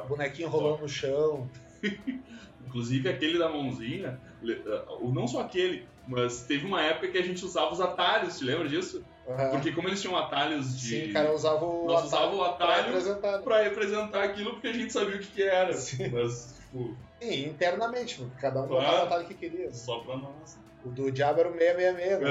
O 0.05 0.09
bonequinho 0.09 0.49
rolando 0.49 0.83
no 0.83 0.89
chão. 0.89 1.49
Inclusive 2.61 3.09
aquele 3.09 3.39
da 3.39 3.49
mãozinha, 3.49 4.21
uh, 4.43 5.13
não 5.15 5.27
só 5.27 5.41
aquele, 5.43 5.89
mas 6.07 6.45
teve 6.45 6.67
uma 6.67 6.83
época 6.83 7.09
que 7.09 7.17
a 7.19 7.23
gente 7.23 7.45
usava 7.45 7.73
os 7.73 7.81
atalhos, 7.81 8.37
te 8.37 8.45
lembra 8.45 8.69
disso? 8.69 9.07
Aham. 9.29 9.51
Porque 9.51 9.73
como 9.73 9.89
eles 9.89 10.03
tinham 10.03 10.17
atalhos 10.17 10.79
de. 10.79 10.89
Sim, 11.05 11.11
o 11.11 11.13
cara 11.13 11.33
usava 11.33 11.65
o 11.65 11.87
Nós 11.87 12.05
usava 12.05 12.35
o 12.35 12.39
pra 12.39 12.49
atalho 12.49 12.87
representar. 12.87 13.39
né? 13.39 13.45
pra 13.45 13.63
representar 13.63 14.25
aquilo 14.25 14.51
porque 14.53 14.67
a 14.69 14.73
gente 14.73 14.93
sabia 14.93 15.17
o 15.17 15.19
que, 15.21 15.29
que 15.29 15.43
era. 15.43 15.73
Sim. 15.73 16.09
Mas, 16.11 16.57
tipo, 16.59 16.97
Sim, 17.23 17.49
internamente, 17.49 18.17
porque 18.17 18.41
cada 18.41 18.63
um 18.63 18.67
botava 18.69 19.03
o 19.03 19.07
atalho 19.07 19.27
que 19.27 19.35
queria. 19.35 19.73
só 19.73 20.01
pra 20.01 20.17
nós. 20.17 20.59
O 20.85 20.91
do 20.91 21.11
diabo 21.11 21.41
era 21.41 21.49
o 21.51 21.53
666, 21.53 22.21
né? 22.21 22.29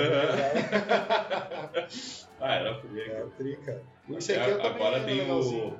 Ah, 2.40 2.54
era 2.56 2.76
frio. 2.80 3.02
É, 3.12 3.24
o 3.24 3.30
trica. 3.32 3.82
Isso 4.10 4.32
aqui 4.32 4.52
eu 4.52 4.62
agora 4.62 5.00
tem 5.04 5.22
legalzinho. 5.22 5.68
o. 5.70 5.72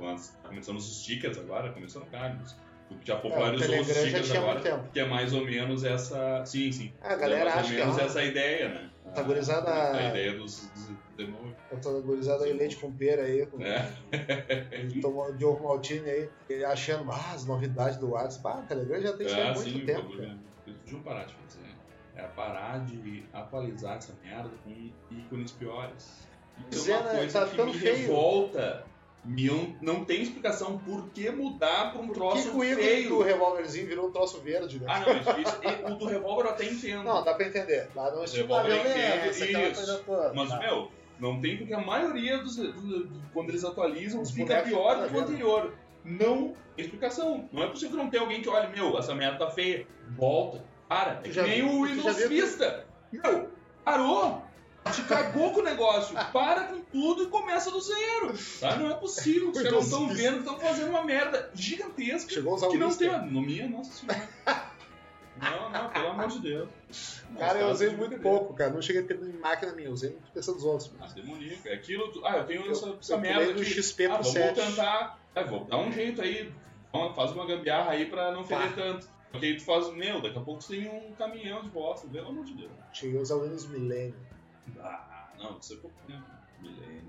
Tá 0.42 0.50
começando 0.50 0.78
os 0.78 1.02
stickers 1.02 1.38
agora, 1.38 1.72
começando 1.72 2.06
que 2.98 3.08
já 3.08 3.14
É, 3.14 3.18
o 3.18 3.22
popularizou 3.22 3.60
os 3.80 3.88
Telegram 3.88 3.94
já 3.94 4.02
stickers 4.02 4.28
tinha 4.30 4.40
agora, 4.42 4.60
tempo. 4.62 4.92
que 4.92 5.00
é 5.00 5.06
mais 5.06 5.34
ou 5.34 5.46
menos 5.46 5.84
essa. 5.84 6.44
Sim, 6.46 6.72
sim. 6.72 6.92
Ah, 7.02 7.14
a 7.14 7.16
galera 7.16 7.50
é 7.52 7.56
mais 7.56 7.68
ou 7.70 7.74
menos 7.78 8.00
ah, 8.00 8.04
essa 8.04 8.24
ideia, 8.24 8.70
né? 8.70 8.90
Tá 9.14 9.22
gurizada- 9.22 9.70
A, 9.72 9.98
a 9.98 10.10
ideia 10.10 10.34
dos, 10.34 10.68
dos 10.70 10.90
demônios. 11.16 11.56
Eu 11.72 11.80
tô 11.80 12.02
gurizada 12.02 12.44
aí, 12.46 12.54
leite 12.54 12.76
com 12.78 12.92
pera 12.92 13.22
aí, 13.24 13.46
com 13.46 13.62
É. 13.62 13.90
Ele 14.72 15.00
tomou 15.02 15.32
de 15.34 15.46
ovo 15.46 15.64
maltine 15.64 16.10
aí, 16.10 16.30
ele 16.50 16.66
achando 16.66 17.10
ah, 17.12 17.32
as 17.34 17.46
novidades 17.46 17.98
do 17.98 18.10
WhatsApp. 18.12 18.48
Ah, 18.48 18.62
o 18.64 18.68
Telegram 18.68 19.00
já 19.02 19.14
tem 19.16 19.28
isso 19.28 19.36
há 19.36 19.50
Ah, 19.50 19.54
muito 19.54 19.70
sim, 19.70 19.86
tempo. 19.86 20.18
cara. 20.18 20.38
podiam 20.66 21.02
parar 21.04 21.24
de 21.26 21.34
fazer. 21.36 21.67
É 22.18 22.24
parar 22.36 22.84
de 22.84 23.24
atualizar 23.32 23.98
essa 23.98 24.14
merda 24.24 24.50
com 24.64 24.72
ícones 25.12 25.52
piores. 25.52 26.28
Isso 26.72 26.92
é 26.92 26.98
uma 26.98 27.14
né? 27.14 27.20
coisa 27.20 27.46
Tá 27.46 27.48
que 27.56 27.62
me 27.64 27.74
feio. 27.74 27.96
revolta. 27.96 28.86
Não- 29.24 29.76
não 29.82 30.06
tem 30.06 30.22
explicação 30.22 30.78
por 30.80 31.10
que 31.10 31.30
mudar 31.30 31.92
pra 31.92 32.02
um 32.02 32.08
Por 32.08 32.14
troço 32.16 32.50
que, 32.52 32.58
o 32.58 32.62
feio. 32.62 33.10
do 33.10 33.22
revólverzinho 33.22 33.86
virou 33.86 34.08
um 34.08 34.12
troço 34.12 34.40
verde, 34.40 34.80
né? 34.80 34.86
Ah, 34.90 35.00
não, 35.02 35.18
isso, 35.18 35.42
isso- 35.42 35.86
o 35.94 35.96
do 35.96 36.06
revólver 36.06 36.44
eu 36.46 36.50
até 36.52 36.66
entendo. 36.66 37.04
Não, 37.04 37.24
dá 37.24 37.34
pra 37.34 37.46
entender. 37.48 37.90
Lá 37.94 38.10
não 38.10 38.24
estimula 38.24 38.62
a 38.62 38.64
Revólver 38.64 38.90
violência, 38.94 39.44
entendo, 39.44 39.60
aquela 39.60 39.70
isso. 39.96 40.04
toda. 40.06 40.34
Mas, 40.34 40.50
Tá. 40.50 40.60
meu, 40.60 40.92
não 41.20 41.42
tem 41.42 41.58
porque 41.58 41.74
a 41.74 41.82
maioria 41.82 42.38
dos. 42.38 42.56
do- 42.56 42.72
do- 42.72 43.22
quando 43.34 43.50
eles 43.50 43.66
atualizam, 43.66 44.22
Os 44.22 44.32
fica 44.32 44.62
pior 44.62 44.94
ficam 44.94 45.04
do 45.08 45.10
que 45.10 45.16
o 45.18 45.22
anterior. 45.22 45.74
Não 46.06 46.56
explicação. 46.78 47.50
Não 47.52 47.64
é 47.64 47.68
possível 47.68 47.98
que 47.98 48.04
não 48.04 48.10
tenha 48.10 48.24
alguém 48.24 48.42
que 48.42 48.48
olhe, 48.48 48.68
meu, 48.74 48.98
essa 48.98 49.14
merda 49.14 49.40
tá 49.46 49.52
feia. 49.52 49.86
Volta. 50.16 50.64
Para. 50.88 51.12
É 51.12 51.16
Tu 51.16 51.24
que 51.24 51.32
já 51.34 51.44
nem 51.44 51.64
o 51.64 51.84
Windows 51.86 52.16
viu. 52.18 52.48
Meu, 53.12 53.50
parou. 53.84 54.46
Te 54.94 55.02
cagou 55.04 55.52
com 55.52 55.60
o 55.60 55.64
negócio. 55.64 56.16
Para 56.32 56.64
com 56.66 56.80
tudo 56.82 57.24
e 57.24 57.28
começa 57.28 57.70
do 57.70 57.82
zero. 57.82 58.34
Tá? 58.62 58.78
Não 58.78 58.90
é 58.90 58.94
possível. 58.96 59.50
Os 59.50 59.58
caras 59.58 59.72
não 59.74 59.80
estão 59.82 60.08
vendo 60.08 60.38
estão 60.40 60.58
fazendo 60.60 60.90
uma 60.90 61.04
merda 61.04 61.52
gigantesca 61.54 62.32
Chegou 62.32 62.54
a 62.54 62.56
usar 62.56 62.70
que 62.70 62.78
não 62.78 62.88
Vista. 62.88 63.20
tem. 63.20 63.32
No 63.32 63.42
minha, 63.42 63.68
nossa 63.68 63.92
senhora. 63.92 64.28
Não, 65.40 65.70
não, 65.70 65.90
pelo 65.90 66.08
amor 66.08 66.28
de 66.30 66.40
Deus. 66.40 66.70
Não, 67.30 67.38
Cara, 67.38 67.60
eu 67.60 67.70
usei 67.70 67.90
têm 67.90 67.98
muito 67.98 68.18
pouco, 68.20 68.54
cara. 68.56 68.72
Não 68.72 68.82
cheguei 68.82 69.04
a 69.04 69.06
ter 69.06 69.20
máquina 69.40 69.72
minha, 69.74 69.92
usei 69.92 70.10
muito 70.12 70.32
peça 70.32 70.52
dos 70.52 70.64
outros. 70.64 70.92
ah, 71.00 71.06
demoníaco. 71.14 71.68
É 71.68 71.74
aquilo. 71.74 72.12
Ah, 72.26 72.38
eu 72.38 72.46
tenho 72.46 72.66
Eu- 72.66 72.72
essa, 72.72 72.90
essa 73.00 73.14
eu 73.14 73.20
merda 73.20 73.40
pulei 73.42 73.54
do 73.54 73.62
aqui. 73.62 73.70
XP 73.70 74.06
ah, 74.06 74.10
pro 74.16 74.18
vamos 74.24 74.32
7. 74.34 74.56
tentar. 74.56 75.20
É, 75.36 75.44
vou 75.44 75.64
dar 75.66 75.78
um 75.78 75.92
jeito 75.92 76.22
aí. 76.22 76.52
Faz 77.16 77.32
uma 77.34 77.46
gambiarra 77.46 77.92
aí 77.92 78.06
pra 78.08 78.32
não 78.32 78.44
feder 78.44 78.74
tanto. 78.74 79.08
Porque 79.32 79.46
aí 79.46 79.58
tu 79.58 79.64
faz, 79.64 79.94
meu, 79.94 80.22
daqui 80.22 80.38
a 80.38 80.42
pouco 80.42 80.62
tu 80.62 80.70
tem 80.70 80.88
um 80.90 81.12
caminhão 81.16 81.62
de 81.62 81.70
bosta, 81.70 82.08
pelo 82.08 82.30
amor 82.30 82.46
de 82.46 82.54
Deus. 82.54 82.72
Cheguei 82.94 83.20
a 83.20 83.22
usar 83.22 83.36
o 83.36 83.44
Windows 83.44 83.68
Millennium. 83.68 84.14
Ah, 84.80 85.30
não, 85.38 85.58
isso 85.60 85.74
é 85.74 85.78
pouco 85.78 85.96
tempo. 86.08 86.24
Milênio. 86.62 87.04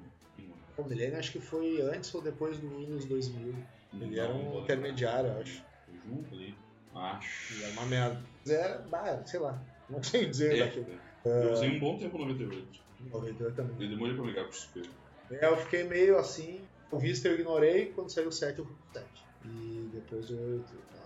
O 0.76 0.84
Millennium 0.84 1.18
acho 1.18 1.32
que 1.32 1.40
foi 1.40 1.80
antes 1.80 2.14
ou 2.14 2.20
depois 2.22 2.58
do 2.58 2.68
Windows 2.68 3.04
2000. 3.04 3.54
Ele 3.94 4.16
Não, 4.16 4.22
era 4.22 4.32
um 4.34 4.60
intermediário, 4.62 5.30
eu 5.30 5.40
acho. 5.40 5.62
Junto 6.06 6.34
ali. 6.34 6.54
Acho. 6.94 7.54
E 7.54 7.62
era 7.62 7.72
uma 7.72 7.86
merda. 7.86 8.20
Era, 8.46 8.78
bah, 8.90 9.22
sei 9.24 9.40
lá. 9.40 9.60
Não 9.88 10.02
sei 10.02 10.26
dizer 10.26 10.56
É, 10.56 10.64
daquilo. 10.64 10.86
eu 11.24 11.52
usei 11.52 11.76
um 11.76 11.78
bom 11.80 11.98
tempo 11.98 12.18
no 12.18 12.26
98. 12.26 12.80
92 13.10 13.54
também. 13.54 13.76
Eu 13.80 13.88
demorei 13.90 14.14
pra 14.14 14.24
ligar 14.24 14.44
pro 14.44 14.52
XP. 14.52 14.82
É, 15.30 15.46
eu 15.46 15.56
fiquei 15.56 15.84
meio 15.84 16.18
assim. 16.18 16.60
O 16.90 16.98
Vista 16.98 17.28
eu 17.28 17.34
ignorei, 17.34 17.86
quando 17.94 18.10
saiu 18.10 18.28
o 18.28 18.32
7 18.32 18.58
eu 18.58 18.64
fui 18.64 18.74
pro 18.92 19.00
7. 19.00 19.24
E 19.44 19.90
depois 19.92 20.30
o 20.30 20.34
8 20.34 20.72
e 20.72 20.94
tal. 20.94 20.97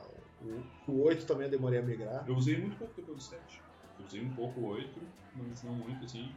O, 0.88 0.92
o 0.92 1.02
8 1.04 1.26
também 1.26 1.46
eu 1.46 1.50
demorei 1.50 1.78
a 1.78 1.82
migrar. 1.82 2.24
Eu 2.26 2.34
usei 2.34 2.56
muito 2.58 2.76
pouco 2.76 2.92
depois 2.96 3.18
do 3.18 3.22
7. 3.22 3.60
Eu 3.98 4.06
usei 4.06 4.22
um 4.22 4.30
pouco 4.30 4.60
o 4.60 4.66
8, 4.68 5.00
mas 5.36 5.62
não 5.62 5.72
muito 5.72 6.04
assim. 6.04 6.32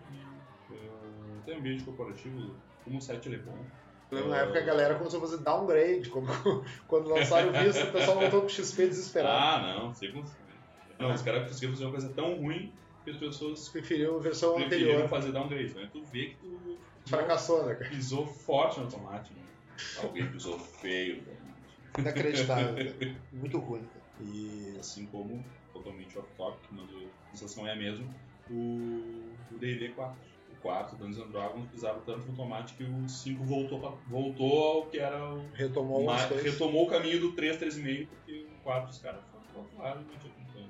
Uh, 0.70 1.42
tem 1.46 1.58
ambiente 1.58 1.84
corporativo, 1.84 2.56
como 2.84 2.98
o 2.98 3.02
7 3.02 3.30
ele 3.30 3.36
é 3.36 3.40
bom. 3.40 3.58
Na 4.12 4.38
época 4.38 4.60
a 4.60 4.64
galera 4.64 4.96
começou 4.96 5.18
a 5.18 5.22
fazer 5.22 5.38
downgrade. 5.44 6.10
Quando, 6.10 6.28
quando 6.88 7.10
lançaram 7.10 7.50
o 7.50 7.52
Vista, 7.52 7.86
o 7.86 7.92
pessoal 7.92 8.20
voltou 8.20 8.42
pro 8.42 8.50
XP 8.50 8.88
desesperado. 8.88 9.36
Ah, 9.36 9.80
não, 9.80 9.94
sei 9.94 10.12
como. 10.12 10.26
Não, 11.00 11.14
os 11.14 11.22
caras 11.22 11.48
conseguiram 11.48 11.74
fazer 11.74 11.86
uma 11.86 11.92
coisa 11.92 12.10
tão 12.10 12.36
ruim 12.36 12.72
que 13.04 13.12
as 13.12 13.18
pessoas 13.18 13.70
Preferiu 13.70 14.18
a 14.18 14.20
versão 14.20 14.56
preferiram 14.56 14.92
anterior. 14.92 15.10
fazer 15.10 15.32
downgrade. 15.32 15.74
Né? 15.74 15.90
Tu 15.92 16.04
vê 16.06 16.26
que 16.28 16.36
tu 16.36 16.78
Fracassou, 17.06 17.66
né, 17.66 17.76
cara? 17.76 17.90
pisou 17.90 18.26
forte 18.26 18.80
no 18.80 18.88
tomate. 18.88 19.34
Né? 19.34 19.42
Alguém 20.02 20.28
pisou 20.32 20.58
feio 20.58 21.18
no 21.18 21.24
tomate. 21.24 21.46
Inacreditável, 22.00 22.76
cara. 23.00 23.16
Muito 23.34 23.58
ruim. 23.60 23.84
E 24.20 24.78
assim 24.80 25.06
como, 25.08 25.44
totalmente 25.74 26.18
off-topic, 26.18 26.72
mas 26.72 26.90
a 26.90 27.32
sensação 27.38 27.68
é 27.68 27.74
a 27.74 27.76
mesma, 27.76 28.08
o 28.50 29.36
o 29.52 29.58
D&D 29.60 29.90
4. 29.90 30.36
O 30.52 30.56
4, 30.62 30.98
Dungeons 30.98 31.28
and 31.28 31.32
Dragons, 31.32 31.70
pisaram 31.72 32.02
tanto 32.02 32.26
no 32.28 32.36
tomate 32.36 32.76
que 32.76 32.84
o 32.84 33.08
5 33.10 33.44
voltou, 33.46 33.80
pra- 33.80 33.98
voltou 34.08 34.64
ao 34.64 34.90
que 34.90 34.98
era 35.00 35.34
o... 35.34 35.50
Retomou 35.54 36.04
ma- 36.04 36.14
algumas 36.14 36.26
coisas. 36.26 36.54
retomou 36.54 36.86
o 36.86 36.90
caminho 36.90 37.20
do 37.20 37.36
3, 37.36 37.58
3,5, 37.58 38.10
porque 38.10 38.48
o 38.52 38.64
4 38.64 38.90
os 38.92 39.00
caras 39.00 39.24
foram 39.32 39.46
pro 39.46 39.60
outro 39.62 39.78
lado 39.78 40.02
e 40.04 40.06
não 40.12 40.18
tinha 40.20 40.34
como. 40.54 40.70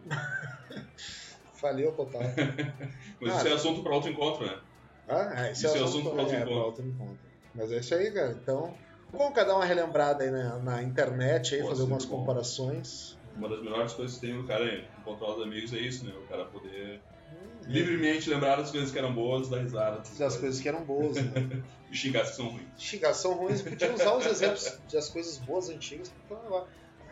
Faliu 1.60 1.92
total. 1.94 2.22
Mas 3.22 3.34
Ah, 3.34 3.38
isso 3.38 3.48
é 3.48 3.54
assunto 3.54 3.84
para 3.84 3.96
outro 3.96 4.12
encontro, 4.12 4.46
né? 4.46 4.60
Ah, 5.08 5.46
é, 5.48 5.52
esse 5.52 5.66
Isso 5.66 5.76
é 5.78 5.80
é 5.80 5.84
assunto 5.84 6.10
pra 6.10 6.22
outro 6.22 6.36
é, 6.36 6.40
encontro. 6.42 6.60
outro 6.62 6.86
encontro. 6.88 7.26
Mas 7.54 7.72
é 7.72 7.80
isso 7.80 7.96
aí, 7.96 8.12
cara. 8.12 8.32
Então, 8.42 8.78
vamos 9.12 9.34
cada 9.34 9.50
dar 9.50 9.56
uma 9.56 9.66
relembrada 9.66 10.24
aí 10.24 10.32
na, 10.32 10.60
na 10.60 10.84
internet, 10.84 11.56
aí, 11.56 11.62
fazer 11.62 11.70
sempre 11.70 11.82
algumas 11.84 12.06
bom. 12.06 12.18
comparações. 12.20 13.18
Uma 13.36 13.50
das 13.50 13.62
melhores 13.62 13.94
coisas 13.94 14.16
que 14.18 14.26
tem 14.26 14.38
o 14.38 14.46
cara 14.48 14.66
encontrar 14.98 15.36
os 15.36 15.44
amigos 15.44 15.74
é 15.74 15.80
isso, 15.80 16.06
né? 16.06 16.14
O 16.16 16.26
cara 16.28 16.46
poder 16.46 17.04
Hum, 17.32 17.60
livremente 17.68 18.30
lembrar 18.30 18.56
das 18.58 18.72
coisas 18.72 18.92
que 18.92 18.98
eram 18.98 19.14
boas, 19.14 19.50
dar 19.50 19.62
risada. 19.62 20.02
Das 20.18 20.38
coisas 20.38 20.62
que 20.62 20.68
eram 20.68 20.86
boas, 20.86 21.18
né? 21.18 21.32
E 21.90 21.96
xingar 21.96 22.22
as 22.22 22.32
que 22.32 22.36
são 22.38 22.50
ruins. 22.50 22.72
Xingação 22.78 23.34
ruins, 23.36 23.62
podia 23.62 23.94
usar 23.94 24.16
os 24.16 24.26
exemplos 24.26 24.64
das 24.92 25.10
coisas 25.10 25.38
boas 25.40 25.70
antigas 25.70 26.10
pra 26.28 26.42
levar. 26.42 26.66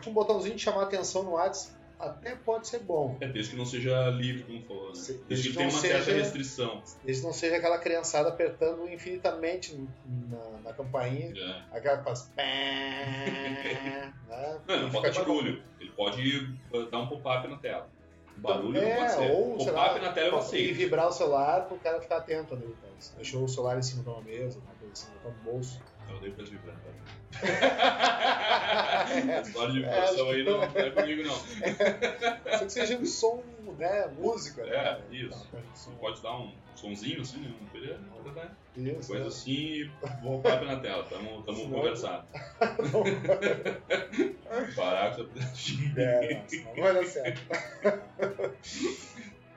Um 0.06 0.12
botãozinho 0.12 0.56
de 0.56 0.62
chamar 0.62 0.84
atenção 0.84 1.22
no 1.22 1.32
WhatsApp 1.32 1.74
até 2.06 2.34
pode 2.36 2.68
ser 2.68 2.80
bom. 2.80 3.16
É, 3.20 3.28
desde 3.28 3.52
que 3.52 3.56
não 3.56 3.66
seja 3.66 4.08
livre, 4.10 4.42
como 4.44 4.62
falou, 4.66 4.88
né? 4.88 4.94
Se- 4.94 5.20
Desde 5.28 5.50
que 5.50 5.56
tenha 5.56 5.68
uma 5.68 5.78
certa 5.80 6.04
seja- 6.04 6.16
restrição. 6.18 6.82
Desde 7.04 7.22
não 7.24 7.32
seja 7.32 7.56
aquela 7.56 7.78
criançada 7.78 8.28
apertando 8.28 8.88
infinitamente 8.88 9.78
na, 10.06 10.60
na 10.64 10.72
campainha, 10.72 11.32
É. 11.36 11.76
aquela 11.76 11.98
que 11.98 12.04
faz. 12.04 12.30
né? 12.36 14.12
Não, 14.66 14.74
ele 14.74 14.84
não 14.84 14.90
pode 14.90 15.04
ter 15.04 15.12
tipo- 15.12 15.24
barulho. 15.26 15.62
Ele 15.80 15.90
pode 15.90 16.56
dar 16.90 16.98
um 17.00 17.06
pop-up 17.08 17.48
na 17.48 17.56
tela. 17.58 17.88
Barulho 18.36 18.78
É, 18.78 18.90
não 18.90 18.96
pode 18.96 19.12
ser. 19.12 19.30
ou, 19.30 19.56
Pop-up 19.58 19.72
lá, 19.72 19.98
na 20.00 20.12
tela 20.12 20.38
eu 20.52 20.54
E 20.58 20.72
vibrar 20.72 21.06
o 21.08 21.12
celular 21.12 21.66
pro 21.68 21.76
cara 21.78 22.00
ficar 22.00 22.16
atento 22.18 22.54
ali. 22.54 22.64
Então. 22.66 22.90
Deixou 23.16 23.44
o 23.44 23.48
celular 23.48 23.78
em 23.78 23.82
cima 23.82 24.02
de 24.02 24.08
uma 24.08 24.20
mesa, 24.22 24.58
uma 24.58 24.74
coisa 24.74 24.92
assim, 24.92 25.06
botar 25.22 25.28
no 25.36 25.52
bolso. 25.52 25.80
Eu 26.14 26.20
dei 26.20 26.30
pra 26.30 26.44
vibrar. 26.44 26.76
tá? 26.76 26.94
História 29.42 29.72
de 29.72 29.80
vibração 29.80 30.30
aí 30.30 30.44
não, 30.44 30.58
não 30.58 30.66
é 30.80 30.90
comigo, 30.90 31.22
não. 31.24 31.34
Só 32.58 32.64
que 32.64 32.72
seja 32.72 32.96
um 32.98 33.04
som, 33.04 33.42
né? 33.78 34.08
Música. 34.18 34.62
É, 34.62 34.98
né? 34.98 35.00
isso. 35.10 35.46
Então, 35.48 35.60
Você 35.74 35.90
pode 36.00 36.22
dar 36.22 36.36
um 36.38 36.52
sonzinho 36.74 37.20
assim, 37.20 37.40
né? 37.40 37.52
Um 37.60 37.66
beleza. 37.72 38.00
Isso, 38.76 39.06
Coisa 39.08 39.22
né? 39.24 39.28
assim 39.28 39.52
e 39.52 39.90
vou 40.22 40.40
pop 40.40 40.64
na 40.64 40.76
tela. 40.80 41.04
Tamo, 41.04 41.42
tamo 41.42 41.58
Senão- 41.58 41.70
conversando. 41.78 42.24
Parar 44.76 45.14
com 45.16 45.22
essa 45.22 46.00
É, 46.00 46.42
não 46.76 46.82
vai 46.82 46.94
dar 46.94 47.04
certo. 47.04 47.40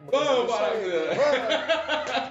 Vamos, 0.10 0.50
Mas 0.52 0.84
é 0.84 1.14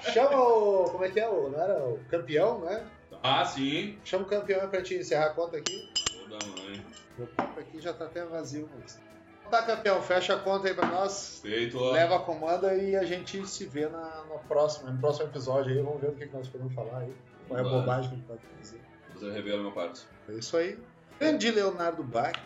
isso. 0.03 0.13
Chama 0.13 0.37
o. 0.41 0.85
Como 0.91 1.05
é 1.05 1.11
que 1.11 1.21
é? 1.21 1.29
O, 1.29 1.51
não 1.51 1.61
era 1.63 1.79
o 1.85 1.99
campeão, 2.09 2.61
né? 2.61 2.83
Ah, 3.27 3.45
sim. 3.45 3.99
Chama 4.05 4.25
o 4.25 4.29
campeão 4.29 4.69
pra 4.69 4.83
te 4.83 4.95
encerrar 4.95 5.27
a 5.27 5.31
conta 5.31 5.57
aqui. 5.57 5.93
Toda 6.13 6.39
mãe. 6.47 6.85
Meu 7.19 7.27
copo 7.29 7.59
aqui 7.59 7.81
já 7.81 7.93
tá 7.93 8.05
até 8.05 8.25
vazio. 8.25 8.69
Mas... 8.79 9.01
Tá, 9.51 9.63
campeão, 9.63 10.01
fecha 10.01 10.35
a 10.35 10.39
conta 10.39 10.69
aí 10.69 10.75
pra 10.75 10.87
nós. 10.87 11.41
Feito. 11.43 11.79
Leva 11.91 12.17
a 12.17 12.21
comanda 12.21 12.75
e 12.75 12.95
a 12.95 13.05
gente 13.05 13.47
se 13.47 13.67
vê 13.67 13.89
na, 13.89 14.25
na 14.25 14.39
próxima, 14.47 14.91
no 14.91 14.99
próximo 14.99 15.27
episódio 15.27 15.73
aí. 15.73 15.83
Vamos 15.83 16.01
ver 16.01 16.11
o 16.11 16.15
que, 16.15 16.27
que 16.27 16.37
nós 16.37 16.49
podemos 16.49 16.73
falar 16.73 16.99
aí. 16.99 17.13
Qual 17.49 17.59
é 17.59 17.63
a 17.63 17.65
bobagem 17.65 18.11
que 18.11 18.15
a 18.15 18.19
gente 18.19 18.27
pode 18.27 18.41
fazer. 18.59 18.81
Você 19.15 19.31
revela 19.33 19.63
meu 19.63 19.73
parte. 19.73 20.07
É 20.29 20.33
isso 20.33 20.57
aí. 20.57 20.79
Grande 21.19 21.51
Leonardo 21.51 22.05
Bach. 22.05 22.37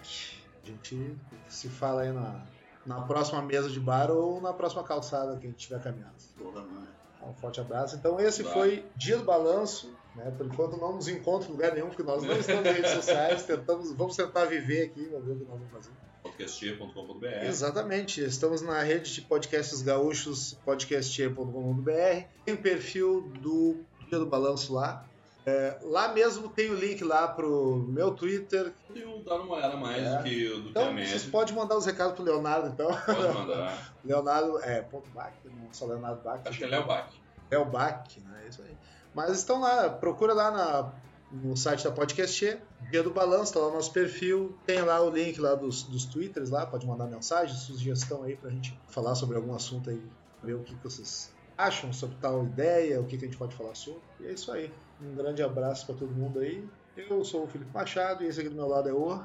A 0.62 0.66
gente 0.66 1.16
se 1.48 1.68
fala 1.68 2.02
aí 2.02 2.12
na, 2.12 2.42
na 2.86 3.00
próxima 3.02 3.42
mesa 3.42 3.68
de 3.68 3.80
bar 3.80 4.10
ou 4.10 4.40
na 4.40 4.52
próxima 4.52 4.84
calçada 4.84 5.36
que 5.38 5.46
a 5.46 5.50
gente 5.50 5.58
estiver 5.58 5.82
caminhando. 5.82 6.14
Toda 6.38 6.60
mãe. 6.60 6.88
Um 7.22 7.34
forte 7.34 7.60
abraço. 7.60 7.96
Então 7.96 8.18
esse 8.20 8.42
Vai. 8.42 8.52
foi 8.52 8.84
Dia 8.96 9.18
do 9.18 9.24
Balanço. 9.24 9.92
Né? 10.14 10.32
Por 10.36 10.46
enquanto 10.46 10.76
não 10.76 10.94
nos 10.94 11.08
encontra 11.08 11.48
em 11.48 11.52
lugar 11.52 11.74
nenhum, 11.74 11.88
porque 11.88 12.02
nós 12.02 12.22
não 12.22 12.36
estamos 12.36 12.64
nas 12.64 12.74
redes 12.74 12.90
sociais. 12.90 13.42
Tentamos, 13.46 13.92
vamos 13.92 14.16
tentar 14.16 14.46
viver 14.46 14.86
aqui, 14.86 15.06
vamos 15.06 15.26
ver 15.26 15.32
o 15.32 15.36
que 15.36 15.44
nós 15.44 15.58
vamos 15.58 15.72
fazer. 15.72 15.90
Podcastia.com.br. 16.22 17.26
Exatamente. 17.44 18.22
Estamos 18.22 18.60
na 18.60 18.82
rede 18.82 19.14
de 19.14 19.22
podcasts 19.22 19.82
gaúchos, 19.82 20.58
podcastia.com.br. 20.64 22.24
Tem 22.44 22.54
o 22.54 22.58
perfil 22.58 23.22
do 23.40 23.76
Dia 24.08 24.18
do 24.18 24.26
Balanço 24.26 24.74
lá. 24.74 25.08
É, 25.50 25.78
lá 25.82 26.12
mesmo 26.12 26.48
tem 26.48 26.70
o 26.70 26.74
link 26.74 27.02
lá 27.02 27.26
pro 27.28 27.76
meu 27.88 28.12
Twitter. 28.14 28.72
Eu 28.94 29.22
dado 29.24 29.42
uma 29.42 29.56
olhada 29.56 29.76
mais 29.76 30.02
É. 30.06 30.16
do 30.18 30.22
que, 30.22 30.48
do 30.48 30.62
que 30.62 30.66
a 30.68 30.70
Então, 30.70 30.92
média. 30.92 31.08
vocês 31.10 31.24
podem 31.24 31.54
mandar 31.54 31.76
os 31.76 31.84
recados 31.86 32.14
pro 32.14 32.22
Leonardo, 32.24 32.68
então. 32.68 32.86
Pode 32.88 33.34
mandar. 33.34 33.92
Leonardo, 34.04 34.58
é, 34.62 34.80
ponto 34.82 35.10
Bach, 35.10 35.32
não 35.44 35.72
só 35.72 35.86
Leonardo 35.86 36.22
Bach. 36.22 36.40
Acho 36.44 36.58
que 36.58 36.64
é 36.64 36.68
Léo 36.68 36.86
Bach. 36.86 37.08
Léo 37.50 37.64
Bach, 37.64 38.04
né? 38.24 38.46
Isso 38.48 38.62
aí. 38.62 38.76
Mas 39.14 39.30
estão 39.38 39.60
lá, 39.60 39.88
procura 39.90 40.32
lá 40.32 40.50
na- 40.52 40.92
no 41.32 41.56
site 41.56 41.84
da 41.84 41.90
Podcast, 41.90 42.58
Dia 42.90 43.02
do 43.02 43.10
Balanço, 43.10 43.52
tá 43.54 43.60
lá 43.60 43.68
no 43.68 43.74
nosso 43.74 43.92
perfil, 43.92 44.56
tem 44.66 44.80
lá 44.82 45.00
o 45.00 45.10
link 45.10 45.40
lá 45.40 45.54
dos, 45.54 45.82
dos 45.84 46.04
twitters 46.04 46.50
lá, 46.50 46.66
pode 46.66 46.86
mandar 46.86 47.06
mensagem, 47.06 47.54
sugestão 47.56 48.22
aí 48.24 48.34
pra 48.36 48.50
gente 48.50 48.76
falar 48.88 49.14
sobre 49.14 49.36
algum 49.36 49.54
assunto 49.54 49.90
aí, 49.90 50.02
ver 50.42 50.54
o 50.54 50.60
que, 50.64 50.74
que 50.74 50.82
vocês 50.82 51.32
acham 51.56 51.92
sobre 51.92 52.16
tal 52.20 52.42
ideia, 52.44 53.00
o 53.00 53.04
que, 53.04 53.16
que 53.18 53.24
a 53.24 53.28
gente 53.28 53.36
pode 53.36 53.54
falar 53.54 53.74
sobre. 53.76 54.00
E 54.20 54.26
é 54.26 54.32
isso 54.32 54.50
aí. 54.50 54.72
Um 55.02 55.14
grande 55.14 55.42
abraço 55.42 55.86
pra 55.86 55.94
todo 55.94 56.12
mundo 56.12 56.40
aí. 56.40 56.66
Eu 56.96 57.24
sou 57.24 57.44
o 57.44 57.48
Felipe 57.48 57.72
Machado 57.72 58.22
e 58.22 58.26
esse 58.26 58.40
aqui 58.40 58.48
do 58.48 58.54
meu 58.54 58.68
lado 58.68 58.88
é 58.88 58.92
o. 58.92 59.24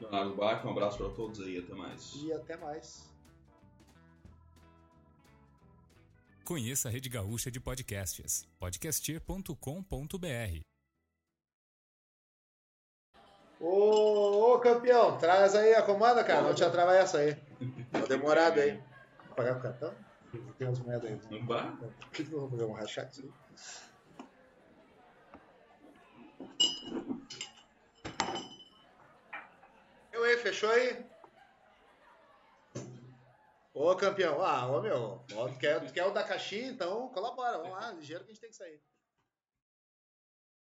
Leonardo 0.00 0.34
Bach, 0.34 0.64
um 0.64 0.70
abraço 0.70 0.98
pra 0.98 1.08
todos 1.10 1.40
aí. 1.40 1.58
Até 1.58 1.74
mais. 1.74 2.12
E 2.16 2.32
até 2.32 2.56
mais. 2.56 3.10
Conheça 6.44 6.88
a 6.88 6.92
Rede 6.92 7.08
Gaúcha 7.08 7.50
de 7.50 7.58
Podcasts, 7.58 8.46
podcastir.com.br. 8.58 10.60
Ô, 13.58 14.52
ô, 14.52 14.58
campeão, 14.58 15.16
traz 15.16 15.54
aí 15.54 15.74
a 15.74 15.82
comanda, 15.82 16.22
cara. 16.22 16.42
Não 16.42 16.54
te 16.54 16.62
atravessa 16.62 17.18
aí. 17.18 17.34
Tá 17.90 18.00
demorado 18.00 18.60
aí. 18.60 18.72
Vou 19.26 19.36
pagar 19.36 19.54
com 19.54 19.60
o 19.60 19.62
cartão? 19.62 19.94
Tem 20.58 20.66
umas 20.66 20.80
moedas 20.80 21.10
aí. 21.10 21.38
Um 21.38 21.46
bar? 21.46 21.78
Por 21.78 22.10
que 22.10 22.24
que 22.24 22.30
nós 22.30 22.40
vamos 22.40 22.50
fazer 22.50 22.64
um 22.64 22.74
rachar 22.74 23.08
isso 23.08 23.22
aí? 23.22 23.32
Eu 30.12 30.24
aí, 30.24 30.36
fechou 30.38 30.70
aí? 30.70 31.04
Ô 33.72 33.96
campeão, 33.96 34.40
ah, 34.40 34.66
ô 34.68 34.80
meu, 34.80 35.24
quer, 35.58 35.92
quer 35.92 36.04
o 36.04 36.12
da 36.12 36.22
caixinha, 36.22 36.68
então 36.68 37.08
colabora, 37.08 37.58
vamos 37.58 37.72
lá, 37.72 37.90
ligeiro 37.90 38.24
que 38.24 38.30
a 38.30 38.34
gente 38.34 38.40
tem 38.40 38.50
que 38.50 38.56
sair. 38.56 38.80